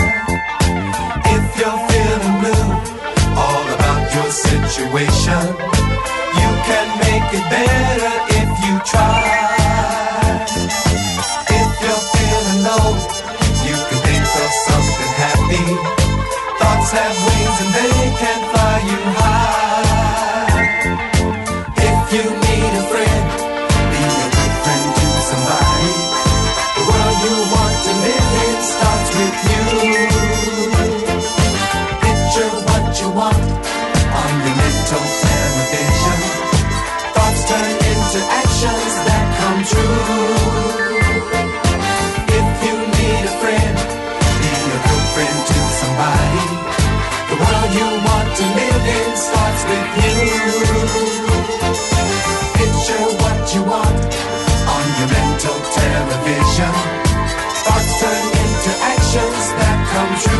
If 1.36 1.46
you're 1.60 1.82
feeling 1.92 2.36
blue, 2.42 2.68
all 3.36 3.66
about 3.76 4.04
your 4.16 4.32
situation. 4.32 5.44
You 6.42 6.52
can 6.70 6.88
make 7.06 7.28
it 7.38 7.46
better 7.56 8.14
if 8.40 8.50
you 8.66 8.80
try. 8.86 9.21
Have 16.94 17.16
wings 17.26 17.41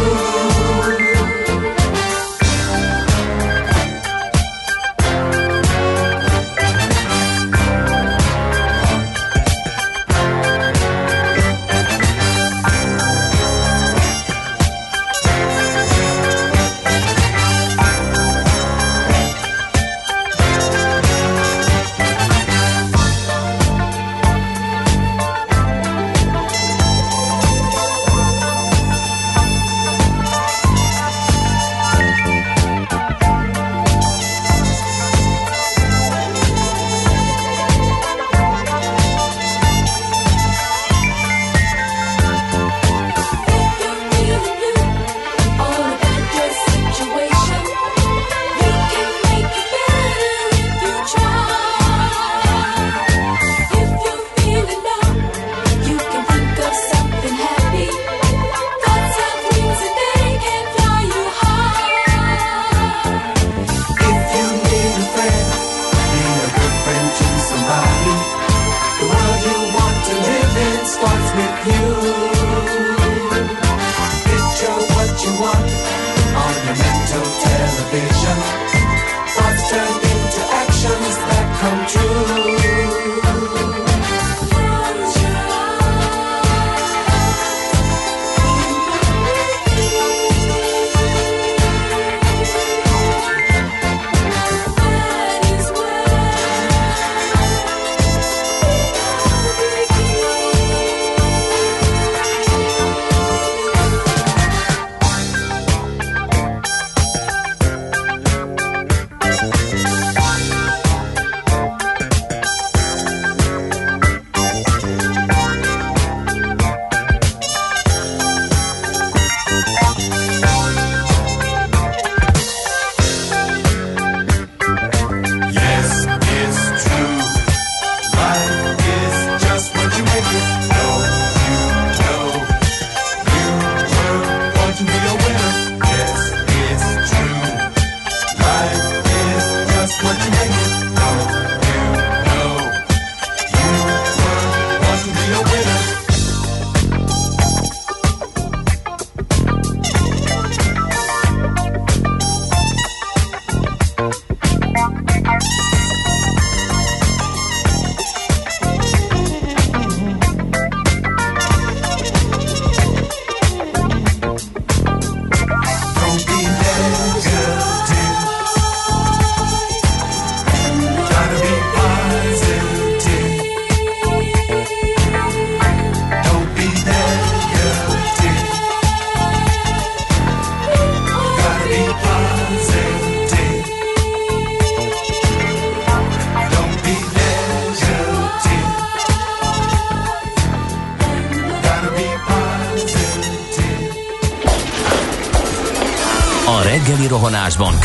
Ooh. 0.04 0.41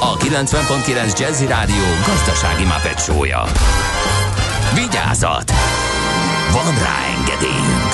a 0.00 0.16
90.9 0.16 1.18
Jazzy 1.18 1.46
Rádió 1.46 1.84
gazdasági 2.06 2.64
mapetsója. 2.64 3.44
Vigyázat! 4.74 5.50
Van 6.52 6.74
rá 6.78 6.98
engedélyünk! 7.18 7.92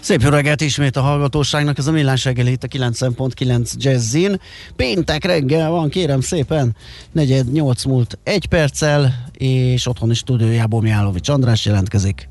Szép 0.00 0.22
jó 0.22 0.28
reggelt 0.28 0.60
ismét 0.60 0.96
a 0.96 1.00
hallgatóságnak, 1.00 1.78
ez 1.78 1.86
a 1.86 1.92
millás 1.92 2.24
reggeli 2.24 2.50
itt 2.50 2.62
a 2.62 2.66
90.9 2.66 3.72
Jazzin. 3.76 4.40
Péntek 4.76 5.24
reggel 5.24 5.70
van, 5.70 5.88
kérem 5.88 6.20
szépen, 6.20 6.76
negyed 7.12 7.52
nyolc 7.52 7.84
múlt 7.84 8.18
egy 8.22 8.46
perccel, 8.46 9.24
és 9.32 9.86
otthoni 9.86 10.14
stúdiójából 10.14 10.80
Mihálovics 10.80 11.28
András 11.28 11.64
jelentkezik. 11.64 12.28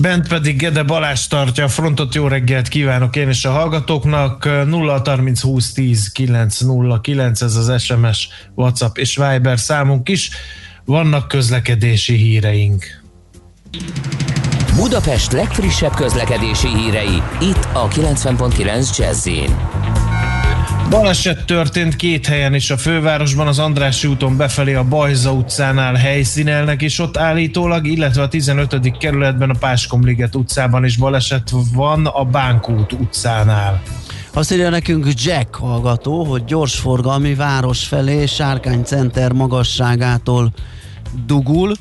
Bent 0.00 0.28
pedig 0.28 0.58
Gede 0.58 0.82
Balázs 0.82 1.26
tartja 1.26 1.64
a 1.64 1.68
frontot. 1.68 2.14
Jó 2.14 2.26
reggelt 2.26 2.68
kívánok 2.68 3.16
én 3.16 3.28
és 3.28 3.44
a 3.44 3.50
hallgatóknak. 3.50 4.48
0 4.66 5.02
30 5.04 5.40
20 5.40 5.72
10 5.72 6.08
909 6.08 7.40
ez 7.40 7.56
az 7.56 7.82
SMS, 7.82 8.28
WhatsApp 8.54 8.96
és 8.96 9.16
Viber 9.16 9.58
számunk 9.58 10.08
is. 10.08 10.30
Vannak 10.84 11.28
közlekedési 11.28 12.14
híreink. 12.14 12.84
Budapest 14.76 15.32
legfrissebb 15.32 15.94
közlekedési 15.94 16.68
hírei, 16.68 17.22
itt 17.40 17.68
a 17.72 17.88
90.9 17.88 18.96
jazz 18.96 19.26
Baleset 20.90 21.44
történt 21.44 21.96
két 21.96 22.26
helyen 22.26 22.54
is 22.54 22.70
a 22.70 22.76
fővárosban, 22.76 23.46
az 23.46 23.58
Andrássy 23.58 24.08
úton 24.08 24.36
befelé 24.36 24.74
a 24.74 24.84
Bajza 24.84 25.32
utcánál 25.32 25.94
helyszínelnek, 25.94 26.82
és 26.82 26.98
ott 26.98 27.16
állítólag, 27.16 27.86
illetve 27.86 28.22
a 28.22 28.28
15. 28.28 28.98
kerületben 28.98 29.50
a 29.50 29.58
Páskomliget 29.58 30.34
utcában 30.34 30.84
is 30.84 30.96
baleset 30.96 31.50
van 31.74 32.06
a 32.06 32.24
Bánkút 32.24 32.92
utcánál. 32.92 33.82
Azt 34.32 34.52
írja 34.52 34.70
nekünk 34.70 35.06
Jack 35.24 35.54
hallgató, 35.54 36.24
hogy 36.24 36.44
gyorsforgalmi 36.44 37.34
város 37.34 37.84
felé 37.84 38.26
Sárkány 38.26 38.82
Center 38.82 39.32
magasságától 39.32 40.52
dugul, 41.26 41.72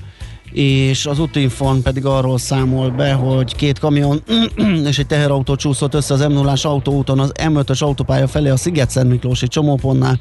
és 0.58 1.06
az 1.06 1.20
Utinfon 1.20 1.82
pedig 1.82 2.06
arról 2.06 2.38
számol 2.38 2.90
be, 2.90 3.14
hogy 3.14 3.56
két 3.56 3.80
kamion 3.80 4.24
és 4.90 5.00
egy 5.00 5.08
teherautó 5.08 5.56
csúszott 5.56 5.94
össze 5.94 6.14
az 6.14 6.26
m 6.26 6.32
0 6.32 6.54
autóúton 6.62 7.20
az 7.20 7.32
M5-ös 7.36 7.80
autópálya 7.80 8.28
felé 8.28 8.50
a 8.50 8.56
Sziget-Szent 8.56 9.10
Miklósi 9.10 9.48
csomópontnál. 9.48 10.20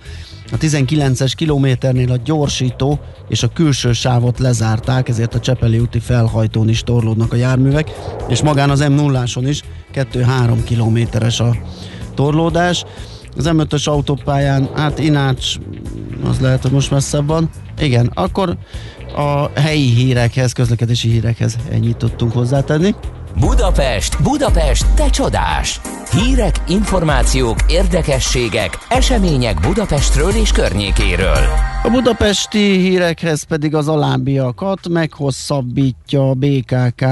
A 0.53 0.57
19-es 0.57 1.32
kilométernél 1.37 2.12
a 2.12 2.16
gyorsító 2.24 2.99
és 3.28 3.43
a 3.43 3.49
külső 3.49 3.93
sávot 3.93 4.39
lezárták, 4.39 5.09
ezért 5.09 5.34
a 5.34 5.41
Csepeli 5.41 5.78
úti 5.78 5.99
felhajtón 5.99 6.68
is 6.68 6.80
torlódnak 6.80 7.32
a 7.32 7.37
járművek, 7.37 7.91
és 8.28 8.43
magán 8.43 8.70
az 8.70 8.80
m 8.80 8.93
0 8.93 9.22
is 9.37 9.62
2-3 9.95 10.57
kilométeres 10.64 11.41
a 11.41 11.57
torlódás. 12.14 12.84
Az 13.37 13.51
M5-ös 13.53 13.84
autópályán, 13.84 14.68
hát 14.74 14.99
Inács, 14.99 15.55
az 16.28 16.41
lehet, 16.41 16.62
hogy 16.62 16.70
most 16.70 16.91
messzebb 16.91 17.26
van. 17.26 17.51
Igen, 17.78 18.11
akkor 18.14 18.57
a 19.17 19.51
helyi 19.55 19.95
hírekhez, 19.95 20.53
közlekedési 20.53 21.09
hírekhez 21.09 21.57
ennyit 21.71 21.97
tudtunk 21.97 22.33
hozzátenni. 22.33 22.95
Budapest, 23.41 24.22
Budapest, 24.22 24.87
te 24.95 25.11
csodás! 25.11 25.80
Hírek, 26.11 26.62
információk, 26.68 27.57
érdekességek, 27.68 28.78
események 28.89 29.61
Budapestről 29.61 30.30
és 30.30 30.53
környékéről. 30.53 31.39
A 31.82 31.91
budapesti 31.91 32.78
hírekhez 32.78 33.43
pedig 33.43 33.74
az 33.74 33.89
alábbiakat 33.89 34.89
meghosszabbítja 34.89 36.30
a 36.30 36.34
BKK 36.34 37.05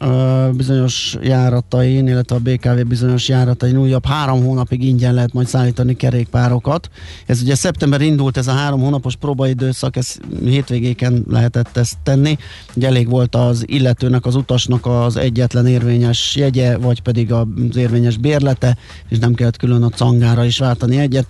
ö, 0.00 0.48
bizonyos 0.56 1.16
járatain, 1.22 2.08
illetve 2.08 2.36
a 2.36 2.38
BKV 2.38 2.86
bizonyos 2.88 3.28
járatain 3.28 3.76
újabb 3.76 4.06
három 4.06 4.44
hónapig 4.44 4.84
ingyen 4.84 5.14
lehet 5.14 5.32
majd 5.32 5.46
szállítani 5.46 5.96
kerékpárokat. 5.96 6.90
Ez 7.26 7.42
ugye 7.42 7.54
szeptember 7.54 8.00
indult 8.00 8.36
ez 8.36 8.46
a 8.46 8.52
három 8.52 8.80
hónapos 8.80 9.16
próbaidőszak, 9.16 9.96
ez 9.96 10.16
hétvégéken 10.44 11.24
lehetett 11.28 11.76
ezt 11.76 11.96
tenni. 12.02 12.36
Ugye 12.74 12.86
elég 12.86 13.08
volt 13.08 13.34
az 13.34 13.64
illetőnek, 13.66 14.26
az 14.26 14.34
utasnak 14.34 14.86
az 14.86 15.16
egyetlen 15.16 15.65
érvényes 15.66 16.36
jegye, 16.36 16.76
vagy 16.76 17.02
pedig 17.02 17.32
az 17.32 17.76
érvényes 17.76 18.16
bérlete, 18.16 18.76
és 19.08 19.18
nem 19.18 19.34
kellett 19.34 19.56
külön 19.56 19.82
a 19.82 19.88
cangára 19.88 20.44
is 20.44 20.58
váltani 20.58 20.98
egyet. 20.98 21.26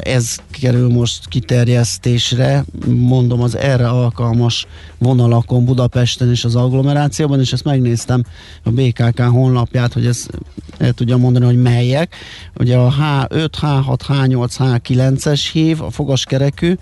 Ez 0.00 0.36
kerül 0.50 0.88
most 0.88 1.28
kiterjesztésre, 1.28 2.64
mondom 2.86 3.42
az 3.42 3.56
erre 3.56 3.88
alkalmas 3.88 4.66
vonalakon 4.98 5.64
Budapesten 5.64 6.30
és 6.30 6.44
az 6.44 6.56
agglomerációban, 6.56 7.40
és 7.40 7.52
ezt 7.52 7.64
megnéztem 7.64 8.24
a 8.62 8.70
BKK 8.70 9.20
honlapját, 9.20 9.92
hogy 9.92 10.06
ezt 10.06 10.30
el 10.78 10.92
tudja 10.92 11.16
mondani, 11.16 11.44
hogy 11.44 11.62
melyek. 11.62 12.14
Ugye 12.58 12.76
a 12.76 12.94
H5, 13.00 13.48
H6, 13.60 13.98
H8, 14.08 14.52
H9-es 14.58 15.48
hív, 15.52 15.82
a 15.82 15.90
fogaskerekű, 15.90 16.74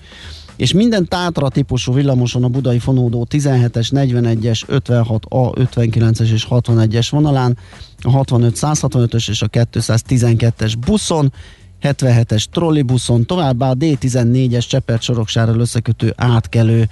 és 0.57 0.73
minden 0.73 1.09
tátra 1.09 1.49
típusú 1.49 1.93
villamoson 1.93 2.45
a 2.45 2.49
budai 2.49 2.79
fonódó 2.79 3.27
17-es, 3.31 3.89
41-es, 3.91 4.63
56A, 4.69 5.69
59-es 5.75 6.33
és 6.33 6.47
61-es 6.51 7.09
vonalán, 7.11 7.59
a 8.03 8.11
65, 8.11 8.57
165-ös 8.61 9.29
és 9.29 9.43
a 9.43 9.49
212-es 9.49 10.73
buszon, 10.87 11.33
77-es 11.83 12.45
trollibuszon, 12.51 13.27
továbbá 13.27 13.71
a 13.71 13.75
D14-es 13.75 14.69
Csepert 14.69 15.03
soroksárral 15.03 15.61
összekötő 15.61 16.13
átkelő 16.17 16.89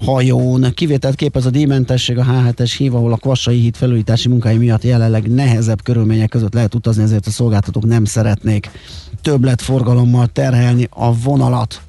hajón. 0.00 0.72
Kivételt 0.74 1.14
képez 1.14 1.46
a 1.46 1.50
díjmentesség 1.50 2.18
a 2.18 2.24
H7-es 2.24 2.74
hív, 2.78 2.94
ahol 2.94 3.12
a 3.12 3.16
Kvassai 3.16 3.58
híd 3.60 3.76
felújítási 3.76 4.28
munkái 4.28 4.56
miatt 4.56 4.82
jelenleg 4.82 5.30
nehezebb 5.30 5.82
körülmények 5.82 6.28
között 6.28 6.54
lehet 6.54 6.74
utazni, 6.74 7.02
ezért 7.02 7.26
a 7.26 7.30
szolgáltatók 7.30 7.84
nem 7.84 8.04
szeretnék 8.04 8.70
többlet 9.22 9.62
forgalommal 9.62 10.26
terhelni 10.26 10.88
a 10.90 11.18
vonalat. 11.18 11.82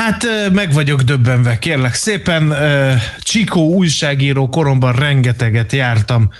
Hát 0.00 0.26
meg 0.52 0.72
vagyok 0.72 1.02
döbbenve, 1.02 1.58
kérlek 1.58 1.94
szépen. 1.94 2.54
Csikó 3.20 3.74
újságíró 3.74 4.48
koromban 4.48 4.92
rengeteget 4.92 5.72
jártam 5.72 6.30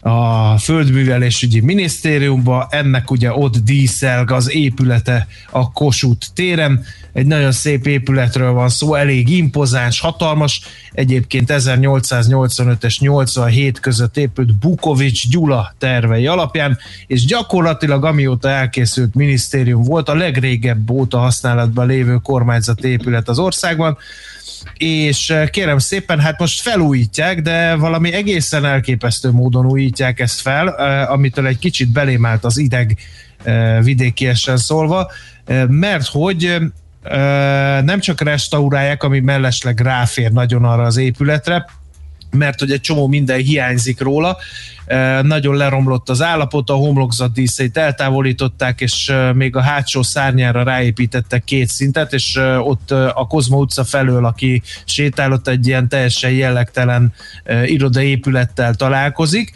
a 0.00 0.58
Földművelésügyi 0.58 1.60
Minisztériumba, 1.60 2.66
ennek 2.70 3.10
ugye 3.10 3.32
ott 3.32 3.56
díszelg 3.56 4.30
az 4.30 4.54
épülete 4.54 5.26
a 5.50 5.72
Kossuth 5.72 6.26
téren. 6.34 6.84
Egy 7.12 7.26
nagyon 7.26 7.52
szép 7.52 7.86
épületről 7.86 8.52
van 8.52 8.68
szó, 8.68 8.94
elég 8.94 9.28
impozáns, 9.28 10.00
hatalmas. 10.00 10.60
Egyébként 10.92 11.52
1885-es 11.52 13.00
87 13.00 13.80
között 13.80 14.16
épült 14.16 14.58
Bukovics 14.58 15.28
Gyula 15.28 15.74
tervei 15.78 16.26
alapján, 16.26 16.78
és 17.06 17.24
gyakorlatilag 17.24 18.04
amióta 18.04 18.48
elkészült 18.48 19.14
minisztérium 19.14 19.82
volt 19.82 20.08
a 20.08 20.14
legrégebb 20.14 20.90
óta 20.90 21.18
használatban 21.18 21.86
lévő 21.86 22.16
kormányzati 22.22 22.88
épület 22.88 23.28
az 23.28 23.38
országban 23.38 23.98
és 24.76 25.30
eh, 25.30 25.48
kérem 25.48 25.78
szépen, 25.78 26.20
hát 26.20 26.38
most 26.38 26.60
felújítják, 26.60 27.42
de 27.42 27.74
valami 27.74 28.12
egészen 28.12 28.64
elképesztő 28.64 29.30
módon 29.30 29.66
újítják 29.66 30.20
ezt 30.20 30.40
fel, 30.40 30.74
eh, 30.76 31.10
amitől 31.10 31.46
egy 31.46 31.58
kicsit 31.58 31.88
belémált 31.88 32.44
az 32.44 32.58
ideg 32.58 32.96
eh, 33.42 33.82
vidékiesen 33.82 34.56
szólva, 34.56 35.10
mert 35.68 36.06
hogy 36.06 36.58
nem 37.84 38.00
csak 38.00 38.20
restaurálják, 38.20 39.02
ami 39.02 39.20
mellesleg 39.20 39.80
ráfér 39.80 40.32
nagyon 40.32 40.64
arra 40.64 40.82
az 40.82 40.96
épületre, 40.96 41.66
mert 42.30 42.58
hogy 42.58 42.70
egy 42.70 42.80
csomó 42.80 43.06
minden 43.06 43.38
hiányzik 43.38 44.00
róla, 44.00 44.36
nagyon 45.22 45.56
leromlott 45.56 46.08
az 46.08 46.22
állapot, 46.22 46.70
a 46.70 46.74
homlokzat 46.74 47.32
díszeit 47.32 47.76
eltávolították, 47.76 48.80
és 48.80 49.12
még 49.34 49.56
a 49.56 49.60
hátsó 49.60 50.02
szárnyára 50.02 50.62
ráépítettek 50.62 51.44
két 51.44 51.68
szintet, 51.68 52.12
és 52.12 52.40
ott 52.60 52.90
a 52.90 53.26
Kozma 53.28 53.56
utca 53.56 53.84
felől, 53.84 54.24
aki 54.24 54.62
sétálott 54.84 55.48
egy 55.48 55.66
ilyen 55.66 55.88
teljesen 55.88 56.30
jellegtelen 56.30 57.12
irodaépülettel 57.64 58.74
találkozik, 58.74 59.52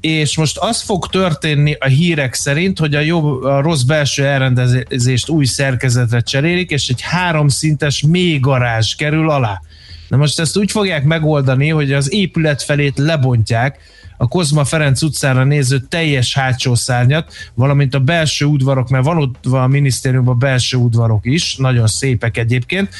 és 0.00 0.36
most 0.36 0.58
az 0.58 0.82
fog 0.82 1.06
történni 1.06 1.76
a 1.80 1.86
hírek 1.86 2.34
szerint, 2.34 2.78
hogy 2.78 2.94
a, 2.94 3.00
jobb, 3.00 3.42
a 3.42 3.60
rossz 3.60 3.82
belső 3.82 4.26
elrendezést 4.26 5.28
új 5.28 5.44
szerkezetre 5.44 6.20
cserélik, 6.20 6.70
és 6.70 6.88
egy 6.88 7.00
háromszintes 7.00 8.02
mély 8.02 8.38
garázs 8.38 8.94
kerül 8.94 9.30
alá. 9.30 9.60
Na 10.08 10.16
most 10.16 10.38
ezt 10.38 10.56
úgy 10.56 10.70
fogják 10.70 11.04
megoldani, 11.04 11.68
hogy 11.68 11.92
az 11.92 12.12
épület 12.12 12.62
felét 12.62 12.98
lebontják, 12.98 13.78
a 14.16 14.28
Kozma 14.28 14.64
Ferenc 14.64 15.02
utcára 15.02 15.44
néző 15.44 15.78
teljes 15.78 16.34
hátsó 16.34 16.74
szárnyat, 16.74 17.32
valamint 17.54 17.94
a 17.94 17.98
belső 17.98 18.44
udvarok, 18.44 18.88
mert 18.88 19.04
van 19.04 19.16
ott 19.16 19.46
a 19.46 19.66
minisztériumban 19.66 20.38
belső 20.38 20.76
udvarok 20.76 21.26
is, 21.26 21.56
nagyon 21.56 21.86
szépek 21.86 22.36
egyébként, 22.36 22.94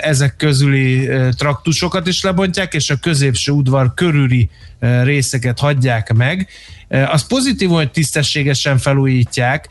ezek 0.00 0.36
közüli 0.36 1.08
traktusokat 1.36 2.06
is 2.06 2.22
lebontják, 2.22 2.74
és 2.74 2.90
a 2.90 2.96
középső 2.96 3.52
udvar 3.52 3.94
körüli 3.94 4.50
részeket 5.02 5.58
hagyják 5.58 6.12
meg. 6.12 6.48
Az 6.88 7.26
pozitív, 7.26 7.68
hogy 7.68 7.90
tisztességesen 7.90 8.78
felújítják, 8.78 9.68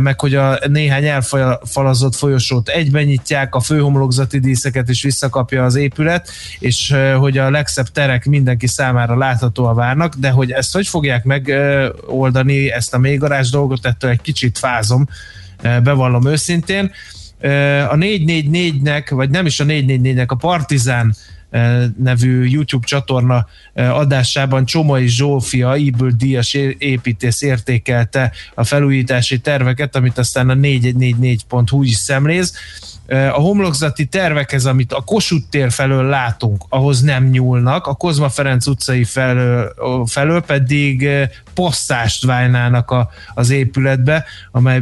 meg 0.00 0.20
hogy 0.20 0.34
a 0.34 0.58
néhány 0.66 1.04
elfalazott 1.04 2.14
folyosót 2.14 2.68
egyben 2.68 3.04
nyitják, 3.04 3.54
a 3.54 3.60
főhomlokzati 3.60 4.38
díszeket 4.38 4.88
is 4.88 5.02
visszakapja 5.02 5.64
az 5.64 5.74
épület, 5.74 6.30
és 6.58 6.94
hogy 7.18 7.38
a 7.38 7.50
legszebb 7.50 7.88
terek 7.88 8.24
mindenki 8.24 8.66
számára 8.66 9.16
láthatóan 9.16 9.74
várnak, 9.74 10.14
de 10.14 10.30
hogy 10.30 10.50
ezt 10.50 10.72
hogy 10.72 10.86
fogják 10.86 11.24
megoldani, 11.24 12.70
ezt 12.70 12.94
a 12.94 12.98
mélygarázs 12.98 13.50
dolgot, 13.50 13.86
ettől 13.86 14.10
egy 14.10 14.20
kicsit 14.20 14.58
fázom, 14.58 15.06
bevallom 15.62 16.26
őszintén. 16.26 16.92
A 17.88 17.96
444-nek, 17.96 19.06
vagy 19.08 19.30
nem 19.30 19.46
is 19.46 19.60
a 19.60 19.64
444-nek, 19.64 20.26
a 20.26 20.34
Partizán 20.34 21.14
nevű 21.98 22.44
YouTube 22.44 22.86
csatorna 22.86 23.46
adásában 23.74 24.64
Csomai 24.64 25.06
Zsófia, 25.06 25.76
Iből 25.76 26.10
Díjas 26.10 26.54
építész 26.78 27.42
értékelte 27.42 28.32
a 28.54 28.64
felújítási 28.64 29.38
terveket, 29.38 29.96
amit 29.96 30.18
aztán 30.18 30.48
a 30.48 30.54
444.hu 30.54 31.82
is 31.82 31.96
szemléz. 31.96 32.56
A 33.08 33.40
homlokzati 33.40 34.04
tervekhez, 34.04 34.66
amit 34.66 34.92
a 34.92 35.00
Kossuth 35.00 35.48
tér 35.50 35.70
felől 35.70 36.04
látunk, 36.04 36.64
ahhoz 36.68 37.00
nem 37.00 37.24
nyúlnak, 37.24 37.86
a 37.86 37.94
Kozma 37.94 38.28
Ferenc 38.28 38.66
utcai 38.66 39.04
felől, 39.04 39.74
felől 40.06 40.40
pedig 40.40 41.08
posztást 41.54 42.24
válnának 42.24 42.90
a, 42.90 43.10
az 43.34 43.50
épületbe, 43.50 44.24
amely 44.50 44.80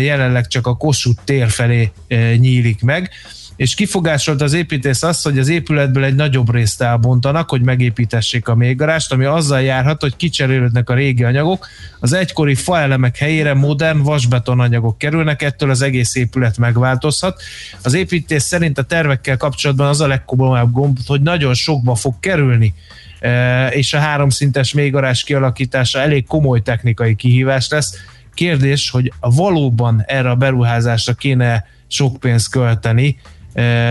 jelenleg 0.00 0.46
csak 0.46 0.66
a 0.66 0.76
Kossuth 0.76 1.22
tér 1.24 1.48
felé 1.48 1.92
nyílik 2.38 2.82
meg 2.82 3.10
és 3.58 3.74
kifogásolt 3.74 4.42
az 4.42 4.52
építész 4.52 5.02
azt, 5.02 5.24
hogy 5.24 5.38
az 5.38 5.48
épületből 5.48 6.04
egy 6.04 6.14
nagyobb 6.14 6.54
részt 6.54 6.82
elbontanak, 6.82 7.50
hogy 7.50 7.62
megépítessék 7.62 8.48
a 8.48 8.54
mélygarást, 8.54 9.12
ami 9.12 9.24
azzal 9.24 9.62
járhat, 9.62 10.00
hogy 10.00 10.16
kicserélődnek 10.16 10.90
a 10.90 10.94
régi 10.94 11.24
anyagok, 11.24 11.66
az 12.00 12.12
egykori 12.12 12.54
faelemek 12.54 13.16
helyére 13.16 13.54
modern 13.54 14.02
vasbeton 14.02 14.60
anyagok 14.60 14.98
kerülnek, 14.98 15.42
ettől 15.42 15.70
az 15.70 15.82
egész 15.82 16.14
épület 16.14 16.58
megváltozhat. 16.58 17.42
Az 17.82 17.94
építész 17.94 18.44
szerint 18.44 18.78
a 18.78 18.82
tervekkel 18.82 19.36
kapcsolatban 19.36 19.88
az 19.88 20.00
a 20.00 20.06
legkomolyabb 20.06 20.72
gomb, 20.72 20.98
hogy 21.06 21.20
nagyon 21.20 21.54
sokba 21.54 21.94
fog 21.94 22.14
kerülni 22.20 22.74
e, 23.20 23.68
és 23.68 23.92
a 23.94 23.98
háromszintes 23.98 24.72
mélygarás 24.72 25.24
kialakítása 25.24 26.00
elég 26.00 26.26
komoly 26.26 26.62
technikai 26.62 27.14
kihívás 27.14 27.68
lesz. 27.68 27.94
Kérdés, 28.34 28.90
hogy 28.90 29.12
valóban 29.20 30.02
erre 30.06 30.30
a 30.30 30.34
beruházásra 30.34 31.12
kéne 31.12 31.66
sok 31.88 32.20
pénzt 32.20 32.50
költeni, 32.50 33.16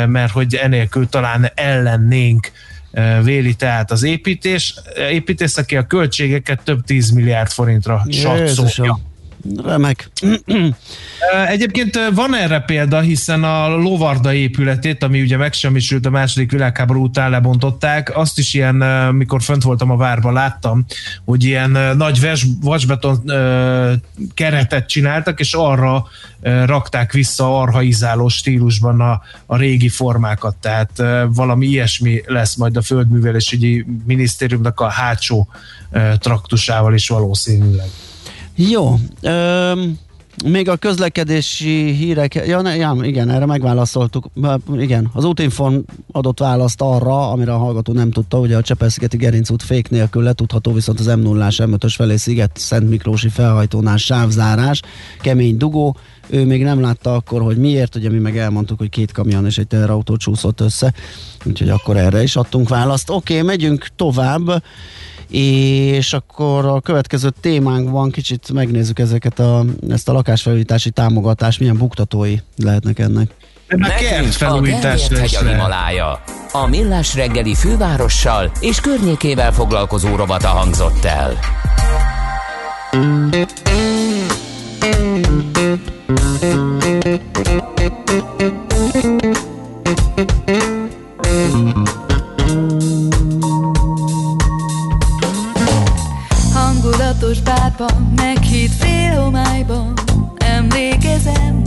mert 0.07 0.31
hogy 0.31 0.55
enélkül 0.55 1.09
talán 1.09 1.51
ellennénk 1.55 2.51
véli 3.23 3.53
tehát 3.53 3.91
az 3.91 4.03
építés, 4.03 4.75
építész, 5.11 5.57
aki 5.57 5.77
a 5.77 5.87
költségeket 5.87 6.63
több 6.63 6.83
10 6.83 7.09
milliárd 7.09 7.51
forintra 7.51 8.05
satszolja. 8.09 8.99
Remek. 9.63 10.09
Egyébként 11.47 11.99
van 12.13 12.35
erre 12.35 12.59
példa, 12.59 12.99
hiszen 12.99 13.43
a 13.43 13.67
Lovarda 13.67 14.33
épületét, 14.33 15.03
ami 15.03 15.21
ugye 15.21 15.37
megsemmisült 15.37 16.05
a 16.05 16.09
második 16.09 16.51
világháború 16.51 17.03
után 17.03 17.29
lebontották, 17.29 18.17
azt 18.17 18.37
is 18.37 18.53
ilyen, 18.53 18.75
mikor 19.15 19.41
fönt 19.41 19.63
voltam 19.63 19.91
a 19.91 19.97
várban, 19.97 20.33
láttam, 20.33 20.85
hogy 21.25 21.43
ilyen 21.43 21.95
nagy 21.97 22.37
vasbeton 22.61 23.31
keretet 24.33 24.87
csináltak, 24.87 25.39
és 25.39 25.53
arra 25.53 26.07
rakták 26.65 27.11
vissza 27.11 27.59
arhaizáló 27.59 28.27
stílusban 28.27 29.01
a, 29.01 29.21
a 29.45 29.57
régi 29.57 29.89
formákat, 29.89 30.55
tehát 30.55 31.03
valami 31.27 31.65
ilyesmi 31.65 32.21
lesz 32.25 32.55
majd 32.55 32.77
a 32.77 32.81
Földművelésügyi 32.81 33.85
Minisztériumnak 34.05 34.79
a 34.79 34.89
hátsó 34.89 35.47
traktusával 36.19 36.93
is 36.93 37.07
valószínűleg. 37.07 37.89
Jó. 38.57 38.99
Öm, 39.21 39.97
még 40.45 40.69
a 40.69 40.75
közlekedési 40.75 41.91
hírek, 41.91 42.35
ja, 42.35 42.61
ne, 42.61 42.75
ja, 42.75 42.97
igen, 43.01 43.29
erre 43.29 43.45
megválaszoltuk. 43.45 44.29
Igen, 44.77 45.09
az 45.13 45.23
útinfon 45.23 45.85
adott 46.11 46.39
választ 46.39 46.81
arra, 46.81 47.31
amire 47.31 47.53
a 47.53 47.57
hallgató 47.57 47.93
nem 47.93 48.11
tudta, 48.11 48.37
hogy 48.37 48.53
a 48.53 48.61
Csepel-szigeti 48.61 49.17
Gerinc 49.17 49.49
út 49.49 49.63
fék 49.63 49.89
nélkül 49.89 50.23
letudható, 50.23 50.73
viszont 50.73 50.99
az 50.99 51.05
m 51.05 51.19
0 51.19 51.47
M5-ös 51.49 51.93
felé 51.95 52.15
Sziget 52.15 52.57
Szent 52.57 52.89
Miklósi 52.89 53.29
felhajtónál 53.29 53.97
sávzárás, 53.97 54.81
kemény 55.21 55.57
dugó, 55.57 55.95
ő 56.29 56.45
még 56.45 56.63
nem 56.63 56.81
látta 56.81 57.13
akkor, 57.13 57.41
hogy 57.41 57.57
miért, 57.57 57.95
ugye 57.95 58.09
mi 58.09 58.17
meg 58.17 58.37
elmondtuk, 58.37 58.77
hogy 58.77 58.89
két 58.89 59.11
kamion 59.11 59.45
és 59.45 59.57
egy 59.57 59.67
teherautó 59.67 60.17
csúszott 60.17 60.61
össze, 60.61 60.93
úgyhogy 61.45 61.69
akkor 61.69 61.97
erre 61.97 62.23
is 62.23 62.35
adtunk 62.35 62.69
választ. 62.69 63.09
Oké, 63.09 63.33
okay, 63.33 63.47
megyünk 63.47 63.87
tovább 63.95 64.63
és 65.29 66.13
akkor 66.13 66.65
a 66.65 66.79
következő 66.79 67.29
témánk 67.41 67.89
van, 67.89 68.11
kicsit 68.11 68.51
megnézzük 68.53 68.99
ezeket 68.99 69.39
a, 69.39 69.65
ezt 69.89 70.09
a 70.09 70.13
lakásfelújítási 70.13 70.89
támogatást, 70.89 71.59
milyen 71.59 71.77
buktatói 71.77 72.35
lehetnek 72.55 72.99
ennek. 72.99 73.31
Nekünk 73.67 74.41
a 74.41 74.61
Gellért 74.61 75.17
hegy 75.17 75.35
a 75.35 75.47
Himalája. 75.47 76.23
A 76.51 76.67
Millás 76.67 77.15
reggeli 77.15 77.55
fővárossal 77.55 78.51
és 78.59 78.79
környékével 78.79 79.51
foglalkozó 79.51 80.15
rovata 80.15 80.47
hangzott 80.47 81.05
el. 81.05 81.39
Hangulatos 82.91 83.67
bárban, 97.77 98.13
meghitt 98.15 98.73
fél 98.73 99.21
homályban 99.21 99.93
Emlékezem. 100.37 101.61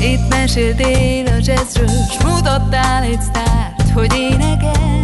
Itt 0.00 0.28
meséltél 0.28 1.26
a 1.26 1.36
jazzről 1.38 1.88
S 1.88 2.24
mutattál 2.24 3.02
egy 3.02 3.20
sztárt, 3.20 3.90
hogy 3.94 4.14
énekel. 4.14 5.00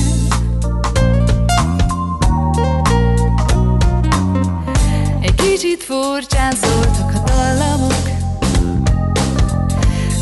Egy 5.21 5.35
kicsit 5.35 5.83
furcsán 5.83 6.53
szóltak 6.53 7.13
a 7.15 7.23
dallamok 7.27 8.11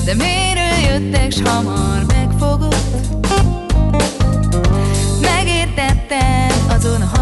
De 0.04 0.14
miről 0.14 0.92
jöttek, 0.92 1.32
s 1.32 1.40
hamar 1.44 2.09
Megértettem 6.10 6.70
azon 6.70 7.02
a 7.02 7.19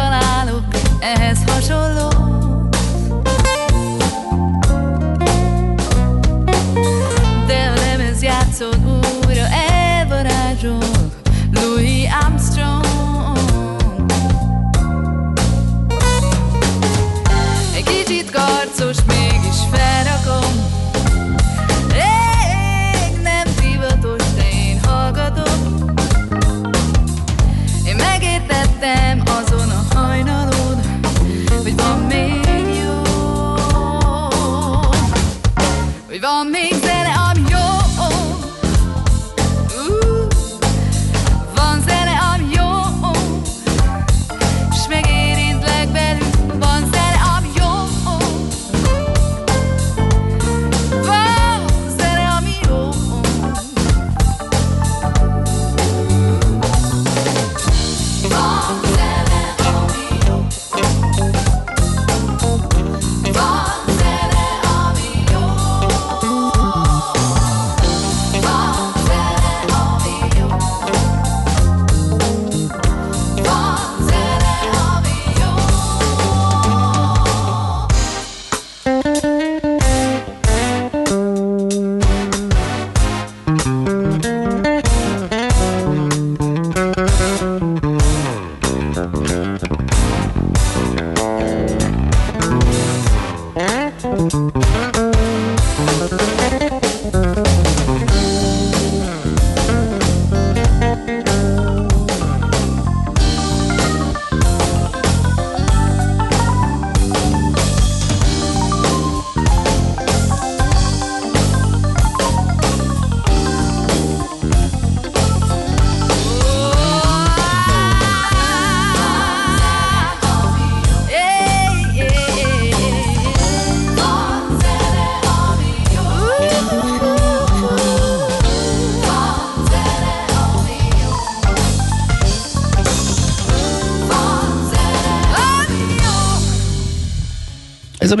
találok 0.00 0.64
ehhez 1.00 1.38
hasonló. 1.46 2.29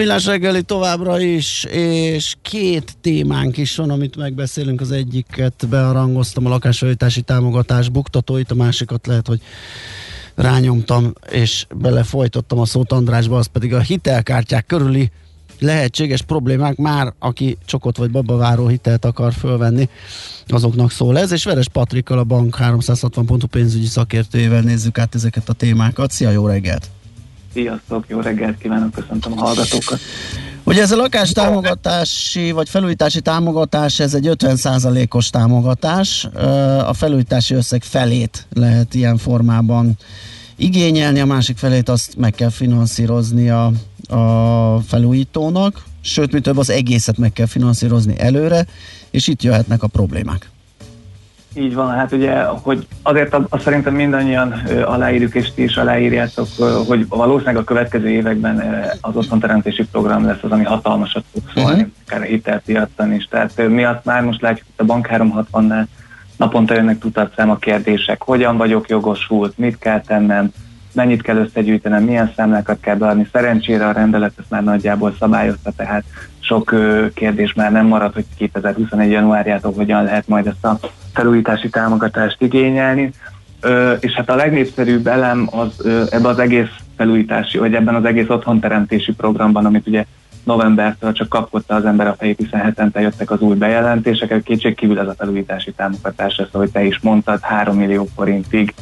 Millás 0.00 0.24
reggeli 0.24 0.62
továbbra 0.62 1.20
is, 1.20 1.64
és 1.64 2.34
két 2.42 2.96
témánk 3.00 3.56
is 3.56 3.76
van, 3.76 3.90
amit 3.90 4.16
megbeszélünk. 4.16 4.80
Az 4.80 4.90
egyiket 4.90 5.66
bearangoztam 5.68 6.46
a 6.46 6.48
lakásjavítási 6.48 7.22
támogatás 7.22 7.88
buktatóit, 7.88 8.50
a 8.50 8.54
másikat 8.54 9.06
lehet, 9.06 9.26
hogy 9.26 9.40
rányomtam, 10.34 11.12
és 11.30 11.66
belefolytottam 11.74 12.58
a 12.58 12.64
szót 12.64 12.92
Andrásba, 12.92 13.36
az 13.36 13.46
pedig 13.46 13.74
a 13.74 13.80
hitelkártyák 13.80 14.66
körüli 14.66 15.10
lehetséges 15.58 16.22
problémák 16.22 16.76
már, 16.76 17.12
aki 17.18 17.56
csokot 17.64 17.96
vagy 17.96 18.10
babaváró 18.10 18.66
hitelt 18.66 19.04
akar 19.04 19.32
fölvenni, 19.32 19.88
azoknak 20.46 20.90
szól 20.90 21.18
ez, 21.18 21.32
és 21.32 21.44
Veres 21.44 21.68
Patrikkal 21.68 22.18
a 22.18 22.24
bank 22.24 22.56
360 22.56 23.26
pontú 23.26 23.46
pénzügyi 23.46 23.86
szakértőjével 23.86 24.60
nézzük 24.60 24.98
át 24.98 25.14
ezeket 25.14 25.48
a 25.48 25.52
témákat. 25.52 26.10
Szia, 26.10 26.30
jó 26.30 26.46
reggelt! 26.46 26.90
Sziasztok, 27.52 28.04
jó 28.08 28.20
reggelt 28.20 28.58
kívánok, 28.58 28.92
köszöntöm 28.92 29.32
a 29.32 29.40
hallgatókat! 29.40 30.00
Ugye 30.64 30.82
ez 30.82 30.92
a 30.92 30.96
lakás 30.96 31.32
támogatási 31.32 32.50
vagy 32.50 32.68
felújítási 32.68 33.20
támogatás, 33.20 34.00
ez 34.00 34.14
egy 34.14 34.28
50%-os 34.30 35.30
támogatás. 35.30 36.28
A 36.86 36.94
felújítási 36.94 37.54
összeg 37.54 37.82
felét 37.82 38.46
lehet 38.52 38.94
ilyen 38.94 39.16
formában 39.16 39.96
igényelni, 40.56 41.20
a 41.20 41.26
másik 41.26 41.56
felét 41.56 41.88
azt 41.88 42.16
meg 42.16 42.32
kell 42.32 42.50
finanszírozni 42.50 43.50
a, 43.50 43.72
a 44.16 44.80
felújítónak, 44.86 45.84
sőt, 46.00 46.32
mi 46.32 46.40
több 46.40 46.58
az 46.58 46.70
egészet 46.70 47.18
meg 47.18 47.32
kell 47.32 47.46
finanszírozni 47.46 48.18
előre, 48.18 48.66
és 49.10 49.26
itt 49.26 49.42
jöhetnek 49.42 49.82
a 49.82 49.86
problémák. 49.86 50.50
Így 51.54 51.74
van, 51.74 51.90
hát 51.90 52.12
ugye, 52.12 52.42
hogy 52.42 52.86
azért 53.02 53.36
azt 53.48 53.62
szerintem 53.62 53.94
mindannyian 53.94 54.52
aláírjuk, 54.84 55.34
és 55.34 55.52
ti 55.54 55.62
is 55.62 55.76
aláírjátok, 55.76 56.46
hogy 56.86 57.08
valószínűleg 57.08 57.56
a 57.56 57.64
következő 57.64 58.08
években 58.08 58.84
az 59.00 59.16
otthonteremtési 59.16 59.84
program 59.92 60.24
lesz 60.24 60.42
az, 60.42 60.50
ami 60.50 60.64
hatalmasat 60.64 61.24
fog 61.32 61.42
szólni, 61.54 61.80
uh-huh. 61.80 61.92
akár 62.06 62.20
a 62.20 62.24
hitelpiacon 62.24 63.12
is. 63.12 63.24
Tehát 63.24 63.68
mi 63.68 63.84
azt 63.84 64.04
már 64.04 64.22
most 64.22 64.40
látjuk, 64.40 64.66
hogy 64.76 64.86
a 64.86 64.92
Bank 64.92 65.08
360-nál 65.10 65.84
naponta 66.36 66.74
jönnek 66.74 66.98
tudatszám 66.98 67.50
a 67.50 67.56
kérdések, 67.56 68.22
hogyan 68.22 68.56
vagyok 68.56 68.88
jogosult, 68.88 69.58
mit 69.58 69.78
kell 69.78 70.00
tennem, 70.00 70.52
mennyit 70.92 71.22
kell 71.22 71.36
összegyűjtenem, 71.36 72.04
milyen 72.04 72.32
számlákat 72.36 72.80
kell 72.80 72.96
beadni. 72.96 73.28
Szerencsére 73.32 73.86
a 73.86 73.92
rendelet 73.92 74.32
ezt 74.38 74.50
már 74.50 74.64
nagyjából 74.64 75.14
szabályozta, 75.18 75.72
tehát 75.76 76.04
sok 76.50 76.74
kérdés 77.14 77.52
már 77.52 77.72
nem 77.72 77.86
marad, 77.86 78.14
hogy 78.14 78.24
2021. 78.36 79.10
januárjától 79.10 79.72
hogyan 79.72 80.04
lehet 80.04 80.28
majd 80.28 80.46
ezt 80.46 80.64
a 80.64 80.78
felújítási 81.12 81.68
támogatást 81.68 82.42
igényelni. 82.42 83.12
És 84.00 84.12
hát 84.12 84.30
a 84.30 84.34
legnépszerűbb 84.34 85.06
elem 85.06 85.48
az 85.50 85.86
ebben 86.10 86.30
az 86.30 86.38
egész 86.38 86.68
felújítási, 86.96 87.58
vagy 87.58 87.74
ebben 87.74 87.94
az 87.94 88.04
egész 88.04 88.28
otthonteremtési 88.28 89.12
programban, 89.12 89.64
amit 89.64 89.86
ugye 89.86 90.04
novembertől 90.44 91.12
csak 91.12 91.28
kapkodta 91.28 91.74
az 91.74 91.84
ember 91.84 92.06
a 92.06 92.14
fejét, 92.18 92.38
hiszen 92.38 92.60
hetente 92.60 93.00
jöttek 93.00 93.30
az 93.30 93.40
új 93.40 93.54
bejelentések, 93.54 94.42
kétségkívül 94.42 94.98
ez 94.98 95.08
a 95.08 95.14
felújítási 95.18 95.72
támogatás, 95.72 96.36
ezt 96.36 96.54
ahogy 96.54 96.70
te 96.70 96.84
is 96.84 97.00
mondtad, 97.00 97.40
3 97.40 97.76
millió 97.76 98.08
forintig 98.16 98.74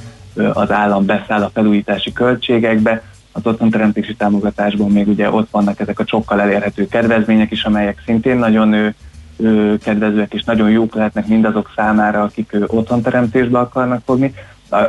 az 0.53 0.71
állam 0.71 1.07
beszáll 1.07 1.43
a 1.43 1.51
felújítási 1.55 2.13
költségekbe, 2.13 3.03
az 3.39 3.53
otthonteremtési 3.53 4.15
támogatásban 4.15 4.91
még 4.91 5.09
ugye 5.09 5.31
ott 5.31 5.51
vannak 5.51 5.81
ezek 5.81 5.99
a 5.99 6.07
sokkal 6.07 6.41
elérhető 6.41 6.87
kedvezmények 6.89 7.51
is, 7.51 7.65
amelyek 7.65 8.03
szintén 8.05 8.37
nagyon 8.37 8.73
ő, 8.73 8.95
ő, 9.37 9.79
kedvezőek 9.79 10.35
és 10.35 10.45
nagyon 10.45 10.71
jók 10.71 10.95
lehetnek 10.95 11.27
mindazok 11.27 11.73
számára, 11.77 12.23
akik 12.23 12.53
ő, 12.53 12.65
otthonteremtésbe 12.67 13.59
akarnak 13.59 14.03
fogni. 14.05 14.35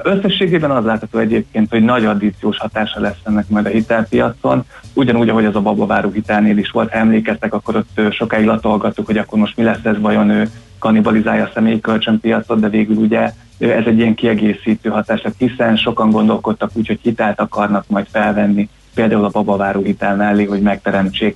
Összességében 0.03 0.71
az 0.71 0.85
látható 0.85 1.19
egyébként, 1.19 1.69
hogy 1.69 1.83
nagy 1.83 2.05
addíciós 2.05 2.57
hatása 2.57 2.99
lesz 2.99 3.19
ennek 3.23 3.49
majd 3.49 3.65
a 3.65 3.69
hitelpiacon, 3.69 4.65
ugyanúgy, 4.93 5.29
ahogy 5.29 5.45
az 5.45 5.55
a 5.55 5.61
babaváró 5.61 6.09
hitelnél 6.09 6.57
is 6.57 6.69
volt, 6.69 6.91
ha 6.91 6.97
emlékeztek, 6.97 7.53
akkor 7.53 7.75
ott 7.75 8.13
sokáig 8.13 8.45
latolgattuk, 8.45 9.05
hogy 9.05 9.17
akkor 9.17 9.39
most 9.39 9.57
mi 9.57 9.63
lesz 9.63 9.83
ez, 9.83 9.99
vajon 9.99 10.29
ő 10.29 10.49
kanibalizálja 10.79 11.43
a 11.43 11.51
személyi 11.53 11.79
kölcsönpiacot, 11.79 12.59
de 12.59 12.69
végül 12.69 12.95
ugye 12.95 13.31
ez 13.57 13.85
egy 13.85 13.97
ilyen 13.97 14.15
kiegészítő 14.15 14.89
hatás, 14.89 15.21
hiszen 15.37 15.75
sokan 15.75 16.09
gondolkodtak 16.09 16.69
úgy, 16.73 16.87
hogy 16.87 16.99
hitelt 17.01 17.39
akarnak 17.39 17.85
majd 17.87 18.05
felvenni, 18.11 18.69
például 18.93 19.25
a 19.25 19.29
babaváró 19.29 19.81
hitel 19.81 20.15
mellé, 20.15 20.43
hogy 20.43 20.61
megteremtsék 20.61 21.35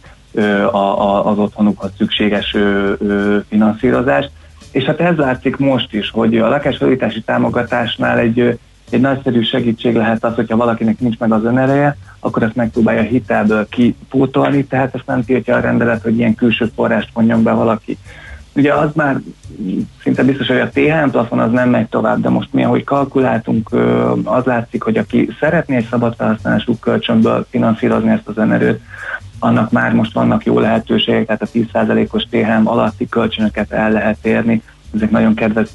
a, 0.71 0.77
a, 0.77 1.29
az 1.29 1.37
otthonukhoz 1.37 1.91
szükséges 1.97 2.53
ö, 2.53 2.93
ö, 2.99 3.37
finanszírozást. 3.49 4.31
És 4.71 4.83
hát 4.83 4.99
ez 4.99 5.15
látszik 5.15 5.57
most 5.57 5.93
is, 5.93 6.09
hogy 6.09 6.37
a 6.37 6.49
lakásfelújítási 6.49 7.21
támogatásnál 7.21 8.17
egy, 8.17 8.59
egy 8.89 9.01
nagyszerű 9.01 9.41
segítség 9.41 9.95
lehet 9.95 10.23
az, 10.23 10.35
hogyha 10.35 10.57
valakinek 10.57 10.99
nincs 10.99 11.17
meg 11.17 11.31
az 11.31 11.43
önereje, 11.43 11.97
akkor 12.19 12.43
ezt 12.43 12.55
megpróbálja 12.55 13.01
hitelből 13.01 13.67
kipótolni, 13.69 14.65
tehát 14.65 14.95
ezt 14.95 15.07
nem 15.07 15.23
tiltja 15.23 15.55
a 15.55 15.59
rendelet, 15.59 16.01
hogy 16.01 16.17
ilyen 16.17 16.35
külső 16.35 16.71
forrást 16.75 17.09
mondjon 17.13 17.43
be 17.43 17.51
valaki. 17.51 17.97
Ugye 18.55 18.73
az 18.73 18.89
már 18.93 19.19
szinte 20.01 20.23
biztos, 20.23 20.47
hogy 20.47 20.59
a 20.59 20.69
THM 20.69 21.09
plafon 21.09 21.39
az 21.39 21.51
nem 21.51 21.69
megy 21.69 21.87
tovább, 21.87 22.21
de 22.21 22.29
most 22.29 22.53
mi, 22.53 22.63
ahogy 22.63 22.83
kalkuláltunk, 22.83 23.69
az 24.23 24.43
látszik, 24.43 24.83
hogy 24.83 24.97
aki 24.97 25.29
szeretné 25.39 25.75
egy 25.75 25.87
szabad 25.89 26.15
felhasználású 26.17 26.77
kölcsönből 26.79 27.45
finanszírozni 27.49 28.09
ezt 28.09 28.27
az 28.27 28.37
önerőt, 28.37 28.81
annak 29.39 29.71
már 29.71 29.93
most 29.93 30.13
vannak 30.13 30.45
jó 30.45 30.59
lehetőségek, 30.59 31.25
tehát 31.25 31.41
a 31.41 31.47
10%-os 31.53 32.23
THM 32.29 32.67
alatti 32.67 33.09
kölcsönöket 33.09 33.71
el 33.71 33.91
lehet 33.91 34.25
érni. 34.25 34.61
Ezek 34.95 35.09
nagyon 35.09 35.33
kedvező, 35.33 35.69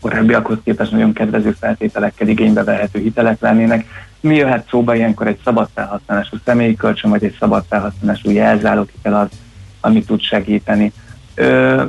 korábbiakhoz 0.00 0.58
képest 0.64 0.90
nagyon 0.90 1.12
kedvező 1.12 1.50
feltételekkel 1.50 2.28
igénybe 2.28 2.64
vehető 2.64 2.98
hitelek 2.98 3.40
lennének. 3.40 3.86
Mi 4.20 4.34
jöhet 4.34 4.68
szóba 4.68 4.94
ilyenkor 4.94 5.26
egy 5.26 5.38
szabad 5.44 5.68
felhasználású 5.74 6.36
személyi 6.44 6.76
kölcsön, 6.76 7.10
vagy 7.10 7.24
egy 7.24 7.36
szabad 7.38 7.64
felhasználású 7.68 8.30
jelzálókitel 8.30 9.14
az, 9.14 9.28
ami 9.80 10.04
tud 10.04 10.20
segíteni. 10.20 10.92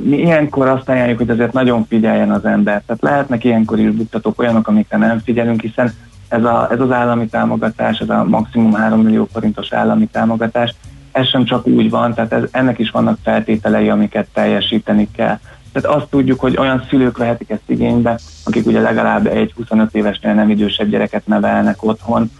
Mi 0.00 0.16
ilyenkor 0.16 0.68
azt 0.68 0.88
ajánljuk, 0.88 1.18
hogy 1.18 1.30
azért 1.30 1.52
nagyon 1.52 1.86
figyeljen 1.88 2.30
az 2.30 2.44
ember. 2.44 2.82
Tehát 2.86 3.02
lehetnek 3.02 3.44
ilyenkor 3.44 3.78
is 3.78 3.90
buktatók 3.90 4.40
olyanok, 4.40 4.68
amikre 4.68 4.96
nem 4.96 5.18
figyelünk, 5.18 5.60
hiszen 5.60 5.92
ez, 6.28 6.44
a, 6.44 6.68
ez 6.70 6.80
az 6.80 6.90
állami 6.90 7.26
támogatás, 7.26 7.98
ez 7.98 8.08
a 8.08 8.24
maximum 8.24 8.72
3 8.72 9.00
millió 9.00 9.28
forintos 9.32 9.72
állami 9.72 10.06
támogatás, 10.06 10.74
ez 11.12 11.26
sem 11.26 11.44
csak 11.44 11.66
úgy 11.66 11.90
van, 11.90 12.14
tehát 12.14 12.32
ez, 12.32 12.42
ennek 12.50 12.78
is 12.78 12.90
vannak 12.90 13.18
feltételei, 13.22 13.88
amiket 13.88 14.28
teljesíteni 14.32 15.08
kell. 15.16 15.38
Tehát 15.72 15.96
azt 15.96 16.10
tudjuk, 16.10 16.40
hogy 16.40 16.56
olyan 16.58 16.84
szülők 16.88 17.18
vehetik 17.18 17.50
ezt 17.50 17.62
igénybe, 17.66 18.18
akik 18.44 18.66
ugye 18.66 18.80
legalább 18.80 19.26
egy 19.26 19.52
25 19.56 19.94
évesnél 19.94 20.34
nem 20.34 20.50
idősebb 20.50 20.88
gyereket 20.88 21.26
nevelnek 21.26 21.82
otthon, 21.82 22.30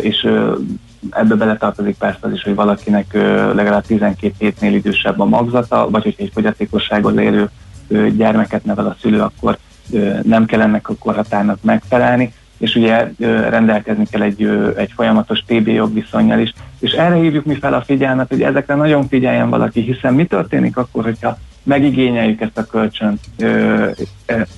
és 0.00 0.28
ebbe 1.10 1.34
beletartozik 1.34 1.96
persze 1.96 2.18
az 2.20 2.32
is, 2.32 2.42
hogy 2.42 2.54
valakinek 2.54 3.12
legalább 3.54 3.86
12 3.86 4.34
hétnél 4.38 4.74
idősebb 4.74 5.20
a 5.20 5.24
magzata, 5.24 5.90
vagy 5.90 6.02
hogy 6.02 6.14
egy 6.16 6.30
fogyatékosságon 6.34 7.18
élő 7.18 7.50
gyermeket 8.16 8.64
nevel 8.64 8.86
a 8.86 8.96
szülő, 9.00 9.20
akkor 9.20 9.58
nem 10.22 10.44
kell 10.44 10.60
ennek 10.60 10.88
a 10.88 10.94
korhatárnak 10.98 11.58
megfelelni, 11.62 12.32
és 12.58 12.74
ugye 12.74 13.08
rendelkezni 13.48 14.06
kell 14.10 14.22
egy, 14.22 14.48
egy 14.76 14.92
folyamatos 14.94 15.44
TB 15.46 15.68
jogviszonyjal 15.68 16.38
is. 16.38 16.52
És 16.78 16.92
erre 16.92 17.14
hívjuk 17.14 17.44
mi 17.44 17.54
fel 17.54 17.74
a 17.74 17.82
figyelmet, 17.82 18.28
hogy 18.28 18.42
ezekre 18.42 18.74
nagyon 18.74 19.08
figyeljen 19.08 19.50
valaki, 19.50 19.80
hiszen 19.80 20.14
mi 20.14 20.24
történik 20.24 20.76
akkor, 20.76 21.04
hogyha 21.04 21.38
megigényeljük 21.62 22.40
ezt 22.40 22.58
a 22.58 22.64
kölcsönt 22.64 23.20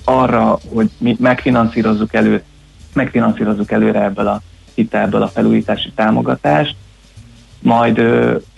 arra, 0.03 0.57
hogy 0.73 0.89
mi 0.97 1.15
megfinanszírozzuk 1.19 2.13
elő, 2.13 2.43
megfinanszírozzuk 2.93 3.71
előre 3.71 4.03
ebből 4.03 4.27
a 4.27 4.41
hitelből 4.77 5.21
a 5.21 5.27
felújítási 5.27 5.91
támogatást, 5.95 6.75
majd 7.59 8.01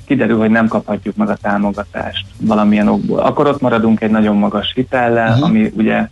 kiderül, 0.06 0.38
hogy 0.38 0.50
nem 0.50 0.68
kaphatjuk 0.68 1.16
meg 1.16 1.30
a 1.30 1.38
támogatást 1.42 2.26
valamilyen 2.42 2.88
okból. 2.88 3.20
Akkor 3.20 3.48
ott 3.48 3.62
maradunk 3.62 4.02
egy 4.02 4.12
nagyon 4.12 4.36
magas 4.36 4.72
hitellel, 4.76 5.30
uh-huh. 5.30 5.46
ami 5.46 5.72
ugye 5.76 6.08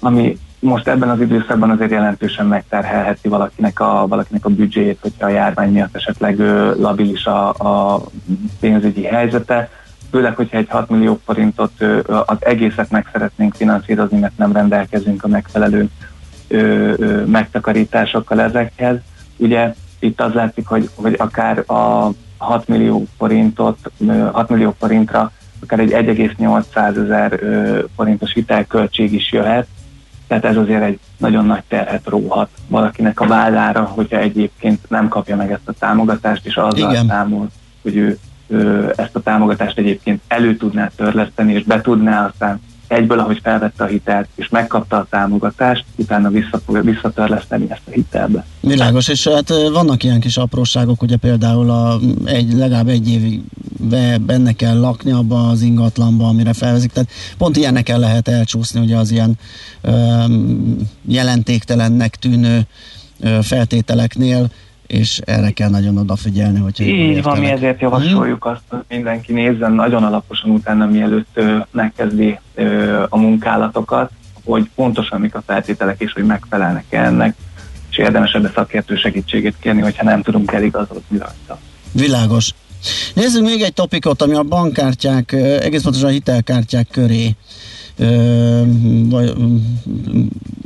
ami 0.00 0.38
most 0.60 0.88
ebben 0.88 1.08
az 1.08 1.20
időszakban 1.20 1.70
azért 1.70 1.90
jelentősen 1.90 2.46
megterhelheti 2.46 3.28
valakinek 3.28 3.80
a, 3.80 4.06
valakinek 4.08 4.44
a 4.44 4.48
büdzséjét, 4.48 4.98
hogyha 5.00 5.26
a 5.26 5.30
járvány 5.30 5.72
miatt 5.72 5.96
esetleg 5.96 6.38
ö, 6.38 6.80
labilis 6.80 7.24
a, 7.24 7.48
a 7.48 8.02
pénzügyi 8.60 9.04
helyzete, 9.04 9.70
főleg, 10.10 10.36
hogyha 10.36 10.56
egy 10.56 10.68
6 10.68 10.90
millió 10.90 11.20
forintot 11.24 11.72
ö, 11.78 12.00
az 12.26 12.36
egészet 12.40 12.90
meg 12.90 13.08
szeretnénk 13.12 13.54
finanszírozni, 13.54 14.18
mert 14.18 14.38
nem 14.38 14.52
rendelkezünk 14.52 15.24
a 15.24 15.28
megfelelő 15.28 15.88
ö, 16.48 16.58
ö, 16.96 17.24
megtakarításokkal 17.24 18.40
ezekhez. 18.40 18.96
Ugye 19.38 19.74
itt 19.98 20.20
az 20.20 20.32
látszik, 20.32 20.66
hogy, 20.66 20.90
hogy 20.94 21.14
akár 21.18 21.70
a 21.70 22.10
6 22.38 22.68
millió 22.68 23.06
forintot, 23.16 23.78
6 24.32 24.48
millió 24.48 24.74
forintra 24.78 25.32
akár 25.62 25.78
egy 25.78 25.90
1,8 25.90 26.96
ezer 26.96 27.40
forintos 27.96 28.32
hitelköltség 28.32 29.12
is 29.12 29.32
jöhet, 29.32 29.66
tehát 30.26 30.44
ez 30.44 30.56
azért 30.56 30.82
egy 30.82 30.98
nagyon 31.16 31.46
nagy 31.46 31.62
terhet 31.68 32.06
róhat 32.06 32.48
valakinek 32.66 33.20
a 33.20 33.26
vállára, 33.26 33.84
hogyha 33.84 34.18
egyébként 34.18 34.90
nem 34.90 35.08
kapja 35.08 35.36
meg 35.36 35.52
ezt 35.52 35.68
a 35.68 35.72
támogatást, 35.72 36.46
és 36.46 36.56
azzal 36.56 36.90
Igen. 36.90 37.06
számol, 37.06 37.48
hogy 37.82 37.96
ő, 37.96 38.18
ő 38.46 38.92
ezt 38.96 39.16
a 39.16 39.20
támogatást 39.20 39.78
egyébként 39.78 40.20
elő 40.28 40.56
tudná 40.56 40.90
törleszteni, 40.96 41.52
és 41.52 41.62
be 41.62 41.80
tudná 41.80 42.26
aztán 42.26 42.60
egyből, 42.88 43.18
ahogy 43.18 43.40
felvette 43.42 43.84
a 43.84 43.86
hitelt, 43.86 44.28
és 44.34 44.48
megkapta 44.48 44.96
a 44.96 45.06
támogatást, 45.10 45.84
utána 45.96 46.30
vissza 46.30 46.60
fogja 46.64 46.82
visszatörleszteni 46.82 47.66
ezt 47.70 47.82
a 47.86 47.90
hitelbe. 47.90 48.44
Világos, 48.60 49.08
és 49.08 49.28
hát 49.28 49.48
vannak 49.72 50.04
ilyen 50.04 50.20
kis 50.20 50.36
apróságok, 50.36 51.02
ugye 51.02 51.16
például 51.16 51.70
a, 51.70 51.98
egy, 52.24 52.52
legalább 52.52 52.88
egy 52.88 53.08
évi 53.08 53.42
be, 53.80 54.18
benne 54.18 54.52
kell 54.52 54.78
lakni 54.78 55.10
abba 55.10 55.48
az 55.48 55.62
ingatlanba, 55.62 56.28
amire 56.28 56.52
felvezik. 56.52 56.92
Tehát 56.92 57.10
pont 57.38 57.56
ilyennek 57.56 57.88
el 57.88 57.98
lehet 57.98 58.28
elcsúszni, 58.28 58.80
ugye 58.80 58.96
az 58.96 59.10
ilyen 59.10 59.38
ö, 59.80 60.24
jelentéktelennek 61.06 62.16
tűnő 62.16 62.66
feltételeknél, 63.42 64.50
és 64.88 65.20
erre 65.24 65.50
kell 65.50 65.70
nagyon 65.70 65.96
odafigyelni, 65.96 66.58
hogyha 66.58 66.84
Így 66.84 67.22
van, 67.22 67.38
mi 67.38 67.46
ezért 67.46 67.80
javasoljuk 67.80 68.44
azt, 68.44 68.62
hogy 68.68 68.80
mindenki 68.88 69.32
nézzen 69.32 69.72
nagyon 69.72 70.04
alaposan 70.04 70.50
utána, 70.50 70.86
mielőtt 70.86 71.40
megkezdi 71.70 72.38
a 73.08 73.18
munkálatokat, 73.18 74.10
hogy 74.44 74.70
pontosan 74.74 75.20
mik 75.20 75.34
a 75.34 75.42
feltételek, 75.46 76.00
és 76.00 76.12
hogy 76.12 76.24
megfelelnek 76.24 76.84
-e 76.88 77.04
ennek, 77.04 77.36
és 77.90 77.98
érdemes 77.98 78.32
ebbe 78.32 78.50
szakértő 78.54 78.96
segítségét 78.96 79.54
kérni, 79.60 79.80
hogyha 79.80 80.04
nem 80.04 80.22
tudunk 80.22 80.52
eligazodni 80.52 81.18
rajta. 81.18 81.58
Világos. 81.92 82.50
Nézzük 83.14 83.44
még 83.44 83.62
egy 83.62 83.72
topikot, 83.72 84.22
ami 84.22 84.34
a 84.34 84.42
bankkártyák, 84.42 85.32
egész 85.32 85.82
pontosan 85.82 86.08
a 86.08 86.12
hitelkártyák 86.12 86.88
köré 86.90 87.36
vagy, 89.08 89.32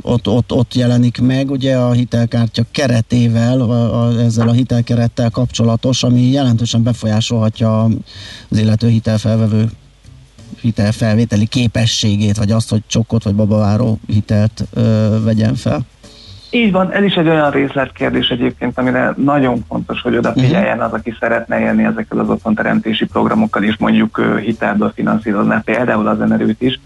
ott, 0.01 0.27
ott, 0.27 0.51
ott 0.51 0.73
jelenik 0.73 1.21
meg, 1.21 1.51
ugye 1.51 1.75
a 1.75 1.91
hitelkártya 1.91 2.63
keretével, 2.71 3.61
a, 3.61 4.03
a, 4.03 4.19
ezzel 4.19 4.47
a 4.47 4.51
hitelkerettel 4.51 5.29
kapcsolatos, 5.29 6.03
ami 6.03 6.21
jelentősen 6.21 6.83
befolyásolhatja 6.83 7.83
az 8.49 8.59
illető 8.59 8.87
hitelfelvevő 8.87 9.69
hitelfelvételi 10.61 11.45
képességét, 11.45 12.37
vagy 12.37 12.51
azt, 12.51 12.69
hogy 12.69 12.81
csokot 12.87 13.23
vagy 13.23 13.35
babaváró 13.35 13.99
hitelt 14.07 14.63
ö, 14.73 15.17
vegyen 15.23 15.55
fel. 15.55 15.79
Így 16.49 16.71
van, 16.71 16.91
ez 16.91 17.03
is 17.03 17.13
egy 17.13 17.27
olyan 17.27 17.51
részletkérdés 17.51 18.29
egyébként, 18.29 18.77
amire 18.77 19.13
nagyon 19.17 19.65
fontos, 19.67 20.01
hogy 20.01 20.17
odafigyeljen 20.17 20.81
az, 20.81 20.91
aki 20.91 21.15
szeretne 21.19 21.59
élni 21.59 21.83
ezekkel 21.83 22.19
az 22.19 22.29
otthonteremtési 22.29 23.05
programokkal, 23.05 23.63
és 23.63 23.77
mondjuk 23.77 24.21
hitelből 24.43 24.91
finanszírozná 24.95 25.61
például 25.65 26.07
az 26.07 26.19
önerőt 26.19 26.61
is. 26.61 26.79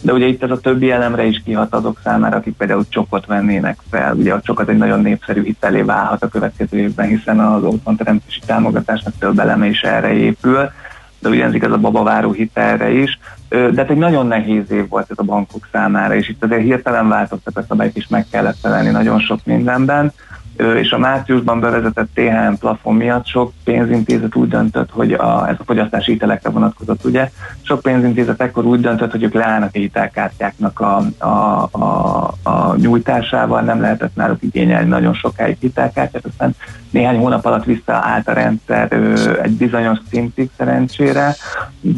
De 0.00 0.12
ugye 0.12 0.26
itt 0.26 0.42
ez 0.42 0.50
a 0.50 0.60
többi 0.60 0.90
elemre 0.90 1.24
is 1.24 1.42
kihat 1.44 1.74
azok 1.74 2.00
számára, 2.04 2.36
akik 2.36 2.56
például 2.56 2.84
csokot 2.88 3.26
vennének 3.26 3.78
fel. 3.90 4.14
Ugye 4.14 4.32
a 4.32 4.40
csok 4.40 4.60
az 4.60 4.68
egy 4.68 4.76
nagyon 4.76 5.00
népszerű 5.00 5.44
hitelé 5.44 5.82
válhat 5.82 6.22
a 6.22 6.28
következő 6.28 6.78
évben, 6.78 7.06
hiszen 7.06 7.40
az 7.40 7.62
otthonteremtési 7.62 8.40
támogatásnak 8.46 9.14
több 9.18 9.38
eleme 9.38 9.66
is 9.66 9.82
erre 9.82 10.12
épül. 10.12 10.70
De 11.18 11.28
ugyanez 11.28 11.54
igaz 11.54 11.72
a 11.72 11.78
babaváró 11.78 12.32
hitelre 12.32 12.90
is, 12.90 13.18
de 13.48 13.72
hát 13.76 13.90
egy 13.90 13.96
nagyon 13.96 14.26
nehéz 14.26 14.70
év 14.70 14.88
volt 14.88 15.10
ez 15.10 15.18
a 15.18 15.22
bankok 15.22 15.68
számára, 15.72 16.14
és 16.14 16.28
itt 16.28 16.44
azért 16.44 16.62
hirtelen 16.62 17.08
változtak 17.08 17.58
a 17.58 17.64
szabályok 17.68 17.96
is 17.96 18.08
meg 18.08 18.26
kellett 18.30 18.58
felelni 18.62 18.90
nagyon 18.90 19.20
sok 19.20 19.38
mindenben, 19.44 20.12
és 20.58 20.90
a 20.90 20.98
márciusban 20.98 21.60
bevezetett 21.60 22.08
THM 22.14 22.52
plafon 22.58 22.94
miatt 22.94 23.26
sok 23.26 23.52
pénzintézet 23.64 24.34
úgy 24.34 24.48
döntött, 24.48 24.90
hogy 24.90 25.12
a, 25.12 25.48
ez 25.48 25.56
a 25.58 25.64
fogyasztási 25.64 26.12
hitelekre 26.12 26.50
vonatkozott, 26.50 27.04
ugye? 27.04 27.30
Sok 27.62 27.82
pénzintézet 27.82 28.40
ekkor 28.40 28.64
úgy 28.64 28.80
döntött, 28.80 29.10
hogy 29.10 29.22
ők 29.22 29.34
leállnak 29.34 29.70
a 29.74 29.78
hitelkártyáknak 29.78 30.80
a, 30.80 31.02
a, 31.18 31.68
a, 31.70 32.34
a 32.42 32.76
nyújtásával, 32.76 33.60
nem 33.60 33.80
lehetett 33.80 34.14
náluk 34.14 34.42
igényelni 34.42 34.88
nagyon 34.88 35.14
sokáig 35.14 35.56
hitelkártyát, 35.60 36.26
aztán 36.26 36.54
néhány 36.90 37.18
hónap 37.18 37.44
alatt 37.44 37.64
visszaállt 37.64 38.28
a 38.28 38.32
rendszer 38.32 38.88
ö, 38.90 39.40
egy 39.42 39.56
bizonyos 39.56 39.98
szintig 40.10 40.50
szerencsére. 40.56 41.34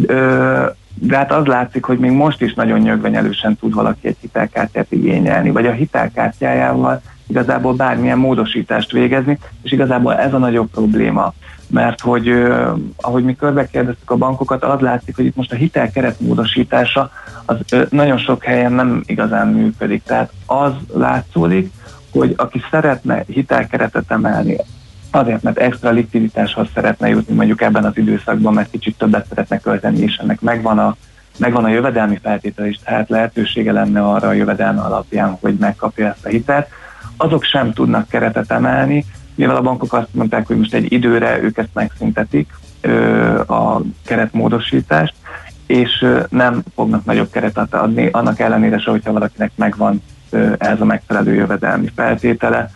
Ö, 0.07 0.67
de 1.03 1.17
hát 1.17 1.33
az 1.33 1.47
látszik, 1.47 1.85
hogy 1.85 1.99
még 1.99 2.11
most 2.11 2.43
is 2.43 2.55
nagyon 2.55 2.79
nyögvenyelősen 2.79 3.57
tud 3.57 3.75
valaki 3.75 4.07
egy 4.07 4.17
hitelkártyát 4.21 4.93
igényelni, 4.93 5.51
vagy 5.51 5.67
a 5.67 5.73
hitelkártyájával 5.73 7.01
igazából 7.27 7.75
bármilyen 7.75 8.19
módosítást 8.19 8.93
végezni, 8.93 9.39
és 9.63 9.73
igazából 9.73 10.15
ez 10.15 10.35
a 10.35 10.39
nagyobb 10.39 10.71
probléma. 10.71 11.33
Mert 11.67 12.01
hogy 12.01 12.29
ahogy 12.97 13.25
mi 13.25 13.37
körbekérdeztük 13.37 14.11
a 14.11 14.17
bankokat, 14.17 14.65
az 14.65 14.81
látszik, 14.81 15.17
hogy 15.17 15.25
itt 15.25 15.37
most 15.37 15.53
a 15.53 15.57
hitelkeret 15.57 16.21
módosítása 16.21 17.11
az 17.45 17.57
nagyon 17.91 18.19
sok 18.19 18.45
helyen 18.45 18.73
nem 18.73 19.03
igazán 19.07 19.49
működik. 19.49 20.03
Tehát 20.03 20.33
az 20.47 20.73
látszódik, 20.95 21.73
hogy 22.13 22.35
aki 22.37 22.63
szeretne 22.71 23.25
hitelkeretet 23.27 24.11
emelni, 24.11 24.57
azért, 25.11 25.43
mert 25.43 25.59
extra 25.59 25.91
likviditáshoz 25.91 26.69
szeretne 26.75 27.09
jutni 27.09 27.35
mondjuk 27.35 27.61
ebben 27.61 27.85
az 27.85 27.97
időszakban, 27.97 28.55
mert 28.55 28.71
kicsit 28.71 28.99
többet 28.99 29.27
szeretne 29.29 29.59
költeni, 29.59 29.99
és 29.99 30.17
ennek 30.17 30.41
megvan 30.41 30.79
a, 30.79 30.97
megvan 31.39 31.65
a 31.65 31.69
jövedelmi 31.69 32.19
feltétel 32.23 32.67
is, 32.67 32.79
tehát 32.85 33.09
lehetősége 33.09 33.73
lenne 33.73 34.05
arra 34.05 34.29
a 34.29 34.33
jövedelme 34.33 34.81
alapján, 34.81 35.39
hogy 35.41 35.55
megkapja 35.55 36.07
ezt 36.07 36.27
a 36.27 36.29
hitelt, 36.29 36.69
azok 37.17 37.45
sem 37.45 37.73
tudnak 37.73 38.09
keretet 38.09 38.51
emelni, 38.51 39.05
mivel 39.35 39.57
a 39.57 39.63
bankok 39.63 39.93
azt 39.93 40.15
mondták, 40.15 40.47
hogy 40.47 40.57
most 40.57 40.75
egy 40.75 40.93
időre 40.93 41.43
ők 41.43 41.59
ezt 41.59 41.75
megszüntetik, 41.75 42.53
a 43.47 43.81
keretmódosítást, 44.05 45.15
és 45.67 46.07
nem 46.29 46.63
fognak 46.75 47.05
nagyobb 47.05 47.31
keretet 47.31 47.75
adni, 47.75 48.09
annak 48.13 48.41
ellenére 48.41 48.79
se, 48.79 48.91
hogyha 48.91 49.13
valakinek 49.13 49.51
megvan 49.55 50.03
ez 50.59 50.81
a 50.81 50.85
megfelelő 50.85 51.35
jövedelmi 51.35 51.91
feltétele. 51.95 52.71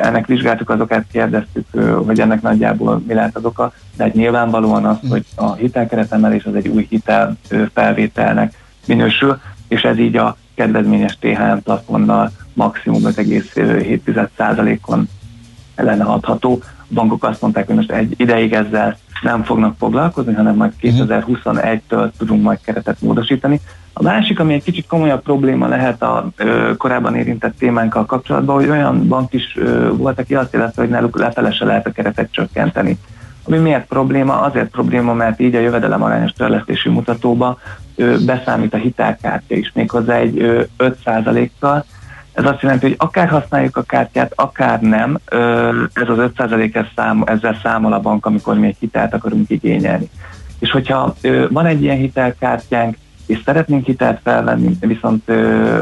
Ennek 0.00 0.26
vizsgáltuk 0.26 0.70
azokat, 0.70 1.04
kérdeztük, 1.12 1.66
hogy 2.06 2.20
ennek 2.20 2.42
nagyjából 2.42 3.02
mi 3.06 3.14
lehet 3.14 3.36
az 3.36 3.44
oka, 3.44 3.72
de 3.96 4.04
hát 4.04 4.14
nyilvánvalóan 4.14 4.84
az, 4.84 4.96
hogy 5.08 5.24
a 5.34 5.54
hitelkeretemelés 5.54 6.44
az 6.44 6.54
egy 6.54 6.68
új 6.68 6.86
hitel 6.88 7.36
felvételnek 7.72 8.54
minősül, 8.86 9.40
és 9.68 9.82
ez 9.82 9.98
így 9.98 10.16
a 10.16 10.36
kedvezményes 10.54 11.18
THM 11.18 11.56
plafonnal 11.62 12.30
maximum 12.52 13.02
5,7%-on 13.02 15.08
lenne 15.76 16.04
adható. 16.04 16.58
A 16.62 16.94
bankok 16.94 17.24
azt 17.24 17.40
mondták, 17.40 17.66
hogy 17.66 17.76
most 17.76 17.92
egy 17.92 18.14
ideig 18.16 18.52
ezzel 18.52 18.96
nem 19.22 19.42
fognak 19.42 19.74
foglalkozni, 19.78 20.34
hanem 20.34 20.56
majd 20.56 20.72
2021-től 20.82 22.10
tudunk 22.18 22.42
majd 22.42 22.58
keretet 22.64 23.00
módosítani. 23.00 23.60
A 23.96 24.02
másik, 24.02 24.40
ami 24.40 24.54
egy 24.54 24.62
kicsit 24.62 24.86
komolyabb 24.86 25.22
probléma 25.22 25.68
lehet 25.68 26.02
a 26.02 26.28
ö, 26.36 26.72
korábban 26.76 27.16
érintett 27.16 27.58
témánkkal 27.58 28.04
kapcsolatban, 28.04 28.56
hogy 28.56 28.68
olyan 28.68 29.08
bank 29.08 29.32
is 29.32 29.56
ö, 29.56 29.96
volt, 29.96 30.18
aki 30.18 30.34
azt 30.34 30.54
illetve, 30.54 30.82
hogy 30.82 30.90
náluk 30.90 31.18
lefele 31.18 31.52
se 31.52 31.64
lehet 31.64 31.86
a 31.86 31.92
keretet 31.92 32.32
csökkenteni. 32.32 32.98
Ami 33.44 33.58
miért 33.58 33.86
probléma? 33.86 34.40
Azért 34.40 34.70
probléma, 34.70 35.14
mert 35.14 35.40
így 35.40 35.54
a 35.54 35.60
jövedelem 35.60 36.02
arányos 36.02 36.32
törlesztési 36.32 36.88
mutatóba 36.88 37.58
ö, 37.96 38.16
beszámít 38.26 38.74
a 38.74 38.78
hitelkártya 38.78 39.54
is, 39.54 39.72
méghozzá 39.74 40.14
egy 40.16 40.38
ö, 40.38 40.62
5%-kal, 40.78 41.84
ez 42.32 42.44
azt 42.44 42.62
jelenti, 42.62 42.86
hogy 42.86 42.96
akár 42.98 43.28
használjuk 43.28 43.76
a 43.76 43.82
kártyát, 43.82 44.32
akár 44.34 44.80
nem, 44.80 45.18
ez 45.92 46.08
az 46.08 46.30
5%-es 46.36 46.86
szám, 46.96 47.22
ezzel 47.26 47.58
számol 47.62 47.92
a 47.92 48.00
bank, 48.00 48.26
amikor 48.26 48.58
mi 48.58 48.66
egy 48.66 48.76
hitelt 48.78 49.14
akarunk 49.14 49.50
igényelni. 49.50 50.08
És 50.58 50.70
hogyha 50.70 51.14
van 51.50 51.66
egy 51.66 51.82
ilyen 51.82 51.96
hitelkártyánk, 51.96 52.96
és 53.26 53.40
szeretnénk 53.44 53.86
hitelt 53.86 54.20
felvenni, 54.22 54.76
viszont 54.80 55.28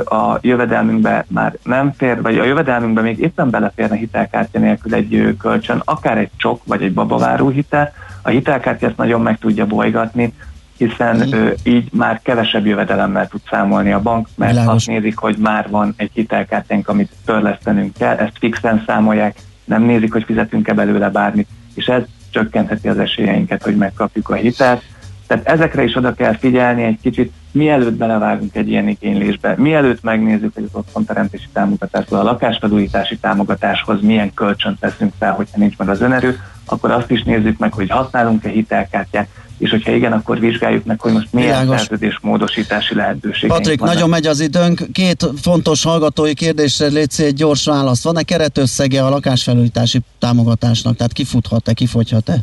a 0.05 0.39
jövedelmünkbe 0.41 1.25
már 1.29 1.57
nem 1.65 1.93
fér, 1.97 2.23
vagy 2.23 2.39
a 2.39 2.45
jövedelmünkbe 2.45 3.01
még 3.01 3.19
éppen 3.19 3.51
beleférne 3.51 3.97
hitelkártya 3.97 4.59
nélkül 4.59 4.95
egy 4.95 5.37
kölcsön, 5.39 5.83
akár 5.85 6.19
egy 6.19 6.31
csok, 6.37 6.61
vagy 6.65 6.83
egy 6.83 6.93
babaváró 6.93 7.49
hitel, 7.49 7.93
a 8.23 8.29
hitelkártya 8.29 8.87
ezt 8.87 8.97
nagyon 8.97 9.21
meg 9.21 9.39
tudja 9.39 9.67
bolygatni, 9.67 10.33
hiszen 10.77 11.35
ő, 11.35 11.55
így 11.63 11.89
már 11.93 12.21
kevesebb 12.23 12.67
jövedelemmel 12.67 13.29
tud 13.29 13.41
számolni 13.51 13.93
a 13.93 14.01
bank, 14.01 14.29
mert 14.35 14.53
Világos. 14.53 14.75
azt 14.75 14.87
nézik, 14.87 15.19
hogy 15.19 15.37
már 15.39 15.71
van 15.71 15.95
egy 15.97 16.11
hitelkártyánk, 16.15 16.89
amit 16.89 17.13
törlesztenünk 17.25 17.93
kell, 17.99 18.17
ezt 18.17 18.39
fixen 18.39 18.83
számolják, 18.87 19.37
nem 19.65 19.83
nézik, 19.83 20.13
hogy 20.13 20.25
fizetünk-e 20.25 20.75
belőle 20.75 21.11
bármit, 21.11 21.49
és 21.75 21.87
ez 21.87 22.03
csökkentheti 22.31 22.89
az 22.89 22.99
esélyeinket, 22.99 23.63
hogy 23.63 23.77
megkapjuk 23.77 24.29
a 24.29 24.35
hitelt. 24.35 24.83
Tehát 25.27 25.47
ezekre 25.47 25.85
is 25.85 25.97
oda 25.97 26.15
kell 26.15 26.37
figyelni 26.37 26.83
egy 26.83 26.99
kicsit, 27.03 27.33
mielőtt 27.53 27.95
belevágunk 27.95 28.57
egy 28.57 28.69
ilyen 28.69 28.89
igénylésbe, 28.89 29.55
mielőtt 29.57 30.03
megnézzük, 30.03 30.55
hogy 30.55 30.65
az 30.65 30.79
otthonteremtési 30.79 31.49
támogatásból 31.53 32.19
a 32.19 32.23
lakásfelújítási 32.23 33.17
támogatáshoz 33.17 34.01
milyen 34.01 34.35
kölcsönt 34.35 34.81
veszünk 34.81 35.13
fel, 35.19 35.33
hogyha 35.33 35.59
nincs 35.59 35.77
meg 35.77 35.89
az 35.89 36.01
önerő, 36.01 36.41
akkor 36.65 36.91
azt 36.91 37.11
is 37.11 37.23
nézzük 37.23 37.59
meg, 37.59 37.73
hogy 37.73 37.91
használunk-e 37.91 38.49
hitelkártyát, 38.49 39.29
és 39.59 39.71
hogyha 39.71 39.93
igen, 39.93 40.13
akkor 40.13 40.41
vizsgáljuk 40.41 40.85
meg, 40.85 41.01
hogy 41.01 41.13
most 41.13 41.33
milyen 41.33 41.67
szerződés 41.67 42.19
módosítási 42.23 42.95
lehetőség. 42.95 43.49
Patrik, 43.49 43.79
vannak. 43.79 43.95
nagyon 43.95 44.09
megy 44.09 44.27
az 44.27 44.41
időnk. 44.41 44.87
Két 44.93 45.29
fontos 45.41 45.83
hallgatói 45.83 46.35
kérdésre 46.35 46.87
létsz 46.87 47.19
egy 47.19 47.35
gyors 47.35 47.65
választ. 47.65 48.05
Van-e 48.05 48.23
keretösszege 48.23 49.05
a 49.05 49.09
lakásfelújítási 49.09 50.01
támogatásnak? 50.19 50.97
Tehát 50.97 51.13
kifuthat-e, 51.13 51.73
kifogyhat-e? 51.73 52.37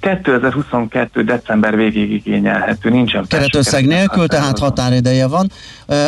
2022. 0.00 1.24
december 1.24 1.76
végéig 1.76 2.12
igényelhető, 2.12 2.90
nincsen 2.90 3.24
Keretösszeg 3.28 3.86
nélkül, 3.86 4.26
tehát 4.26 4.58
határideje 4.58 5.26
van. 5.26 5.50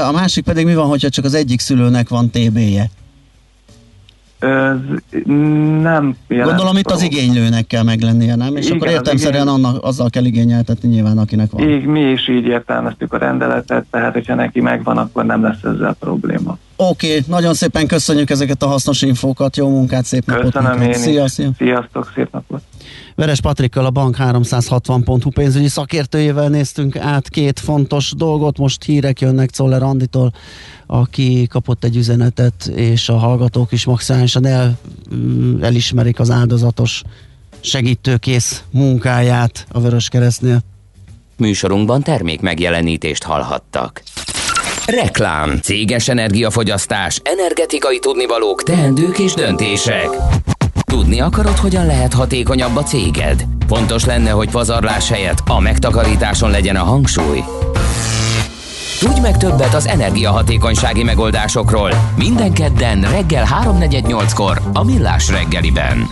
A 0.09 0.13
másik 0.13 0.45
pedig 0.45 0.65
mi 0.65 0.75
van, 0.75 0.87
hogyha 0.87 1.09
csak 1.09 1.25
az 1.25 1.35
egyik 1.35 1.61
szülőnek 1.61 2.09
van 2.09 2.31
TB-je? 2.31 2.91
Ez 4.39 4.77
nem 5.83 6.17
Gondolom 6.29 6.77
itt 6.77 6.91
az 6.91 7.03
igénylőnek 7.03 7.67
kell 7.67 7.83
meglennie, 7.83 8.35
nem? 8.35 8.57
És 8.57 8.65
Igen, 8.67 8.77
akkor 8.77 8.89
értelmszerűen 8.89 9.47
igény... 9.47 9.55
annak, 9.55 9.85
azzal 9.85 10.11
kell 10.11 10.25
igényeltetni 10.25 10.89
nyilván, 10.89 11.19
akinek 11.19 11.51
van. 11.51 11.69
Így, 11.69 11.85
mi 11.85 12.01
is 12.01 12.29
így 12.29 12.47
értelmeztük 12.47 13.13
a 13.13 13.19
rendeletet, 13.19 13.85
tehát 13.91 14.13
hogyha 14.13 14.35
neki 14.35 14.61
megvan, 14.61 14.97
akkor 14.97 15.25
nem 15.25 15.43
lesz 15.43 15.63
ezzel 15.63 15.97
probléma. 16.01 16.59
Oké, 16.77 17.07
okay, 17.09 17.21
nagyon 17.27 17.55
szépen 17.55 17.87
köszönjük 17.87 18.31
ezeket 18.31 18.63
a 18.63 18.67
hasznos 18.67 19.03
infókat, 19.03 19.57
jó 19.57 19.69
munkát, 19.69 20.05
szép 20.05 20.27
napot! 20.27 20.53
Köszönöm 20.53 20.81
én 20.81 20.93
szia, 20.93 21.29
szia. 21.29 21.51
Sziasztok, 21.57 22.13
szép 22.15 22.29
napot! 22.33 22.58
Veres 23.19 23.41
Patrikkal 23.41 23.85
a 23.85 23.91
Bank 23.91 24.17
360.hu 24.19 25.31
pénzügyi 25.31 25.69
szakértőjével 25.69 26.49
néztünk 26.49 26.97
át 26.97 27.29
két 27.29 27.61
fontos 27.61 28.13
dolgot. 28.17 28.59
Most 28.59 28.85
hírek 28.85 29.21
jönnek 29.21 29.51
Czoller 29.51 29.83
Anditól, 29.83 30.33
aki 30.87 31.47
kapott 31.51 31.85
egy 31.85 31.97
üzenetet, 31.97 32.67
és 32.75 33.09
a 33.09 33.17
hallgatók 33.17 33.73
is 33.73 33.85
maximálisan 33.85 34.47
el, 34.47 34.79
mm, 35.15 35.63
elismerik 35.63 36.21
az 36.21 36.31
áldozatos 36.31 37.03
segítőkész 37.61 38.63
munkáját 38.71 39.67
a 39.71 39.81
Vörös 39.81 40.09
Keresztnél. 40.09 40.61
Műsorunkban 41.37 42.03
termék 42.03 42.41
megjelenítést 42.41 43.23
hallhattak. 43.23 44.03
Reklám, 44.87 45.59
céges 45.63 46.09
energiafogyasztás, 46.09 47.21
energetikai 47.23 47.99
tudnivalók, 47.99 48.63
teendők 48.63 49.19
és 49.19 49.35
döntések. 49.35 50.09
Tudni 50.89 51.21
akarod, 51.21 51.57
hogyan 51.57 51.87
lehet 51.87 52.13
hatékonyabb 52.13 52.77
a 52.77 52.83
céged? 52.83 53.47
Fontos 53.67 54.05
lenne, 54.05 54.31
hogy 54.31 54.51
pazarlás 54.51 55.09
helyett 55.09 55.43
a 55.47 55.61
megtakarításon 55.61 56.51
legyen 56.51 56.77
a 56.77 56.85
hangsúly. 56.85 57.45
Tudj 59.01 59.21
meg 59.21 59.37
többet 59.37 59.75
az 59.75 59.87
energiahatékonysági 59.87 61.03
megoldásokról 61.03 61.91
minden 62.17 62.53
kedden 62.53 63.01
reggel 63.01 63.47
3.48-kor 63.65 64.61
a 64.73 64.85
Millás 64.85 65.31
reggeliben. 65.31 66.07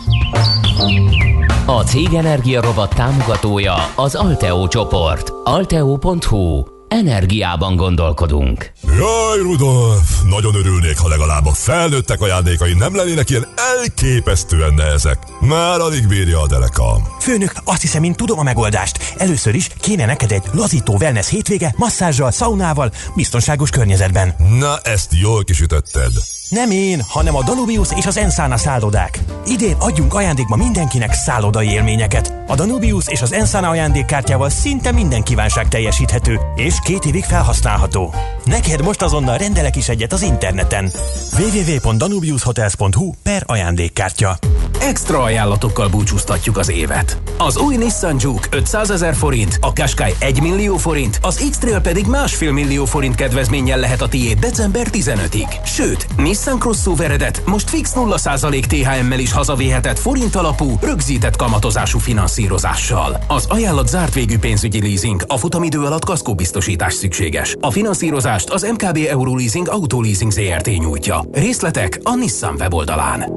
A 1.67 1.83
Cég 1.83 2.15
Energia 2.15 2.61
Rovat 2.61 2.95
támogatója 2.95 3.75
az 3.95 4.15
Alteo 4.15 4.69
csoport. 4.69 5.33
Alteo.hu 5.45 6.76
Energiában 6.89 7.77
gondolkodunk. 7.77 8.73
Jaj, 8.83 9.39
Rudolf! 9.43 10.23
Nagyon 10.29 10.55
örülnék, 10.55 10.99
ha 10.99 11.09
legalább 11.09 11.47
a 11.47 11.53
felnőttek 11.53 12.21
ajándékai 12.21 12.75
nem 12.75 12.97
lennének 12.97 13.31
ilyen 13.31 13.49
elképesztően 13.57 14.75
nehezek. 14.75 15.19
Már 15.41 15.81
alig 15.81 16.07
bírja 16.07 16.41
a 16.41 16.47
derekam. 16.47 17.03
Főnök, 17.21 17.53
azt 17.65 17.81
hiszem, 17.81 18.03
én 18.03 18.15
tudom 18.15 18.39
a 18.39 18.43
megoldást. 18.43 19.15
Először 19.17 19.55
is 19.55 19.69
kéne 19.81 20.07
neked 20.07 20.33
egy 20.33 20.45
lazító 20.53 20.97
wellness 21.01 21.29
hétvége, 21.29 21.75
masszázsal, 21.77 22.31
szaunával, 22.31 22.93
biztonságos 23.15 23.71
környezetben. 23.71 24.35
Na, 24.59 24.79
ezt 24.79 25.11
jól 25.21 25.45
kisütötted. 25.45 26.13
Nem 26.49 26.71
én, 26.71 27.03
hanem 27.09 27.37
a 27.37 27.43
Danubius 27.43 27.89
és 27.97 28.07
az 28.07 28.17
Ensana 28.17 28.57
szállodák. 28.57 29.21
Idén 29.47 29.77
adjunk 29.79 30.15
ajándékba 30.15 30.57
mindenkinek 30.57 31.13
szállodai 31.13 31.69
élményeket. 31.69 32.33
A 32.47 32.55
Danubius 32.55 33.05
és 33.09 33.23
az 33.23 33.33
Ensana 33.33 33.69
ajándékkártyával 33.69 34.49
szinte 34.49 34.93
minden 34.93 35.23
kívánság 35.23 35.69
teljesíthető, 35.69 36.41
és 36.55 36.75
két 36.85 37.05
évig 37.05 37.25
felhasználható. 37.25 38.15
Neked 38.45 38.83
most 38.83 39.03
azonnal 39.03 39.39
rendelek 39.39 39.77
is 39.77 39.89
egyet 39.89 40.13
az 40.13 40.23
interneten. 40.23 40.91
www.danubiushotels.hu 41.39 43.13
per 43.23 43.43
ajándékkártya. 43.47 44.39
Extra 44.81 45.23
ajánlatokkal 45.23 45.89
búcsúztatjuk 45.89 46.57
az 46.57 46.71
évet. 46.71 47.19
Az 47.39 47.57
új 47.57 47.77
Nissan 47.77 48.17
Juke 48.21 48.49
500 48.51 48.91
ezer 48.91 49.15
forint, 49.15 49.59
a 49.61 49.73
Qashqai 49.73 50.15
1 50.19 50.41
millió 50.41 50.77
forint, 50.77 51.19
az 51.23 51.47
X-Trail 51.51 51.81
pedig 51.81 52.07
másfél 52.07 52.53
millió 52.53 52.85
forint 52.85 53.15
kedvezménnyel 53.15 53.79
lehet 53.79 54.03
a 54.03 54.09
tiéd 54.09 54.39
december 54.39 54.87
15-ig. 54.93 55.65
Sőt, 55.65 56.07
Nissan 56.37 56.59
Crossoveredet 56.59 57.43
most 57.47 57.71
fix 57.71 57.93
0% 57.95 58.67
THM-mel 58.67 59.19
is 59.19 59.33
hazavéhetett 59.33 59.99
forint 59.99 60.35
alapú, 60.35 60.79
rögzített 60.81 61.37
kamatozású 61.37 61.99
finanszírozással. 61.99 63.25
Az 63.29 63.47
ajánlat 63.49 63.89
zárt 63.89 64.15
végű 64.15 64.39
pénzügyi 64.39 64.81
leasing, 64.81 65.25
a 65.27 65.37
futamidő 65.37 65.85
alatt 65.85 66.05
kaszkóbiztosítás 66.05 66.95
szükséges. 66.95 67.57
A 67.61 67.71
finanszírozást 67.71 68.49
az 68.49 68.63
MKB 68.63 68.99
Euroleasing 69.09 69.69
Autoleasing 69.69 70.31
ZRT 70.31 70.67
nyújtja. 70.67 71.25
Részletek 71.33 72.01
a 72.03 72.15
Nissan 72.15 72.55
weboldalán. 72.59 73.33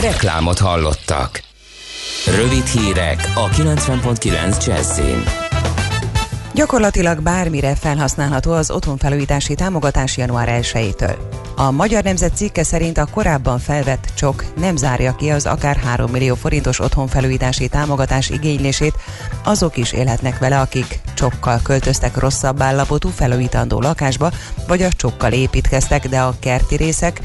Reklámot 0.00 0.58
hallottak. 0.58 1.42
Rövid 2.36 2.66
hírek 2.66 3.32
a 3.34 3.48
90.9 3.48 4.66
Jazzin. 4.66 5.43
Gyakorlatilag 6.54 7.20
bármire 7.20 7.74
felhasználható 7.74 8.52
az 8.52 8.70
otthonfelújítási 8.70 9.54
támogatás 9.54 10.16
január 10.16 10.60
1-től. 10.62 11.16
A 11.56 11.70
Magyar 11.70 12.02
Nemzet 12.02 12.36
cikke 12.36 12.62
szerint 12.62 12.98
a 12.98 13.06
korábban 13.10 13.58
felvett 13.58 14.08
csok 14.16 14.44
nem 14.56 14.76
zárja 14.76 15.14
ki 15.14 15.30
az 15.30 15.46
akár 15.46 15.76
3 15.76 16.10
millió 16.10 16.34
forintos 16.34 16.80
otthonfelújítási 16.80 17.68
támogatás 17.68 18.30
igénylését, 18.30 18.94
azok 19.44 19.76
is 19.76 19.92
élhetnek 19.92 20.38
vele, 20.38 20.60
akik 20.60 21.00
csokkal 21.14 21.60
költöztek 21.62 22.16
rosszabb 22.16 22.62
állapotú 22.62 23.08
felújítandó 23.08 23.80
lakásba, 23.80 24.30
vagy 24.66 24.82
a 24.82 24.92
csokkal 24.92 25.32
építkeztek, 25.32 26.08
de 26.08 26.20
a 26.20 26.34
kerti 26.40 26.76
részek 26.76 27.20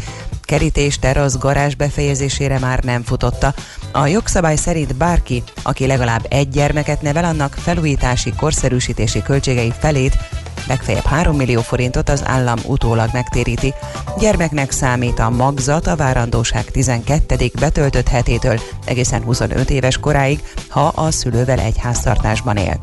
kerítés, 0.49 0.99
terasz, 0.99 1.37
garázs 1.37 1.73
befejezésére 1.73 2.59
már 2.59 2.83
nem 2.83 3.03
futotta. 3.03 3.53
A 3.91 4.07
jogszabály 4.07 4.55
szerint 4.55 4.95
bárki, 4.95 5.43
aki 5.63 5.87
legalább 5.87 6.25
egy 6.29 6.49
gyermeket 6.49 7.01
nevel, 7.01 7.23
annak 7.23 7.53
felújítási, 7.53 8.33
korszerűsítési 8.37 9.21
költségei 9.21 9.73
felét 9.79 10.17
legfeljebb 10.67 11.03
3 11.03 11.35
millió 11.35 11.61
forintot 11.61 12.09
az 12.09 12.23
állam 12.25 12.57
utólag 12.65 13.09
megtéríti. 13.13 13.73
Gyermeknek 14.19 14.71
számít 14.71 15.19
a 15.19 15.29
magzat 15.29 15.87
a 15.87 15.95
várandóság 15.95 16.65
12. 16.65 17.51
betöltött 17.59 18.07
hetétől 18.07 18.59
egészen 18.85 19.23
25 19.23 19.69
éves 19.69 19.97
koráig, 19.97 20.39
ha 20.69 20.87
a 20.87 21.11
szülővel 21.11 21.59
egy 21.59 21.77
háztartásban 21.77 22.57
él. 22.57 22.79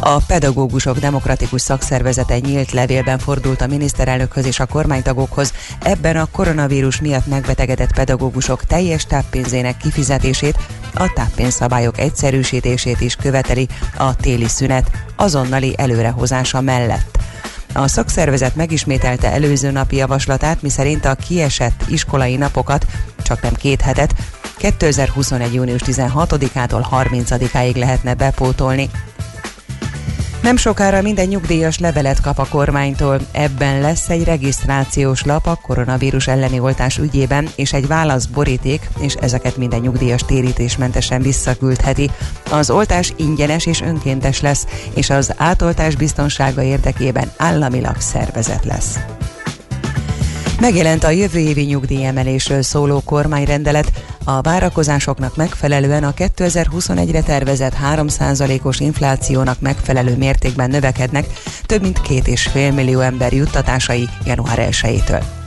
A 0.00 0.18
pedagógusok 0.18 0.98
demokratikus 0.98 1.60
szakszervezete 1.60 2.38
nyílt 2.38 2.72
levélben 2.72 3.18
fordult 3.18 3.60
a 3.60 3.66
miniszterelnökhöz 3.66 4.46
és 4.46 4.60
a 4.60 4.66
kormánytagokhoz. 4.66 5.52
Ebben 5.82 6.16
a 6.16 6.28
koronavírus 6.32 7.00
miatt 7.00 7.26
megbetegedett 7.26 7.94
pedagógusok 7.94 8.64
teljes 8.64 9.04
táppénzének 9.04 9.76
kifizetését, 9.76 10.58
a 10.94 11.12
táppénzszabályok 11.12 11.98
egyszerűsítését 11.98 13.00
is 13.00 13.16
követeli 13.16 13.68
a 13.96 14.16
téli 14.16 14.48
szünet 14.48 14.90
azonnali 15.16 15.74
előrehozása 15.76 16.60
mellett. 16.60 17.18
A 17.72 17.88
szakszervezet 17.88 18.54
megismételte 18.54 19.32
előző 19.32 19.70
napi 19.70 19.96
javaslatát, 19.96 20.62
miszerint 20.62 21.04
a 21.04 21.14
kiesett 21.14 21.82
iskolai 21.88 22.36
napokat, 22.36 22.86
csak 23.22 23.42
nem 23.42 23.54
két 23.54 23.80
hetet, 23.80 24.14
2021. 24.56 25.54
június 25.54 25.80
16-ától 25.84 26.86
30-áig 26.90 27.76
lehetne 27.76 28.14
bepótolni. 28.14 28.90
Nem 30.46 30.56
sokára 30.56 31.02
minden 31.02 31.26
nyugdíjas 31.26 31.78
levelet 31.78 32.20
kap 32.20 32.38
a 32.38 32.46
kormánytól. 32.50 33.20
Ebben 33.32 33.80
lesz 33.80 34.08
egy 34.08 34.24
regisztrációs 34.24 35.24
lap 35.24 35.46
a 35.46 35.58
koronavírus 35.62 36.26
elleni 36.26 36.58
oltás 36.58 36.98
ügyében, 36.98 37.48
és 37.56 37.72
egy 37.72 37.86
válaszboríték, 37.86 38.88
és 39.00 39.14
ezeket 39.14 39.56
minden 39.56 39.80
nyugdíjas 39.80 40.22
térítésmentesen 40.22 41.22
visszaküldheti. 41.22 42.10
Az 42.50 42.70
oltás 42.70 43.12
ingyenes 43.16 43.66
és 43.66 43.80
önkéntes 43.80 44.40
lesz, 44.40 44.66
és 44.94 45.10
az 45.10 45.34
átoltás 45.36 45.96
biztonsága 45.96 46.62
érdekében 46.62 47.30
államilag 47.36 48.00
szervezet 48.00 48.64
lesz. 48.64 48.98
Megjelent 50.60 51.04
a 51.04 51.10
jövő 51.10 51.38
évi 51.38 51.62
nyugdíjemelésről 51.62 52.62
szóló 52.62 53.02
kormányrendelet, 53.04 53.92
a 54.24 54.40
várakozásoknak 54.40 55.36
megfelelően 55.36 56.04
a 56.04 56.12
2021-re 56.12 57.22
tervezett 57.22 57.76
3%-os 57.92 58.80
inflációnak 58.80 59.60
megfelelő 59.60 60.16
mértékben 60.16 60.70
növekednek 60.70 61.26
több 61.66 61.82
mint 61.82 62.00
2,5 62.08 62.74
millió 62.74 63.00
ember 63.00 63.32
juttatásai 63.32 64.08
január 64.24 64.68
1-től. 64.70 65.45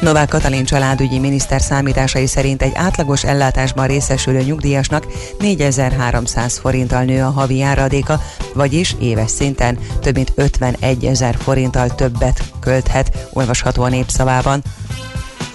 Novák 0.00 0.28
Katalin 0.28 0.64
családügyi 0.64 1.18
miniszter 1.18 1.60
számításai 1.60 2.26
szerint 2.26 2.62
egy 2.62 2.72
átlagos 2.74 3.24
ellátásban 3.24 3.86
részesülő 3.86 4.42
nyugdíjasnak 4.42 5.06
4300 5.38 6.58
forinttal 6.58 7.02
nő 7.02 7.22
a 7.22 7.30
havi 7.30 7.56
járadéka, 7.56 8.20
vagyis 8.54 8.96
éves 9.00 9.30
szinten 9.30 9.78
több 10.00 10.14
mint 10.14 10.32
51 10.34 11.04
ezer 11.04 11.36
forinttal 11.38 11.94
többet 11.94 12.42
költhet, 12.60 13.28
olvasható 13.32 13.82
a 13.82 13.88
népszavában. 13.88 14.62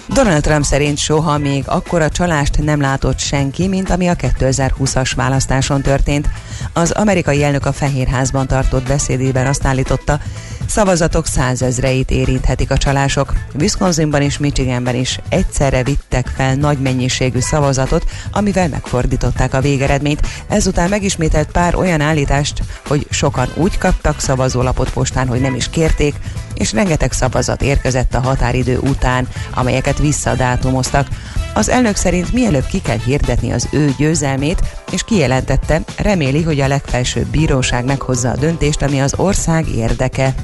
Donald 0.08 0.42
Trump 0.42 0.64
szerint 0.64 0.98
soha 0.98 1.38
még 1.38 1.62
akkora 1.66 2.08
csalást 2.08 2.62
nem 2.62 2.80
látott 2.80 3.18
senki, 3.18 3.68
mint 3.68 3.90
ami 3.90 4.08
a 4.08 4.14
2020-as 4.14 5.12
választáson 5.16 5.82
történt. 5.82 6.28
Az 6.72 6.90
amerikai 6.90 7.42
elnök 7.42 7.66
a 7.66 7.72
Fehérházban 7.72 8.46
tartott 8.46 8.86
beszédében 8.86 9.46
azt 9.46 9.64
állította, 9.64 10.20
szavazatok 10.68 11.26
százezreit 11.26 12.10
érinthetik 12.10 12.70
a 12.70 12.76
csalások. 12.76 13.32
Wisconsinban 13.58 14.22
és 14.22 14.38
Michiganben 14.38 14.94
is 14.94 15.20
egyszerre 15.28 15.82
vittek 15.82 16.26
fel 16.36 16.54
nagy 16.54 16.78
mennyiségű 16.78 17.40
szavazatot, 17.40 18.04
amivel 18.32 18.68
megfordították 18.68 19.54
a 19.54 19.60
végeredményt. 19.60 20.26
Ezután 20.48 20.88
megismételt 20.88 21.50
pár 21.50 21.74
olyan 21.74 22.00
állítást, 22.00 22.62
hogy 22.86 23.06
sokan 23.10 23.48
úgy 23.54 23.78
kaptak 23.78 24.20
szavazólapot 24.20 24.90
postán, 24.90 25.28
hogy 25.28 25.40
nem 25.40 25.54
is 25.54 25.70
kérték, 25.70 26.14
és 26.54 26.72
rengeteg 26.72 27.12
szavazat 27.12 27.62
érkezett 27.62 28.14
a 28.14 28.20
határidő 28.20 28.78
után, 28.78 29.28
amelyeket 29.54 29.98
visszadátumoztak. 29.98 31.08
Az 31.56 31.68
elnök 31.68 31.96
szerint 31.96 32.32
mielőbb 32.32 32.66
ki 32.66 32.80
kell 32.80 32.98
hirdetni 32.98 33.52
az 33.52 33.68
ő 33.72 33.94
győzelmét, 33.98 34.62
és 34.90 35.02
kijelentette, 35.02 35.82
reméli, 35.98 36.42
hogy 36.42 36.60
a 36.60 36.68
legfelsőbb 36.68 37.26
bíróság 37.26 37.84
meghozza 37.84 38.30
a 38.30 38.36
döntést, 38.36 38.82
ami 38.82 39.00
az 39.00 39.14
ország 39.16 39.68
érdeke. 39.68 40.34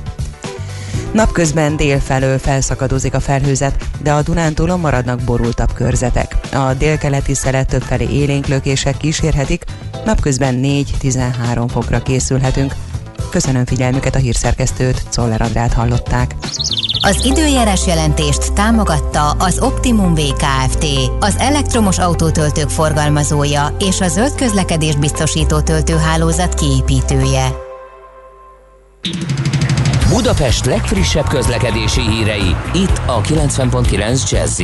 Napközben 1.12 1.76
délfelől 1.76 2.38
felszakadozik 2.38 3.14
a 3.14 3.20
felhőzet, 3.20 3.84
de 4.02 4.12
a 4.12 4.22
Dunántúlon 4.22 4.80
maradnak 4.80 5.20
borultabb 5.24 5.72
körzetek. 5.72 6.36
A 6.52 6.74
délkeleti 6.74 7.34
szelet 7.34 7.68
többfelé 7.68 8.06
élénklökések 8.10 8.96
kísérhetik, 8.96 9.64
napközben 10.04 10.60
4-13 10.62 11.68
fokra 11.70 12.02
készülhetünk. 12.02 12.74
Köszönöm 13.30 13.64
figyelmüket 13.64 14.14
a 14.14 14.18
hírszerkesztőt, 14.18 15.02
Czoller 15.08 15.42
Andrát 15.42 15.72
hallották. 15.72 16.34
Az 17.00 17.24
időjárás 17.24 17.86
jelentést 17.86 18.52
támogatta 18.52 19.30
az 19.30 19.58
Optimum 19.60 20.14
VKFT, 20.14 20.86
az 21.20 21.36
elektromos 21.38 21.98
autótöltők 21.98 22.68
forgalmazója 22.68 23.76
és 23.78 24.00
a 24.00 24.08
zöld 24.08 24.34
közlekedés 24.34 24.96
biztosító 24.96 25.60
töltőhálózat 25.60 26.54
kiépítője. 26.54 27.48
Budapest 30.08 30.64
legfrissebb 30.64 31.28
közlekedési 31.28 32.00
hírei, 32.00 32.56
itt 32.74 33.00
a 33.06 33.20
90.9 33.20 34.30
jazz 34.30 34.60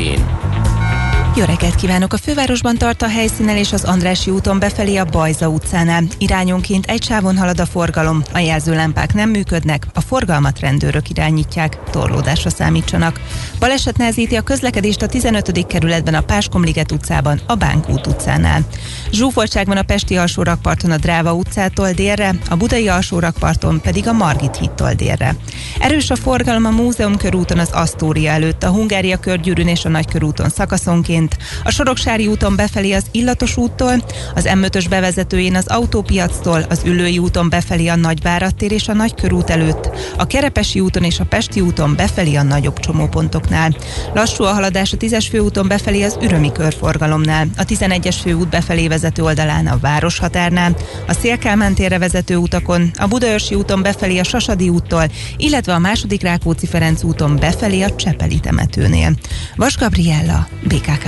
jó 1.37 1.45
reggelt 1.45 1.75
kívánok! 1.75 2.13
A 2.13 2.17
fővárosban 2.17 2.77
tart 2.77 3.03
a 3.03 3.09
helyszínen 3.09 3.57
és 3.57 3.73
az 3.73 3.85
Andrási 3.85 4.31
úton 4.31 4.59
befelé 4.59 4.97
a 4.97 5.05
Bajza 5.05 5.49
utcánál. 5.49 6.05
Irányonként 6.19 6.87
egy 6.87 7.03
sávon 7.03 7.37
halad 7.37 7.61
a 7.61 7.67
forgalom, 7.67 8.23
a 8.33 8.39
jelzőlámpák 8.39 9.15
nem 9.15 9.31
működnek, 9.31 9.87
a 9.95 10.01
forgalmat 10.01 10.61
rendőrök 10.61 11.11
irányítják, 11.11 11.79
torlódásra 11.91 12.51
számítsanak. 12.51 13.21
Baleset 13.59 13.97
nehezíti 13.97 14.37
a 14.37 14.41
közlekedést 14.43 15.03
a 15.03 15.07
15. 15.07 15.67
kerületben 15.67 16.15
a 16.15 16.21
Páskomliget 16.21 16.93
utcában, 16.93 17.41
a 17.47 17.55
Bánkút 17.55 18.07
utcánál. 18.07 18.67
Zsúfoltság 19.11 19.67
van 19.67 19.77
a 19.77 19.83
Pesti 19.83 20.17
alsórakparton 20.17 20.91
a 20.91 20.97
Dráva 20.97 21.33
utcától 21.33 21.91
délre, 21.91 22.35
a 22.51 22.57
Budai 22.57 22.89
alsórakparton 22.89 23.81
pedig 23.81 24.09
a 24.09 24.13
Margit 24.13 24.57
hittól 24.57 24.93
délre. 24.93 25.37
Erős 25.81 26.11
a 26.11 26.17
forgalom 26.17 26.65
a 26.65 26.71
Múzeum 26.71 27.17
körúton 27.17 27.59
az 27.59 27.71
Asztória 27.73 28.31
előtt, 28.31 28.63
a 28.63 28.71
Hungária 28.71 29.17
körgyűrűn 29.17 29.69
és 29.69 29.85
a 29.85 29.89
Nagykörúton 29.89 30.49
szakaszonként, 30.49 31.18
szerint. 31.19 31.37
A 31.65 31.71
Soroksári 31.71 32.27
úton 32.27 32.57
befelé 32.57 32.93
az 32.93 33.05
Illatos 33.11 33.57
úttól, 33.57 34.05
az 34.35 34.49
M5-ös 34.49 34.87
bevezetőjén 34.89 35.55
az 35.55 35.67
autópiactól, 35.67 36.65
az 36.69 36.81
Ülői 36.85 37.19
úton 37.19 37.49
befelé 37.49 37.87
a 37.87 37.97
Nagyváradtér 37.97 38.73
és 38.73 38.89
a 38.89 38.93
Nagykörút 38.93 39.51
előtt, 39.51 39.91
a 40.17 40.27
Kerepesi 40.27 40.81
úton 40.81 41.05
és 41.05 41.21
a 41.21 41.25
Pesti 41.25 41.61
úton 41.61 41.95
befelé 41.97 42.35
a 42.35 42.43
nagyobb 42.43 42.79
csomópontoknál. 42.79 43.77
Lassú 44.15 44.45
a 44.45 44.53
haladás 44.53 44.93
a 44.93 44.97
10-es 44.97 45.27
főúton 45.31 45.69
befelé 45.69 46.03
az 46.03 46.19
Ürömi 46.23 46.53
körforgalomnál, 46.53 47.47
a 47.57 47.65
11-es 47.65 48.17
főút 48.23 48.49
befelé 48.49 48.89
vezető 48.89 49.23
oldalán 49.23 49.67
a 49.67 49.79
Városhatárnál, 49.79 50.77
a 51.07 51.13
Szélkálmán 51.13 51.77
vezető 51.99 52.37
utakon, 52.37 52.91
a 52.99 53.07
Budaörsi 53.07 53.55
úton 53.55 53.83
befelé 53.83 54.19
a 54.19 54.25
Sasadi 54.25 54.69
úttól, 54.69 55.05
illetve 55.37 55.75
a 55.75 55.79
második 55.79 56.23
Rákóczi 56.23 56.67
Ferenc 56.67 57.03
úton 57.03 57.37
befelé 57.37 57.83
a 57.83 57.95
Csepeli 57.95 58.41
temetőnél. 58.41 59.17
Vas 59.57 59.77
Gabriella, 59.77 60.49
BKK 60.63 61.08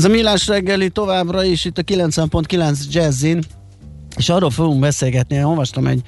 Ez 0.00 0.06
a 0.06 0.08
Millás 0.08 0.46
reggeli 0.46 0.90
továbbra 0.90 1.44
is 1.44 1.64
itt 1.64 1.78
a 1.78 1.82
90.9 1.82 2.90
Jazzin, 2.90 3.40
és 4.16 4.28
arról 4.28 4.50
fogunk 4.50 4.80
beszélgetni, 4.80 5.36
én 5.36 5.42
olvastam 5.42 5.86
egy, 5.86 6.02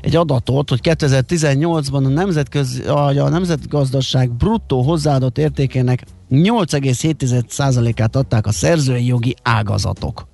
egy 0.00 0.16
adatot, 0.16 0.68
hogy 0.68 0.80
2018-ban 0.82 2.04
a, 2.04 2.08
nemzetközi, 2.08 2.82
a 2.82 3.28
nemzetgazdaság 3.28 4.30
bruttó 4.30 4.82
hozzáadott 4.82 5.38
értékének 5.38 6.02
8,7%-át 6.30 8.16
adták 8.16 8.46
a 8.46 8.52
szerzői 8.52 9.06
jogi 9.06 9.36
ágazatok. 9.42 10.26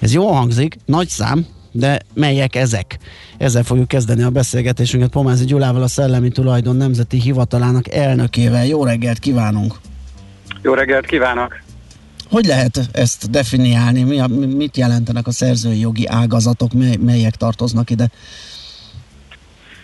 Ez 0.00 0.12
jó 0.12 0.32
hangzik, 0.32 0.76
nagy 0.84 1.08
szám, 1.08 1.46
de 1.72 2.00
melyek 2.14 2.54
ezek? 2.54 2.98
Ezzel 3.38 3.62
fogjuk 3.62 3.88
kezdeni 3.88 4.22
a 4.22 4.30
beszélgetésünket 4.30 5.10
Pomázi 5.10 5.44
Gyulával, 5.44 5.82
a 5.82 5.88
Szellemi 5.88 6.28
Tulajdon 6.28 6.76
Nemzeti 6.76 7.20
Hivatalának 7.20 7.88
elnökével. 7.88 8.66
Jó 8.66 8.84
reggelt 8.84 9.18
kívánunk! 9.18 9.74
Jó 10.62 10.74
reggelt 10.74 11.06
kívánok! 11.06 11.64
Hogy 12.30 12.44
lehet 12.44 12.80
ezt 12.92 13.30
definiálni? 13.30 14.02
Mi 14.02 14.20
a, 14.20 14.26
mit 14.56 14.76
jelentenek 14.76 15.26
a 15.26 15.30
szerzői 15.30 15.80
jogi 15.80 16.06
ágazatok, 16.06 16.72
mely, 16.72 16.96
melyek 17.00 17.34
tartoznak 17.34 17.90
ide? 17.90 18.06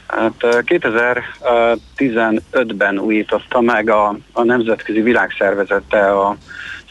Hát 0.06 0.34
2015-ben 0.40 2.98
újította 2.98 3.60
meg 3.60 3.90
a, 3.90 4.16
a 4.32 4.42
Nemzetközi 4.42 5.00
Világszervezete 5.00 6.20
a 6.20 6.36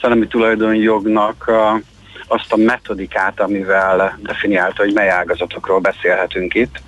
szellemi 0.02 0.28
tulajdonjognak 0.28 1.48
a, 1.48 1.82
azt 2.28 2.54
a 2.54 2.58
metodikát, 2.58 3.40
amivel 3.40 4.20
definiálta, 4.24 4.84
hogy 4.84 4.94
mely 4.94 5.10
ágazatokról 5.10 5.80
beszélhetünk 5.80 6.54
itt. 6.54 6.82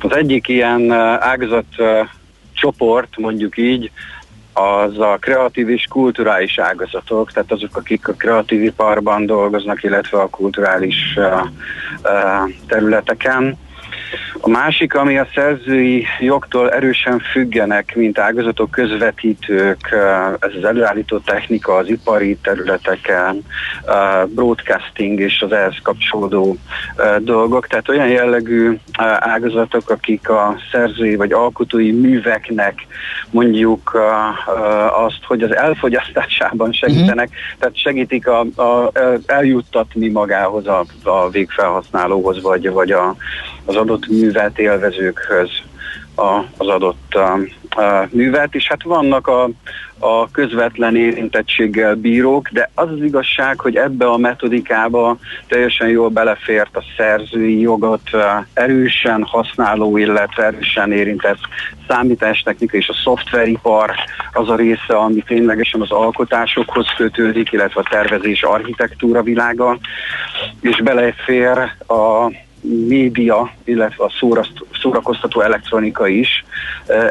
Az 0.00 0.16
egyik 0.16 0.48
ilyen 0.48 0.92
ágazat 1.20 1.66
csoport, 2.52 3.16
mondjuk 3.16 3.56
így, 3.56 3.90
az 4.58 4.98
a 4.98 5.16
kreatív 5.20 5.68
és 5.68 5.86
kulturális 5.88 6.58
ágazatok, 6.58 7.32
tehát 7.32 7.52
azok, 7.52 7.76
akik 7.76 8.08
a 8.08 8.12
kreatív 8.12 8.62
iparban 8.62 9.26
dolgoznak, 9.26 9.82
illetve 9.82 10.20
a 10.20 10.28
kulturális 10.28 11.18
területeken. 12.66 13.58
A 14.40 14.48
másik, 14.48 14.94
ami 14.94 15.18
a 15.18 15.28
szerzői 15.34 16.06
jogtól 16.20 16.70
erősen 16.70 17.18
függenek, 17.18 17.92
mint 17.94 18.18
ágazatok 18.18 18.70
közvetítők, 18.70 19.94
ez 20.40 20.50
az 20.56 20.64
előállító 20.64 21.18
technika 21.18 21.76
az 21.76 21.88
ipari 21.88 22.36
területeken, 22.42 23.44
broadcasting 24.26 25.20
és 25.20 25.40
az 25.40 25.52
ehhez 25.52 25.76
kapcsolódó 25.82 26.56
dolgok. 27.18 27.66
Tehát 27.66 27.88
olyan 27.88 28.08
jellegű 28.08 28.78
ágazatok, 29.18 29.90
akik 29.90 30.28
a 30.28 30.56
szerzői 30.72 31.16
vagy 31.16 31.32
alkotói 31.32 31.92
műveknek 31.92 32.86
mondjuk 33.30 34.00
azt, 35.06 35.24
hogy 35.26 35.42
az 35.42 35.56
elfogyasztásában 35.56 36.72
segítenek, 36.72 37.28
uh-huh. 37.28 37.58
tehát 37.58 37.78
segítik 37.78 38.28
a, 38.28 38.40
a, 38.40 38.92
eljuttatni 39.26 40.08
magához 40.08 40.66
a, 40.66 40.84
a 41.02 41.30
végfelhasználóhoz, 41.30 42.42
vagy, 42.42 42.70
vagy 42.70 42.90
a, 42.90 43.16
az 43.66 43.76
adott 43.76 44.06
művet 44.08 44.58
élvezőkhöz 44.58 45.50
a, 46.16 46.44
az 46.56 46.66
adott 46.66 47.14
a, 47.14 47.32
a 47.80 48.08
művet, 48.10 48.54
és 48.54 48.68
hát 48.68 48.82
vannak 48.82 49.26
a, 49.26 49.48
a 49.98 50.30
közvetlen 50.30 50.96
érintettséggel 50.96 51.94
bírók, 51.94 52.48
de 52.48 52.70
az 52.74 52.88
az 52.90 53.02
igazság, 53.02 53.60
hogy 53.60 53.76
ebbe 53.76 54.06
a 54.06 54.16
metodikába 54.16 55.16
teljesen 55.48 55.88
jól 55.88 56.08
belefért 56.08 56.76
a 56.76 56.84
szerzői 56.96 57.60
jogot 57.60 58.10
erősen 58.52 59.22
használó, 59.22 59.96
illetve 59.96 60.44
erősen 60.44 60.92
érintett 60.92 61.38
számítástechnika 61.88 62.76
és 62.76 62.88
a 62.88 62.94
szoftveripar 63.04 63.90
az 64.32 64.48
a 64.48 64.56
része, 64.56 64.94
ami 64.96 65.22
ténylegesen 65.26 65.80
az 65.80 65.90
alkotásokhoz 65.90 66.86
kötődik, 66.96 67.52
illetve 67.52 67.80
a 67.80 67.88
tervezés 67.90 68.42
architektúra 68.42 69.22
világa, 69.22 69.78
és 70.60 70.82
belefér 70.82 71.58
a 71.86 72.30
média, 72.88 73.52
illetve 73.64 74.04
a 74.04 74.12
szórakoztató 74.80 75.40
elektronika 75.40 76.08
is, 76.08 76.44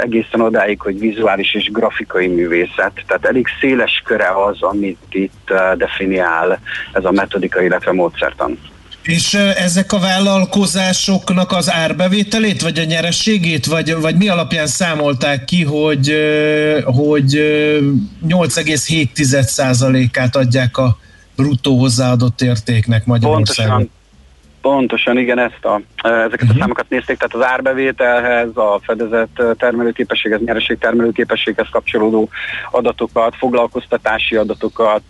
egészen 0.01 0.41
odáig, 0.41 0.81
hogy 0.81 0.99
vizuális 0.99 1.53
és 1.53 1.69
grafikai 1.71 2.27
művészet. 2.27 2.91
Tehát 3.07 3.25
elég 3.25 3.47
széles 3.59 4.01
köre 4.05 4.29
az, 4.45 4.61
amit 4.61 4.97
itt 5.09 5.53
definiál 5.77 6.59
ez 6.93 7.05
a 7.05 7.11
metodika, 7.11 7.61
illetve 7.61 7.91
módszertan. 7.91 8.59
És 9.03 9.33
ezek 9.33 9.93
a 9.93 9.99
vállalkozásoknak 9.99 11.51
az 11.51 11.71
árbevételét, 11.71 12.61
vagy 12.61 12.79
a 12.79 12.83
nyerességét, 12.83 13.65
vagy, 13.65 13.95
vagy 13.95 14.15
mi 14.15 14.27
alapján 14.27 14.67
számolták 14.67 15.45
ki, 15.45 15.63
hogy, 15.63 16.13
hogy 16.83 17.31
8,7%-át 18.27 20.35
adják 20.35 20.77
a 20.77 20.97
bruttó 21.35 21.77
hozzáadott 21.77 22.41
értéknek 22.41 23.05
Magyarországon? 23.05 23.75
Pontosan, 23.75 23.89
Pontosan, 24.65 25.17
igen, 25.17 25.39
ezt 25.39 25.65
a, 25.65 25.81
ezeket 26.01 26.41
uh-huh. 26.41 26.55
a 26.55 26.59
számokat 26.59 26.89
nézték, 26.89 27.17
tehát 27.17 27.35
az 27.35 27.53
árbevételhez, 27.53 28.57
a 28.57 28.79
fedezett 28.83 29.41
termelőképességhez, 29.57 30.41
nyereség 30.45 30.77
termelőképességhez 30.77 31.67
kapcsolódó 31.71 32.29
adatokat, 32.71 33.35
foglalkoztatási 33.35 34.35
adatokat, 34.35 35.03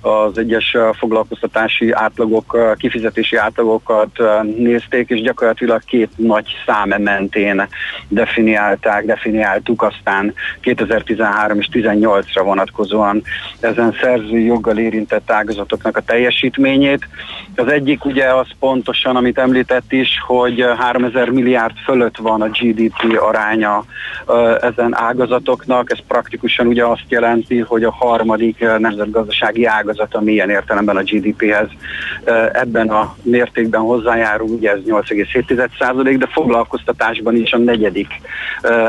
az 0.00 0.38
egyes 0.38 0.76
foglalkoztatási 0.92 1.92
átlagok, 1.92 2.76
kifizetési 2.76 3.36
átlagokat 3.36 4.22
nézték, 4.56 5.08
és 5.10 5.20
gyakorlatilag 5.20 5.84
két 5.84 6.10
nagy 6.16 6.46
szám 6.66 7.02
mentén 7.02 7.68
definiálták, 8.08 9.04
definiáltuk 9.04 9.82
aztán 9.82 10.34
2013 10.60 11.58
és 11.58 11.68
2018-ra 11.72 12.40
vonatkozóan 12.44 13.22
ezen 13.60 13.96
szerzői 14.00 14.44
joggal 14.44 14.78
érintett 14.78 15.30
ágazatoknak 15.30 15.96
a 15.96 16.00
teljesítményét. 16.00 17.08
Az 17.56 17.66
egyik 17.66 18.04
ugye 18.04 18.34
az 18.34 18.46
pontosan, 18.64 19.16
amit 19.16 19.38
említett 19.38 19.92
is, 19.92 20.08
hogy 20.26 20.64
3000 20.78 21.28
milliárd 21.28 21.74
fölött 21.84 22.16
van 22.16 22.42
a 22.42 22.48
GDP 22.48 23.18
aránya 23.20 23.84
ezen 24.60 24.94
ágazatoknak. 24.96 25.90
Ez 25.90 25.98
praktikusan 26.08 26.66
ugye 26.66 26.84
azt 26.84 27.04
jelenti, 27.08 27.58
hogy 27.58 27.84
a 27.84 27.92
harmadik 27.92 28.58
nemzetgazdasági 28.78 29.64
ágazat, 29.64 30.14
ami 30.14 30.32
ilyen 30.32 30.50
értelemben 30.50 30.96
a 30.96 31.02
GDP-hez 31.02 31.68
ebben 32.52 32.88
a 32.88 33.14
mértékben 33.22 33.80
hozzájárul, 33.80 34.48
ugye 34.48 34.70
ez 34.70 34.78
8,7% 34.86 36.16
de 36.18 36.26
foglalkoztatásban 36.32 37.36
is 37.36 37.52
a 37.52 37.58
negyedik 37.58 38.08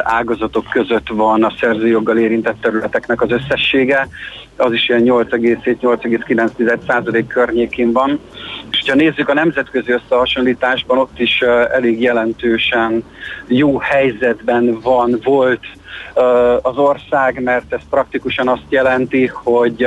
ágazatok 0.03 0.65
között 0.69 1.07
van 1.09 1.43
a 1.43 1.53
szerzőjoggal 1.59 2.17
érintett 2.17 2.61
területeknek 2.61 3.21
az 3.21 3.31
összessége, 3.31 4.07
az 4.57 4.73
is 4.73 4.89
ilyen 4.89 5.03
8,7-8,9 5.05 7.23
környékén 7.27 7.91
van. 7.91 8.19
És 8.71 8.89
ha 8.89 8.95
nézzük 8.95 9.29
a 9.29 9.33
nemzetközi 9.33 9.91
összehasonlításban, 9.91 10.97
ott 10.97 11.19
is 11.19 11.41
elég 11.71 12.01
jelentősen 12.01 13.03
jó 13.47 13.77
helyzetben 13.77 14.79
van, 14.81 15.19
volt 15.23 15.65
az 16.61 16.77
ország, 16.77 17.43
mert 17.43 17.73
ez 17.73 17.79
praktikusan 17.89 18.47
azt 18.47 18.65
jelenti, 18.69 19.31
hogy 19.33 19.83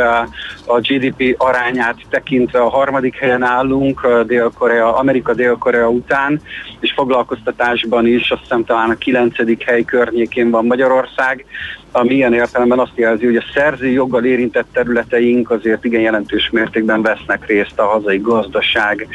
a 0.67 0.81
GDP 0.81 1.35
arányát 1.39 1.97
tekintve 2.11 2.61
a 2.61 2.69
harmadik 2.69 3.17
helyen 3.17 3.43
állunk, 3.43 4.09
Dél-Korea, 4.27 4.97
Amerika 4.97 5.35
Dél-Korea 5.35 5.89
után, 5.89 6.41
és 6.81 6.93
foglalkoztatásban 6.93 8.07
is 8.07 8.31
azt 8.31 8.43
hiszem 8.43 8.65
talán 8.65 8.91
a 8.91 8.99
kilencedik 8.99 9.63
hely 9.63 9.83
környékén 9.83 10.51
van 10.51 10.67
Magyarország, 10.67 11.45
ami 11.93 12.15
ilyen 12.15 12.35
értelemben 12.35 12.79
azt 12.79 12.93
jelzi, 12.95 13.25
hogy 13.25 13.37
a 13.37 13.45
szerzői 13.55 13.93
joggal 13.93 14.25
érintett 14.25 14.67
területeink 14.73 15.51
azért 15.51 15.85
igen 15.85 16.01
jelentős 16.01 16.51
mértékben 16.53 17.03
vesznek 17.03 17.47
részt 17.47 17.79
a 17.79 17.85
hazai 17.85 18.19
gazdaság 18.19 19.09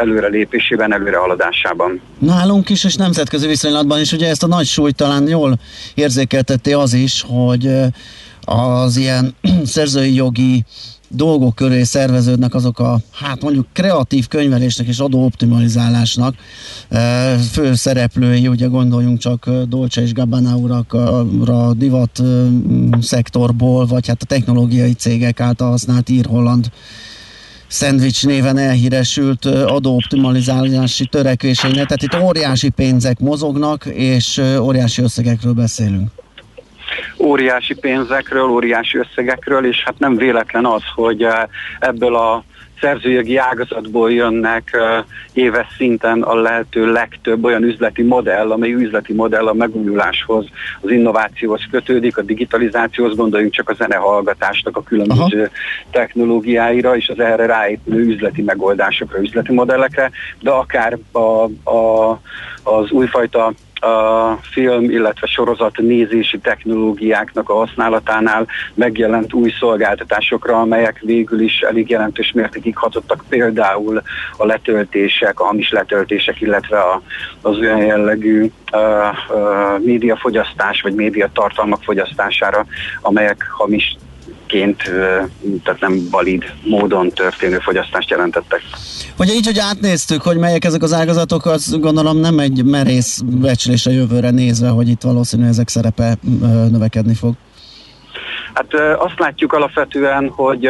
előrelépésében, 0.00 0.92
előrehaladásában. 0.92 2.00
Nálunk 2.18 2.68
is, 2.68 2.84
és 2.84 2.94
nemzetközi 2.94 3.46
viszonylatban 3.46 4.00
is 4.00 4.12
ugye 4.12 4.28
ezt 4.28 4.42
a 4.42 4.46
nagy 4.46 4.66
súlyt 4.66 4.96
talán 4.96 5.28
jól 5.28 5.58
érzékelteti 5.94 6.72
az 6.72 6.92
is, 6.92 7.24
hogy 7.28 7.70
az 8.44 8.96
ilyen 8.96 9.34
szerzői 9.64 10.14
jogi 10.14 10.64
dolgok 11.08 11.54
köré 11.54 11.82
szerveződnek 11.82 12.54
azok 12.54 12.78
a, 12.78 13.00
hát 13.12 13.42
mondjuk 13.42 13.66
kreatív 13.72 14.26
könyvelésnek 14.28 14.86
és 14.86 14.98
adóoptimalizálásnak 14.98 16.34
fő 17.50 17.74
szereplői, 17.74 18.48
ugye 18.48 18.66
gondoljunk 18.66 19.18
csak 19.18 19.50
Dolce 19.68 20.02
és 20.02 20.12
Gabbana 20.12 20.56
urakra 20.56 21.72
divat 21.72 22.22
szektorból, 23.00 23.86
vagy 23.86 24.06
hát 24.06 24.22
a 24.22 24.26
technológiai 24.26 24.92
cégek 24.92 25.40
által 25.40 25.70
használt 25.70 26.08
ír-holland 26.08 26.70
szendvics 27.66 28.26
néven 28.26 28.58
elhíresült 28.58 29.44
adóoptimalizálási 29.44 31.06
törekvéseinek, 31.06 31.86
tehát 31.86 32.02
itt 32.02 32.28
óriási 32.28 32.68
pénzek 32.68 33.18
mozognak, 33.18 33.86
és 33.86 34.42
óriási 34.60 35.02
összegekről 35.02 35.52
beszélünk 35.52 36.17
óriási 37.18 37.74
pénzekről, 37.74 38.48
óriási 38.48 38.98
összegekről, 38.98 39.66
és 39.66 39.82
hát 39.84 39.98
nem 39.98 40.16
véletlen 40.16 40.66
az, 40.66 40.82
hogy 40.94 41.26
ebből 41.80 42.16
a 42.16 42.44
szerzőjogi 42.80 43.36
ágazatból 43.36 44.12
jönnek 44.12 44.70
uh, 44.72 45.04
éves 45.32 45.66
szinten 45.76 46.22
a 46.22 46.34
lehető 46.34 46.92
legtöbb 46.92 47.44
olyan 47.44 47.62
üzleti 47.62 48.02
modell, 48.02 48.50
amely 48.50 48.72
üzleti 48.72 49.12
modell 49.12 49.46
a 49.46 49.52
megújuláshoz, 49.52 50.46
az 50.80 50.90
innovációhoz 50.90 51.60
kötődik, 51.70 52.18
a 52.18 52.22
digitalizációhoz, 52.22 53.16
gondoljunk 53.16 53.52
csak 53.52 53.68
a 53.68 53.74
zenehallgatásnak 53.74 54.76
a 54.76 54.82
különböző 54.82 55.38
Aha. 55.38 55.50
technológiáira 55.90 56.96
és 56.96 57.08
az 57.08 57.20
erre 57.20 57.46
ráépülő 57.46 58.04
üzleti 58.04 58.42
megoldásokra, 58.42 59.20
üzleti 59.20 59.52
modellekre, 59.52 60.10
de 60.40 60.50
akár 60.50 60.98
a, 61.12 61.18
a, 61.70 62.10
az 62.62 62.90
újfajta 62.90 63.52
a 63.80 64.38
film, 64.42 64.90
illetve 64.90 65.26
sorozat 65.26 65.76
nézési 65.76 66.38
technológiáknak 66.38 67.48
a 67.48 67.54
használatánál 67.54 68.46
megjelent 68.74 69.32
új 69.32 69.50
szolgáltatásokra, 69.58 70.60
amelyek 70.60 71.00
végül 71.00 71.40
is 71.40 71.60
elég 71.60 71.90
jelentős 71.90 72.32
mértékig 72.32 72.76
hatottak 72.76 73.24
például 73.28 74.02
a 74.36 74.46
letöltések, 74.46 75.40
a 75.40 75.44
hamis 75.44 75.70
letöltések, 75.70 76.40
illetve 76.40 76.78
a, 76.78 77.02
az 77.42 77.58
olyan 77.58 77.82
jellegű 77.82 78.50
uh, 78.72 78.80
uh, 79.28 79.84
médiafogyasztás 79.84 80.82
vagy 80.82 80.94
médiatartalmak 80.94 81.82
fogyasztására, 81.82 82.66
amelyek 83.00 83.46
hamis 83.50 83.96
ként, 84.48 84.82
tehát 85.64 85.80
nem 85.80 86.08
valid 86.10 86.44
módon 86.64 87.10
történő 87.10 87.58
fogyasztást 87.58 88.10
jelentettek. 88.10 88.62
Ugye 89.18 89.32
így, 89.32 89.46
hogy 89.46 89.58
átnéztük, 89.58 90.22
hogy 90.22 90.36
melyek 90.36 90.64
ezek 90.64 90.82
az 90.82 90.92
ágazatok, 90.92 91.46
az 91.46 91.76
gondolom 91.80 92.16
nem 92.16 92.38
egy 92.38 92.64
merész 92.64 93.20
becslés 93.24 93.86
a 93.86 93.90
jövőre 93.90 94.30
nézve, 94.30 94.68
hogy 94.68 94.88
itt 94.88 95.02
valószínűleg 95.02 95.50
ezek 95.50 95.68
szerepe 95.68 96.16
növekedni 96.70 97.14
fog. 97.14 97.34
Hát 98.54 98.74
azt 98.98 99.18
látjuk 99.18 99.52
alapvetően, 99.52 100.28
hogy 100.28 100.68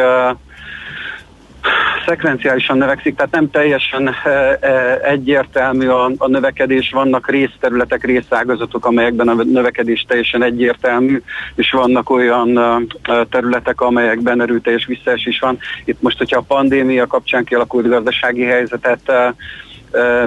szekvenciálisan 2.05 2.77
növekszik, 2.77 3.15
tehát 3.15 3.31
nem 3.31 3.49
teljesen 3.51 4.07
e, 4.07 4.29
e, 4.29 4.99
egyértelmű 5.03 5.87
a, 5.87 6.11
a 6.17 6.27
növekedés. 6.27 6.89
Vannak 6.91 7.29
részterületek, 7.29 8.05
részágazatok, 8.05 8.85
amelyekben 8.85 9.27
a 9.27 9.33
növekedés 9.33 10.05
teljesen 10.07 10.43
egyértelmű, 10.43 11.21
és 11.55 11.71
vannak 11.71 12.09
olyan 12.09 12.57
e, 12.57 13.25
területek, 13.29 13.81
amelyekben 13.81 14.41
erőteljes 14.41 14.85
visszaesés 14.85 15.39
van. 15.39 15.57
Itt 15.85 16.01
most, 16.01 16.17
hogyha 16.17 16.39
a 16.39 16.55
pandémia 16.55 17.07
kapcsán 17.07 17.43
kialakult 17.43 17.87
gazdasági 17.87 18.43
helyzetet 18.43 19.11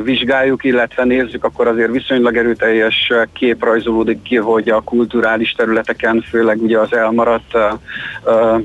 vizsgáljuk, 0.03 0.65
illetve 0.65 1.05
nézzük, 1.05 1.45
akkor 1.45 1.67
azért 1.67 1.91
viszonylag 1.91 2.37
erőteljes 2.37 3.13
kép 3.33 3.65
rajzolódik 3.65 4.23
ki, 4.23 4.37
hogy 4.37 4.69
a 4.69 4.81
kulturális 4.81 5.53
területeken, 5.53 6.25
főleg 6.29 6.63
ugye 6.63 6.79
az 6.79 6.93
elmaradt 6.95 7.57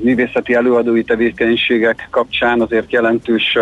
művészeti 0.02 0.54
előadói 0.54 1.04
tevékenységek 1.04 2.08
kapcsán 2.10 2.60
azért 2.60 2.92
jelentős 2.92 3.58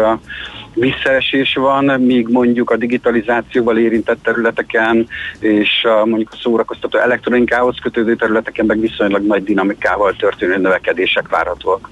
visszaesés 0.76 1.54
van, 1.54 1.84
míg 1.84 2.28
mondjuk 2.28 2.70
a 2.70 2.76
digitalizációval 2.76 3.78
érintett 3.78 4.22
területeken 4.22 5.08
és 5.38 5.86
mondjuk 6.04 6.32
a 6.32 6.38
szórakoztató 6.42 6.98
elektronikához 6.98 7.76
kötődő 7.82 8.16
területeken 8.16 8.66
meg 8.66 8.80
viszonylag 8.80 9.26
nagy 9.26 9.44
dinamikával 9.44 10.16
történő 10.16 10.56
növekedések 10.56 11.28
várhatóak. 11.28 11.90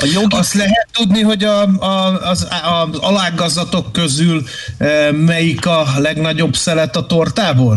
A 0.00 0.06
jogi... 0.14 0.36
Azt 0.36 0.54
lehet 0.54 0.88
tudni, 0.92 1.22
hogy 1.22 1.44
a, 1.44 1.62
a, 1.62 2.28
az, 2.28 2.48
az 2.62 2.98
alágazatok 2.98 3.92
közül 3.92 4.42
e, 4.78 5.12
melyik 5.12 5.66
a 5.66 5.84
legnagyobb 5.98 6.54
szelet 6.54 6.96
a 6.96 7.06
tortából? 7.06 7.76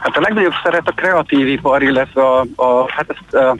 Hát 0.00 0.16
a 0.16 0.20
legnagyobb 0.20 0.52
szeret 0.62 0.88
a 0.88 0.92
kreatív 0.92 1.48
ipar, 1.48 1.82
illetve 1.82 2.22
a, 2.22 2.46
a 2.54 2.90
hát 2.90 3.06
ezt, 3.08 3.34
a, 3.34 3.56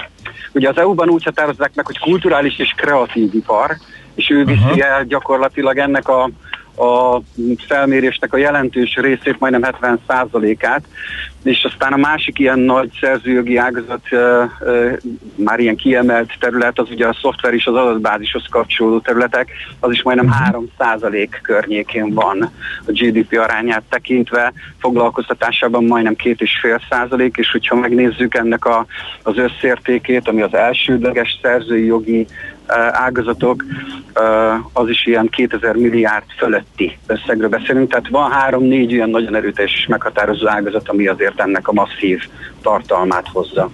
ugye 0.52 0.68
az 0.68 0.78
EU-ban 0.78 1.08
úgy 1.08 1.24
határozzák 1.24 1.74
meg, 1.74 1.86
hogy 1.86 1.98
kulturális 1.98 2.58
és 2.58 2.74
kreatív 2.76 3.34
ipar, 3.34 3.76
és 4.20 4.30
ő 4.30 4.44
viszi 4.44 4.64
uh-huh. 4.64 4.86
el 4.86 5.04
gyakorlatilag 5.04 5.78
ennek 5.78 6.08
a, 6.08 6.30
a 6.82 7.20
felmérésnek 7.66 8.32
a 8.32 8.36
jelentős 8.36 8.94
részét, 8.94 9.38
majdnem 9.38 9.74
70%-át, 9.80 10.82
és 11.42 11.64
aztán 11.64 11.92
a 11.92 11.96
másik 11.96 12.38
ilyen 12.38 12.58
nagy 12.58 12.90
szerzőjogi 13.00 13.56
ágazat, 13.56 14.00
uh, 14.10 14.20
uh, 14.60 14.92
már 15.34 15.58
ilyen 15.58 15.76
kiemelt 15.76 16.32
terület, 16.40 16.78
az 16.78 16.90
ugye 16.90 17.06
a 17.06 17.16
szoftver 17.20 17.54
és 17.54 17.66
az 17.66 17.74
adatbázishoz 17.74 18.44
kapcsolódó 18.50 18.98
területek, 18.98 19.50
az 19.80 19.90
is 19.90 20.02
majdnem 20.02 20.34
3% 20.78 21.28
környékén 21.42 22.14
van 22.14 22.50
a 22.86 22.92
GDP 22.92 23.38
arányát 23.38 23.82
tekintve, 23.88 24.52
foglalkoztatásában 24.78 25.84
majdnem 25.84 26.14
2,5%, 26.22 27.36
és 27.36 27.50
hogyha 27.50 27.74
megnézzük 27.74 28.34
ennek 28.34 28.64
a, 28.64 28.86
az 29.22 29.36
összértékét, 29.36 30.28
ami 30.28 30.42
az 30.42 30.54
elsődleges 30.54 31.38
szerzői 31.42 31.84
jogi 31.84 32.26
ágazatok, 32.92 33.64
az 34.72 34.88
is 34.88 35.06
ilyen 35.06 35.28
2000 35.28 35.74
milliárd 35.76 36.24
fölötti 36.38 36.98
összegről 37.06 37.48
beszélünk, 37.48 37.90
tehát 37.90 38.08
van 38.08 38.30
három-négy 38.30 38.92
olyan 38.92 39.10
nagyon 39.10 39.34
erőteljes 39.34 39.86
meghatározó 39.88 40.48
ágazat, 40.48 40.88
ami 40.88 41.06
azért 41.06 41.40
ennek 41.40 41.68
a 41.68 41.72
masszív 41.72 42.20
tartalmát 42.62 43.28
hozza. 43.32 43.70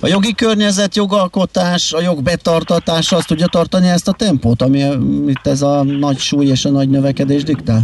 A 0.00 0.06
jogi 0.06 0.34
környezet, 0.34 0.96
jogalkotás, 0.96 1.92
a 1.92 2.00
jog 2.00 2.22
betartatása 2.22 3.16
azt 3.16 3.26
tudja 3.26 3.46
tartani 3.46 3.88
ezt 3.88 4.08
a 4.08 4.12
tempót, 4.12 4.62
ami 4.62 4.78
itt 5.26 5.46
ez 5.46 5.62
a 5.62 5.82
nagy 5.82 6.18
súly 6.18 6.46
és 6.46 6.64
a 6.64 6.70
nagy 6.70 6.88
növekedés 6.88 7.42
diktál? 7.42 7.82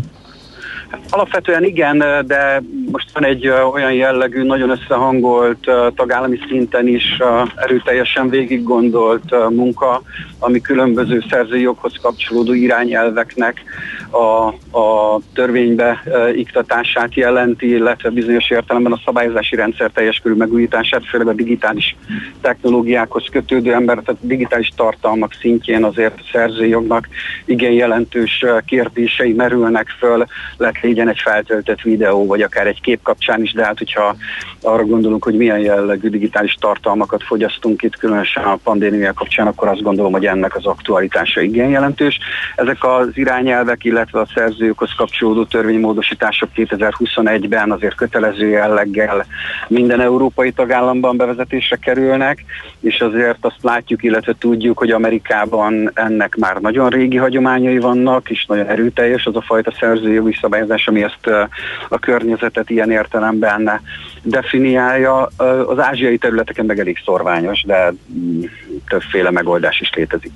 Alapvetően 1.10 1.64
igen, 1.64 1.98
de 2.26 2.62
most 2.92 3.10
van 3.12 3.24
egy 3.24 3.48
olyan 3.48 3.92
jellegű, 3.92 4.42
nagyon 4.42 4.70
összehangolt 4.70 5.70
tagállami 5.94 6.38
szinten 6.48 6.88
is 6.88 7.18
erőteljesen 7.56 8.28
végig 8.28 8.62
gondolt 8.62 9.50
munka, 9.50 10.02
ami 10.38 10.60
különböző 10.60 11.24
szerzői 11.30 11.60
joghoz 11.60 11.92
kapcsolódó 12.02 12.52
irányelveknek 12.52 13.62
a, 14.10 14.46
a 14.78 15.20
törvénybe 15.34 16.02
iktatását 16.34 17.14
jelenti, 17.14 17.68
illetve 17.68 18.10
bizonyos 18.10 18.50
értelemben 18.50 18.92
a 18.92 19.00
szabályozási 19.04 19.56
rendszer 19.56 19.90
teljes 19.90 20.18
körű 20.18 20.34
megújítását, 20.34 21.06
főleg 21.06 21.28
a 21.28 21.32
digitális 21.32 21.96
technológiákhoz 22.40 23.24
kötődő 23.30 23.72
ember, 23.72 23.98
tehát 24.04 24.26
digitális 24.26 24.72
tartalmak 24.76 25.32
szintjén 25.40 25.84
azért 25.84 26.18
a 26.18 26.28
szerzői 26.32 26.68
jognak 26.68 27.08
igen 27.44 27.72
jelentős 27.72 28.44
kérdései 28.66 29.32
merülnek 29.32 29.88
föl, 29.98 30.24
lehet 30.56 30.76
legyen 30.88 31.08
egy 31.08 31.20
feltöltött 31.24 31.80
videó, 31.80 32.26
vagy 32.26 32.42
akár 32.42 32.66
egy 32.66 32.80
kép 32.80 33.02
kapcsán 33.02 33.42
is, 33.42 33.52
de 33.52 33.64
hát 33.64 33.78
hogyha 33.78 34.16
arra 34.62 34.84
gondolunk, 34.84 35.24
hogy 35.24 35.36
milyen 35.36 35.58
jellegű 35.58 36.08
digitális 36.08 36.54
tartalmakat 36.60 37.22
fogyasztunk 37.22 37.82
itt, 37.82 37.96
különösen 37.96 38.44
a 38.44 38.58
pandémia 38.62 39.12
kapcsán, 39.12 39.46
akkor 39.46 39.68
azt 39.68 39.82
gondolom, 39.82 40.12
hogy 40.12 40.26
ennek 40.26 40.56
az 40.56 40.66
aktualitása 40.66 41.40
igen 41.40 41.68
jelentős. 41.68 42.18
Ezek 42.56 42.84
az 42.84 43.08
irányelvek, 43.14 43.84
illetve 43.84 44.20
a 44.20 44.28
szerzőkhoz 44.34 44.94
kapcsolódó 44.96 45.44
törvénymódosítások 45.44 46.48
2021-ben 46.54 47.70
azért 47.70 47.94
kötelező 47.94 48.48
jelleggel 48.48 49.26
minden 49.68 50.00
európai 50.00 50.52
tagállamban 50.52 51.16
bevezetésre 51.16 51.76
kerülnek, 51.76 52.44
és 52.86 53.00
azért 53.00 53.36
azt 53.40 53.62
látjuk, 53.62 54.02
illetve 54.02 54.34
tudjuk, 54.38 54.78
hogy 54.78 54.90
Amerikában 54.90 55.90
ennek 55.94 56.36
már 56.36 56.56
nagyon 56.56 56.88
régi 56.88 57.16
hagyományai 57.16 57.78
vannak, 57.78 58.30
és 58.30 58.44
nagyon 58.48 58.66
erőteljes 58.66 59.26
az 59.26 59.36
a 59.36 59.42
fajta 59.42 59.72
szerzőjogi 59.80 60.36
szabályozás, 60.40 60.86
ami 60.88 61.02
ezt 61.02 61.26
a 61.88 61.98
környezetet 61.98 62.70
ilyen 62.70 62.90
értelemben 62.90 63.80
definiálja. 64.22 65.28
Az 65.66 65.78
ázsiai 65.78 66.18
területeken 66.18 66.66
meg 66.66 66.78
elég 66.78 66.98
szorványos, 67.04 67.62
de 67.66 67.94
mm, 68.18 68.40
többféle 68.88 69.30
megoldás 69.30 69.80
is 69.80 69.90
létezik. 69.94 70.32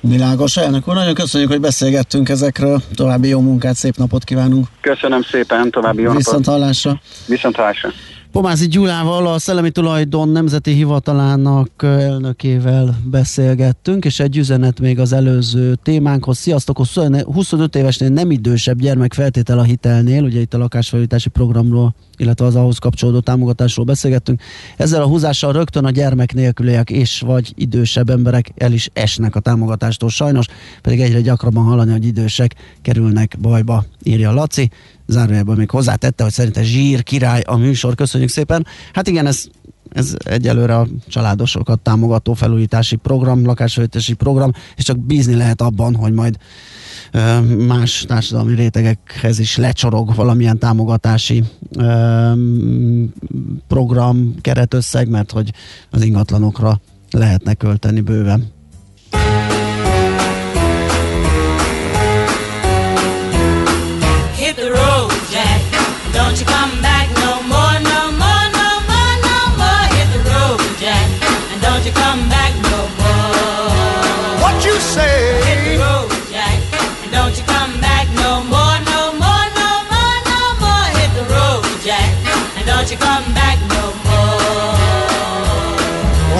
Világos, 0.00 0.56
elnök 0.56 0.88
úr, 0.88 0.94
nagyon 0.94 1.14
köszönjük, 1.14 1.50
hogy 1.50 1.60
beszélgettünk 1.60 2.28
ezekről. 2.28 2.82
További 2.94 3.28
jó 3.28 3.40
munkát, 3.40 3.74
szép 3.74 3.96
napot 3.96 4.24
kívánunk. 4.24 4.66
Köszönöm 4.80 5.22
szépen, 5.22 5.70
további 5.70 6.02
jó 6.02 6.12
Viszont 6.12 6.44
napot. 6.46 6.60
hallásra. 6.60 7.00
Viszont 7.26 7.56
hallásra. 7.56 7.90
Pomázi 8.34 8.68
Gyulával, 8.68 9.26
a 9.26 9.38
Szellemi 9.38 9.70
Tulajdon 9.70 10.28
Nemzeti 10.28 10.72
Hivatalának 10.72 11.70
elnökével 11.82 12.96
beszélgettünk, 13.04 14.04
és 14.04 14.20
egy 14.20 14.36
üzenet 14.36 14.80
még 14.80 14.98
az 14.98 15.12
előző 15.12 15.74
témánkhoz. 15.82 16.38
Sziasztok, 16.38 16.76
25 17.24 17.76
évesnél 17.76 18.08
nem 18.08 18.30
idősebb 18.30 18.80
gyermek 18.80 19.12
feltétel 19.12 19.58
a 19.58 19.62
hitelnél, 19.62 20.22
ugye 20.22 20.40
itt 20.40 20.54
a 20.54 20.58
lakásfelújítási 20.58 21.28
programról, 21.28 21.94
illetve 22.16 22.46
az 22.46 22.56
ahhoz 22.56 22.78
kapcsolódó 22.78 23.20
támogatásról 23.20 23.84
beszélgettünk. 23.84 24.40
Ezzel 24.76 25.02
a 25.02 25.06
húzással 25.06 25.52
rögtön 25.52 25.84
a 25.84 25.90
gyermek 25.90 26.34
nélküliek 26.34 26.90
és 26.90 27.20
vagy 27.20 27.52
idősebb 27.56 28.10
emberek 28.10 28.52
el 28.56 28.72
is 28.72 28.90
esnek 28.92 29.34
a 29.34 29.40
támogatástól 29.40 30.08
sajnos, 30.08 30.46
pedig 30.82 31.00
egyre 31.00 31.20
gyakrabban 31.20 31.64
hallani, 31.64 31.92
hogy 31.92 32.06
idősek 32.06 32.54
kerülnek 32.82 33.36
bajba, 33.40 33.84
írja 34.02 34.32
Laci 34.32 34.70
zárójában 35.06 35.56
még 35.56 35.70
hozzátette, 35.70 36.22
hogy 36.22 36.32
szerintem 36.32 36.62
zsír 36.62 37.02
király 37.02 37.40
a 37.40 37.56
műsor. 37.56 37.94
Köszönjük 37.94 38.30
szépen. 38.30 38.66
Hát 38.92 39.08
igen, 39.08 39.26
ez 39.26 39.44
ez 39.94 40.14
egyelőre 40.24 40.78
a 40.78 40.86
családosokat 41.08 41.80
támogató 41.80 42.32
felújítási 42.32 42.96
program, 42.96 43.44
lakásfelújítási 43.44 44.14
program, 44.14 44.52
és 44.76 44.84
csak 44.84 44.98
bízni 44.98 45.34
lehet 45.34 45.60
abban, 45.60 45.94
hogy 45.94 46.12
majd 46.12 46.36
más 47.66 48.04
társadalmi 48.08 48.54
rétegekhez 48.54 49.38
is 49.38 49.56
lecsorog 49.56 50.14
valamilyen 50.14 50.58
támogatási 50.58 51.42
program, 53.66 54.34
keretösszeg, 54.40 55.08
mert 55.08 55.30
hogy 55.30 55.52
az 55.90 56.02
ingatlanokra 56.02 56.80
lehetne 57.10 57.54
költeni 57.54 58.00
bőven. 58.00 58.53
Don't 66.24 66.40
you 66.40 66.46
come 66.46 66.80
back 66.80 67.06
no 67.20 67.42
more, 67.52 67.76
no 67.84 68.00
more, 68.16 68.44
no 68.58 68.68
more, 68.88 69.14
no 69.28 69.38
more. 69.60 69.84
Hit 69.92 70.08
the 70.16 70.20
road, 70.24 70.58
Jack, 70.80 71.06
and 71.52 71.60
don't 71.60 71.84
you 71.84 71.92
come 71.92 72.28
back 72.32 72.52
no 72.72 72.80
more. 72.98 74.40
What 74.40 74.56
you 74.64 74.74
say? 74.80 75.44
Hit 75.44 75.60
the 75.68 75.84
road, 75.84 76.08
Jack, 76.32 76.58
and 77.04 77.12
don't 77.12 77.36
you 77.36 77.44
come 77.44 77.78
back 77.78 78.08
no 78.24 78.42
more, 78.52 78.76
no 78.88 79.12
more, 79.20 79.46
no 79.60 79.70
more, 79.92 80.16
no 80.32 80.40
more. 80.64 80.86
Hit 80.96 81.12
the 81.12 81.26
road, 81.28 81.62
Jack, 81.84 82.10
and 82.56 82.64
don't 82.66 82.88
you 82.90 82.96
come 82.96 83.26
back 83.36 83.60
no 83.76 83.84
more. 84.08 84.74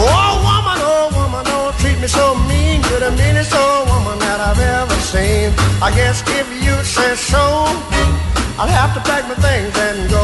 Oh 0.00 0.32
woman, 0.48 0.80
oh 0.80 1.12
woman, 1.12 1.44
don't 1.44 1.76
treat 1.78 2.00
me 2.00 2.08
so 2.08 2.34
mean. 2.48 2.80
You're 2.88 3.04
the 3.04 3.12
meanest 3.20 3.52
old 3.54 3.86
woman 3.92 4.18
that 4.18 4.40
I've 4.40 4.58
ever 4.58 4.98
seen. 5.12 5.52
I 5.84 5.92
guess 5.94 6.24
if 6.40 6.48
you 6.64 6.74
say 6.82 7.14
so. 7.14 7.93
I'll 8.56 8.68
have 8.68 8.94
to 8.94 9.00
pack 9.00 9.26
my 9.28 9.34
things 9.34 9.76
and 9.76 10.10
go. 10.10 10.23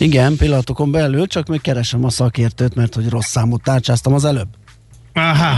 Igen, 0.00 0.36
pillanatokon 0.36 0.90
belül, 0.90 1.26
csak 1.26 1.46
még 1.46 1.60
keresem 1.60 2.04
a 2.04 2.10
szakértőt, 2.10 2.74
mert 2.74 2.94
hogy 2.94 3.08
rossz 3.08 3.28
számot 3.28 3.62
tárcsáztam 3.62 4.14
az 4.14 4.24
előbb. 4.24 4.48
Aha. 5.12 5.56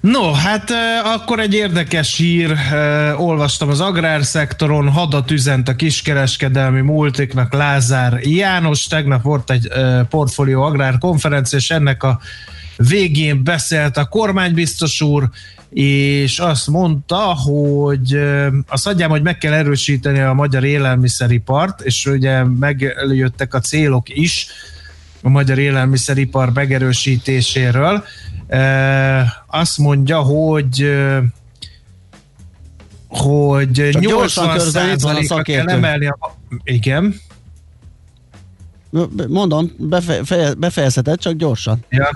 No, 0.00 0.32
hát 0.32 0.70
akkor 1.04 1.40
egy 1.40 1.54
érdekes 1.54 2.16
hír, 2.16 2.56
olvastam 3.16 3.68
az 3.68 3.80
agrárszektoron, 3.80 4.88
hadat 4.88 5.30
üzent 5.30 5.68
a 5.68 5.76
kiskereskedelmi 5.76 6.80
multiknak 6.80 7.52
Lázár 7.52 8.20
János, 8.22 8.86
tegnap 8.86 9.22
volt 9.22 9.50
egy 9.50 9.66
eh, 9.66 10.04
portfólió 10.04 10.62
agrárkonferencia, 10.62 11.58
és 11.58 11.70
ennek 11.70 12.02
a 12.02 12.20
végén 12.76 13.44
beszélt 13.44 13.96
a 13.96 14.04
kormánybiztos 14.04 15.00
úr, 15.00 15.28
és 15.72 16.38
azt 16.38 16.66
mondta, 16.66 17.16
hogy 17.18 18.18
azt 18.66 18.86
adjám, 18.86 19.10
hogy 19.10 19.22
meg 19.22 19.38
kell 19.38 19.52
erősíteni 19.52 20.20
a 20.20 20.32
magyar 20.32 20.64
élelmiszeripart, 20.64 21.80
és 21.80 22.06
ugye 22.06 22.44
megjöttek 22.44 23.54
a 23.54 23.60
célok 23.60 24.08
is 24.08 24.46
a 25.22 25.28
magyar 25.28 25.58
élelmiszeripar 25.58 26.52
megerősítéséről. 26.52 28.04
Azt 29.46 29.78
mondja, 29.78 30.18
hogy 30.18 30.92
hogy 33.08 33.88
Csak 33.92 34.02
gyorsan 34.02 34.44
80 34.44 34.56
közben 34.56 34.90
itt 34.90 35.00
van 35.00 35.38
a 35.38 35.42
kell 35.42 35.68
emelni 35.68 36.06
a... 36.06 36.36
Igen. 36.64 37.14
Mondom, 39.28 39.70
befe- 39.76 40.20
feje- 40.24 40.54
befejezheted, 40.54 41.18
csak 41.18 41.32
gyorsan. 41.32 41.84
Ja. 41.88 42.10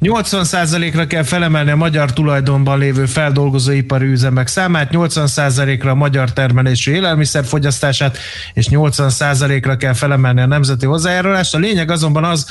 80%-ra 0.00 1.06
kell 1.06 1.22
felemelni 1.22 1.70
a 1.70 1.76
magyar 1.76 2.12
tulajdonban 2.12 2.78
lévő 2.78 3.06
feldolgozóipari 3.06 4.06
üzemek 4.06 4.46
számát, 4.46 4.90
80%-ra 4.92 5.90
a 5.90 5.94
magyar 5.94 6.32
termelésű 6.32 6.92
élelmiszer 6.92 7.44
fogyasztását, 7.44 8.18
és 8.54 8.66
80%-ra 8.70 9.76
kell 9.76 9.92
felemelni 9.92 10.40
a 10.40 10.46
nemzeti 10.46 10.86
hozzájárulást. 10.86 11.54
A 11.54 11.58
lényeg 11.58 11.90
azonban 11.90 12.24
az, 12.24 12.46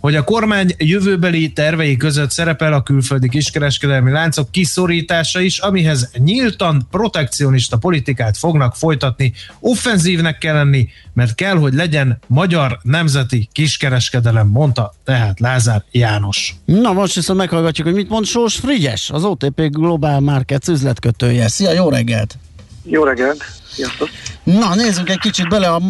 hogy 0.00 0.14
a 0.14 0.24
kormány 0.24 0.74
jövőbeli 0.78 1.52
tervei 1.52 1.96
között 1.96 2.30
szerepel 2.30 2.72
a 2.72 2.82
külföldi 2.82 3.28
kiskereskedelmi 3.28 4.10
láncok 4.10 4.50
kiszorítása 4.50 5.40
is, 5.40 5.58
amihez 5.58 6.10
nyíltan 6.18 6.86
protekcionista 6.90 7.76
politikát 7.76 8.36
fognak 8.36 8.76
folytatni. 8.76 9.32
Offenzívnek 9.60 10.38
kell 10.38 10.54
lenni, 10.54 10.88
mert 11.12 11.34
kell, 11.34 11.56
hogy 11.56 11.74
legyen 11.74 12.18
magyar 12.26 12.78
nemzeti 12.82 13.48
kiskereskedelem, 13.52 14.46
mondta 14.46 14.94
tehát 15.04 15.40
Lázár 15.40 15.84
János. 15.90 16.54
Na 16.64 16.92
most 16.92 17.14
viszont 17.14 17.38
meghallgatjuk, 17.38 17.86
hogy 17.86 17.96
mit 17.96 18.08
mond 18.08 18.24
Sós 18.24 18.56
Frigyes, 18.56 19.10
az 19.10 19.24
OTP 19.24 19.60
Global 19.70 20.20
Markets 20.20 20.68
üzletkötője. 20.68 21.48
Szia, 21.48 21.72
jó 21.72 21.88
reggelt! 21.88 22.38
Jó 22.84 23.04
reggelt! 23.04 23.44
Sziasztok! 23.78 24.08
Na, 24.44 24.74
nézzünk 24.74 25.08
egy 25.08 25.18
kicsit 25.18 25.48
bele 25.48 25.68
a, 25.68 25.80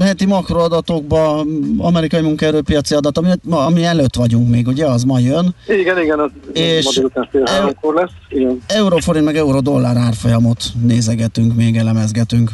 heti 0.00 0.26
makroadatokba, 0.26 1.44
amerikai 1.78 2.20
munkaerőpiaci 2.20 2.94
adat, 2.94 3.18
ami, 3.18 3.28
ami 3.50 3.84
előtt 3.84 4.14
vagyunk 4.14 4.48
még, 4.48 4.66
ugye, 4.66 4.86
az 4.86 5.04
ma 5.04 5.18
jön. 5.18 5.54
Igen, 5.66 5.98
igen, 5.98 6.18
az 6.18 6.30
És 6.52 6.84
ma 6.84 6.90
délután 6.94 7.28
fél 7.30 7.42
háromkor 7.44 7.94
lesz. 7.94 8.10
Igen. 8.28 8.62
Euróforint 8.66 9.24
meg 9.24 9.36
euró-dollár 9.36 9.96
árfolyamot 9.96 10.64
nézegetünk, 10.82 11.54
még 11.54 11.76
elemezgetünk. 11.76 12.50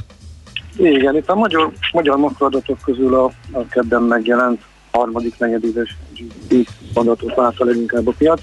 Igen, 0.76 1.16
itt 1.16 1.28
a 1.28 1.34
magyar, 1.34 1.72
magyar 1.92 2.16
makroadatok 2.16 2.78
közül 2.84 3.14
a, 3.14 3.24
a 3.52 3.66
kedden 3.70 4.02
megjelent 4.02 4.60
harmadik 4.90 5.38
negyedéves 5.38 5.96
GDP 6.14 6.68
adatot 6.94 7.34
várta 7.34 7.64
leginkább 7.64 8.06
a 8.06 8.12
piac. 8.18 8.40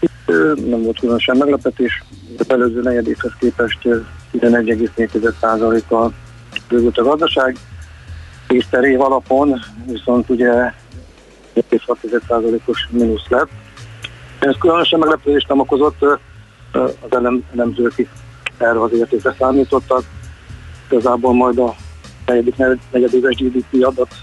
Itt 0.00 0.32
nem 0.68 0.82
volt 0.82 0.98
különösen 0.98 1.36
meglepetés, 1.36 2.02
az 2.38 2.50
előző 2.50 2.80
negyedévhez 2.82 3.32
képest 3.40 3.88
11,4%-kal 4.32 6.12
bővült 6.68 6.98
a 6.98 7.02
gazdaság, 7.02 7.56
és 8.48 8.66
per 8.70 8.84
év 8.84 9.00
alapon 9.00 9.60
viszont 9.86 10.28
ugye 10.28 10.72
2,6%-os 11.54 12.88
mínusz 12.90 13.28
lett. 13.28 13.48
Ez 14.38 14.54
különösen 14.60 14.98
meglepetést 14.98 15.48
nem 15.48 15.60
okozott, 15.60 16.02
az 16.72 16.92
elem, 17.10 17.44
elemzők 17.52 17.98
is 17.98 18.06
erre 18.58 18.82
az 18.82 18.92
értékre 18.92 19.34
számítottak. 19.38 20.02
Igazából 20.90 21.34
majd 21.34 21.58
a 21.58 21.74
negyedik 22.26 22.56
negyedéves 22.90 23.36
GDP 23.36 23.84
adat 23.84 24.14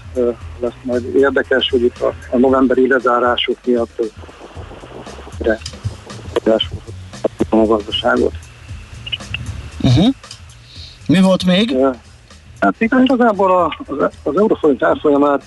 lesz 0.60 0.72
majd 0.82 1.14
érdekes, 1.14 1.70
hogy 1.70 1.82
itt 1.82 2.00
a, 2.00 2.14
a 2.30 2.36
novemberi 2.36 2.88
lezárások 2.88 3.56
miatt 3.64 4.00
de 5.38 5.58
a 7.50 7.56
gazdaságot. 7.56 8.32
Uh-huh. 9.86 10.14
Mi 11.06 11.20
volt 11.20 11.44
még? 11.44 11.76
Hát 12.60 12.74
igen, 12.78 13.04
igazából 13.04 13.72
az, 13.86 14.10
az 14.22 14.36
euróforint 14.36 14.82
árfolyamát 14.82 15.42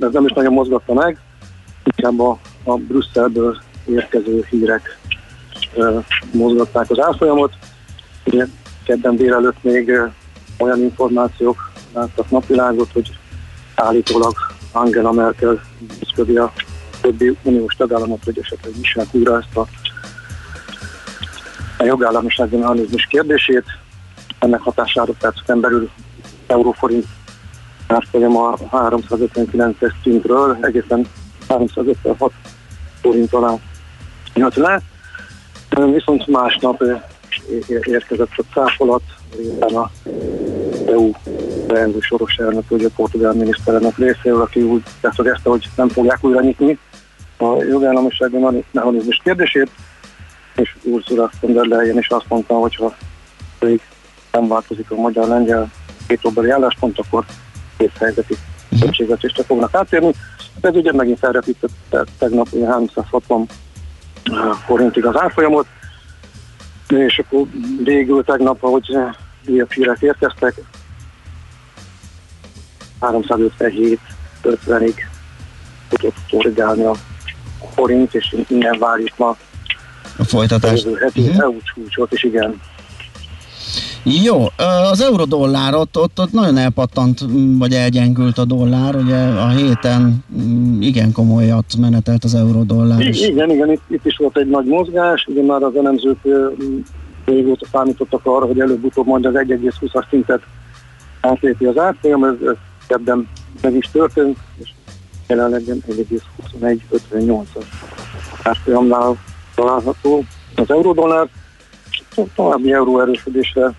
ez 0.00 0.12
nem 0.12 0.26
is 0.26 0.32
nagyon 0.32 0.52
mozgatta 0.52 0.92
meg, 0.92 1.18
inkább 1.84 2.20
a, 2.20 2.38
a 2.64 2.76
Brüsszelből 2.76 3.60
érkező 3.86 4.46
hírek 4.50 4.98
ö, 5.74 5.98
mozgatták 6.32 6.90
az 6.90 7.00
árfolyamot. 7.00 7.52
Ugye 8.24 8.46
kedden 8.84 9.16
délelőtt 9.16 9.62
még 9.62 9.92
olyan 10.58 10.80
információk 10.80 11.70
láttak 11.94 12.30
napvilágot, 12.30 12.92
hogy 12.92 13.18
állítólag 13.74 14.34
Angela 14.72 15.12
Merkel 15.12 15.60
biztosítja 15.98 16.44
a 16.44 16.52
többi 17.00 17.36
uniós 17.42 17.74
tagállamot, 17.74 18.24
hogy 18.24 18.38
esetleg 18.38 18.72
nyissák 18.76 19.06
újra 19.10 19.38
ezt 19.38 19.56
a, 19.56 19.66
a 21.80 21.84
jogállamisági 21.84 22.56
mechanizmus 22.56 23.06
kérdését. 23.06 23.64
Ennek 24.38 24.60
hatására 24.60 25.12
perceken 25.20 25.60
belül 25.60 25.90
euróforint 26.46 27.06
árfolyam 27.86 28.36
a 28.36 28.56
359-es 28.56 29.92
szintről 30.02 30.58
egészen 30.60 31.06
356 31.48 32.32
forint 33.00 33.32
alá 33.32 33.54
jött 34.34 34.54
le. 34.54 34.80
Viszont 35.92 36.26
másnap 36.26 36.82
érkezett 37.68 38.30
a 38.36 38.42
cáfolat, 38.52 39.02
részben 39.36 39.74
a 39.74 39.90
EU 40.86 41.10
leendő 41.68 41.98
soros 42.00 42.34
elnök, 42.36 42.70
ugye 42.70 42.86
a 42.86 42.90
portugál 42.96 43.32
miniszterelnök 43.32 43.98
részéről, 43.98 44.40
aki 44.40 44.62
úgy 44.62 44.82
leszögezte, 45.00 45.50
hogy 45.50 45.68
nem 45.76 45.88
fogják 45.88 46.24
újra 46.24 46.40
nyitni 46.40 46.78
a 47.36 47.62
jogállamisági 47.62 48.36
mechanizmus 48.72 49.20
kérdését, 49.24 49.70
és 50.56 50.76
Ursula 50.82 51.30
von 51.40 51.52
der 51.52 51.64
Leyen 51.64 51.98
is 51.98 52.08
azt 52.08 52.28
mondta, 52.28 52.54
hogy 52.54 52.76
ha 52.76 52.94
még 53.60 53.80
nem 54.32 54.48
változik 54.48 54.90
a 54.90 54.94
magyar-lengyel 54.94 55.70
kétoldali 56.06 56.50
álláspont, 56.50 56.98
akkor 56.98 57.24
készhelyzeti 57.76 58.36
költségvetésre 58.80 59.42
fognak 59.42 59.74
átérni. 59.74 60.12
Ez 60.60 60.74
ugye 60.74 60.92
megint 60.92 61.18
felrepített 61.18 61.96
tegnap 62.18 62.46
ugye 62.50 62.66
360 62.66 63.48
forintig 64.66 65.06
az 65.06 65.20
árfolyamot, 65.20 65.66
és 66.88 67.18
akkor 67.18 67.46
végül 67.84 68.24
tegnap, 68.24 68.62
ahogy 68.62 68.96
újabb 69.46 69.72
hírek 69.72 70.00
érkeztek, 70.00 70.54
357 73.00 74.00
50-ig 74.44 74.94
tudott 75.88 76.16
korrigálni 76.30 76.84
a 76.84 76.94
forint, 77.74 78.14
és 78.14 78.36
innen 78.48 78.78
várjuk 78.78 79.16
ma 79.16 79.36
A 80.20 80.24
folytatás. 80.24 80.84
jövő 80.84 80.96
heti 80.96 81.20
uh-huh. 81.20 81.42
EU 81.42 81.56
csúcsot, 81.74 82.12
és 82.12 82.22
igen, 82.22 82.60
Jó, 84.02 84.46
az 84.90 85.00
eurodollár 85.00 85.74
ott, 85.74 85.98
ott, 85.98 86.20
ott 86.20 86.32
nagyon 86.32 86.56
elpattant, 86.56 87.20
vagy 87.58 87.72
elgyengült 87.72 88.38
a 88.38 88.44
dollár, 88.44 88.96
ugye 88.96 89.16
a 89.16 89.48
héten 89.48 90.24
igen 90.80 91.12
komolyat 91.12 91.76
menetelt 91.78 92.24
az 92.24 92.34
eurodollár. 92.34 93.00
Is. 93.00 93.20
igen, 93.20 93.50
igen, 93.50 93.70
itt, 93.70 93.82
itt 93.88 94.06
is 94.06 94.16
volt 94.16 94.36
egy 94.36 94.48
nagy 94.48 94.66
mozgás, 94.66 95.26
ugye 95.26 95.42
már 95.42 95.62
az 95.62 95.76
elemzők 95.76 96.18
régóta 97.24 97.66
számítottak 97.72 98.20
arra, 98.24 98.46
hogy 98.46 98.60
előbb-utóbb 98.60 99.06
majd 99.06 99.24
az 99.24 99.34
1,20-as 99.34 100.08
szintet 100.08 100.42
átlépi 101.20 101.64
az 101.64 101.78
árfolyam, 101.78 102.24
ez, 102.24 102.34
ez 102.46 102.56
ebben 102.86 103.28
meg 103.62 103.74
is 103.74 103.88
történt, 103.92 104.38
és 104.56 104.70
jelenleg 105.28 105.62
1,2158-as 105.66 107.64
árfolyamnál 108.42 109.16
található 109.60 110.24
az 110.54 110.70
eurodollár. 110.70 111.28
To- 112.14 112.30
További 112.34 112.72
euró 112.72 113.00
erősödésre 113.00 113.72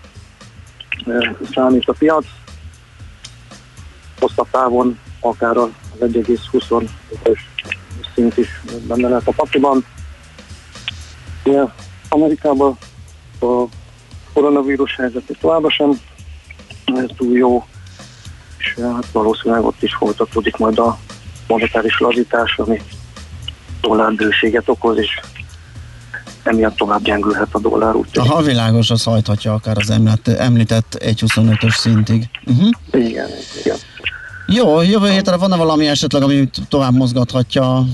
e, 1.06 1.36
számít 1.54 1.88
a 1.88 1.92
piac. 1.98 2.24
Hosszabb 4.20 4.46
távon 4.50 4.98
akár 5.20 5.56
az 5.56 5.68
1,25-ös 6.00 7.38
szint 8.14 8.36
is 8.36 8.62
benne 8.86 9.08
lehet 9.08 9.28
a 9.28 9.32
pakliban. 9.32 9.84
Amerikában 12.08 12.78
a 13.40 13.64
koronavírus 14.32 14.96
helyzet 14.96 15.22
továbbra 15.40 15.70
sem 15.70 16.00
eh, 16.84 17.04
túl 17.16 17.36
jó, 17.36 17.66
és 18.58 18.74
eh, 18.78 18.92
hát 18.94 19.06
valószínűleg 19.12 19.64
ott 19.64 19.82
is 19.82 19.94
folytatódik 19.94 20.56
majd 20.56 20.78
a 20.78 20.98
monetáris 21.46 21.98
lazítás, 21.98 22.58
ami 22.58 22.82
dollárbőséget 23.80 24.68
okoz, 24.68 24.98
és 24.98 25.20
emiatt 26.42 26.76
tovább 26.76 27.02
gyengülhet 27.02 27.48
a 27.52 27.58
dollár. 27.58 27.94
Úgy 27.94 28.06
Aha, 28.14 28.42
világos, 28.42 28.90
az 28.90 29.02
hajthatja 29.02 29.52
akár 29.52 29.76
az 29.78 29.90
emlett, 29.90 30.28
említett 30.28 30.98
1,25-ös 31.04 31.74
szintig. 31.74 32.28
Uh-huh. 32.46 32.68
Igen, 32.90 33.28
igen. 33.60 33.76
Jó, 34.46 34.82
jövő 34.82 35.10
hétre 35.10 35.36
van-e 35.36 35.56
valami 35.56 35.86
esetleg, 35.86 36.22
ami 36.22 36.48
tovább 36.68 36.94
mozgathatja 36.94 37.84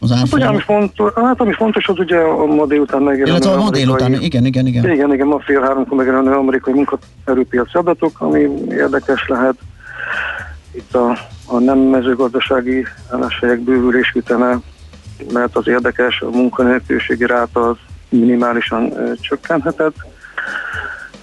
az 0.00 0.10
Hát, 0.10 0.32
ugye, 0.32 0.46
ami 0.46 0.56
árfolyamot? 0.56 0.62
fontos, 0.62 1.24
hát 1.24 1.40
ami 1.40 1.52
fontos, 1.52 1.88
az 1.88 1.98
ugye 1.98 2.18
a 2.18 2.44
ma 2.44 2.66
délután 2.66 3.02
megjelenő 3.02 3.30
Illetve 3.30 3.50
a 3.50 3.62
ma 3.62 3.70
délután, 3.70 4.12
igen, 4.12 4.44
igen, 4.44 4.66
igen. 4.66 4.90
Igen, 4.90 5.12
igen, 5.12 5.26
ma 5.26 5.40
fél 5.40 5.60
háromkor 5.60 5.96
megjelenő 5.96 6.32
amerikai 6.32 6.72
munkaerőpiaci 6.72 7.76
adatok, 7.76 8.20
ami 8.20 8.48
érdekes 8.68 9.24
lehet. 9.28 9.54
Itt 10.74 10.94
a, 10.94 11.18
a 11.46 11.58
nem 11.58 11.78
mezőgazdasági 11.78 12.86
álláshelyek 13.10 13.60
bővülés 13.60 14.12
üteme, 14.14 14.58
mert 15.32 15.56
az 15.56 15.68
érdekes, 15.68 16.20
a 16.20 16.30
munkanélküliségi 16.30 17.26
ráta 17.26 17.68
az 17.68 17.76
minimálisan 18.08 18.92
csökkenhetett. 19.20 19.94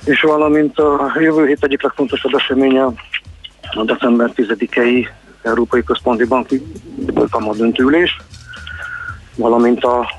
És 0.06 0.22
valamint 0.22 0.80
a 0.80 1.12
jövő 1.20 1.46
hét 1.46 1.64
egyik 1.64 1.82
legfontosabb 1.82 2.34
eseménye 2.34 2.84
a 3.72 3.84
december 3.86 4.32
10-i 4.36 5.08
Európai 5.42 5.84
Központi 5.84 6.26
Banki 6.26 6.64
kamadöntülés, 7.30 8.18
valamint 9.36 9.84
a 9.84 10.10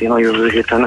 én 0.00 0.10
a 0.10 0.18
jövő 0.18 0.48
héten 0.48 0.82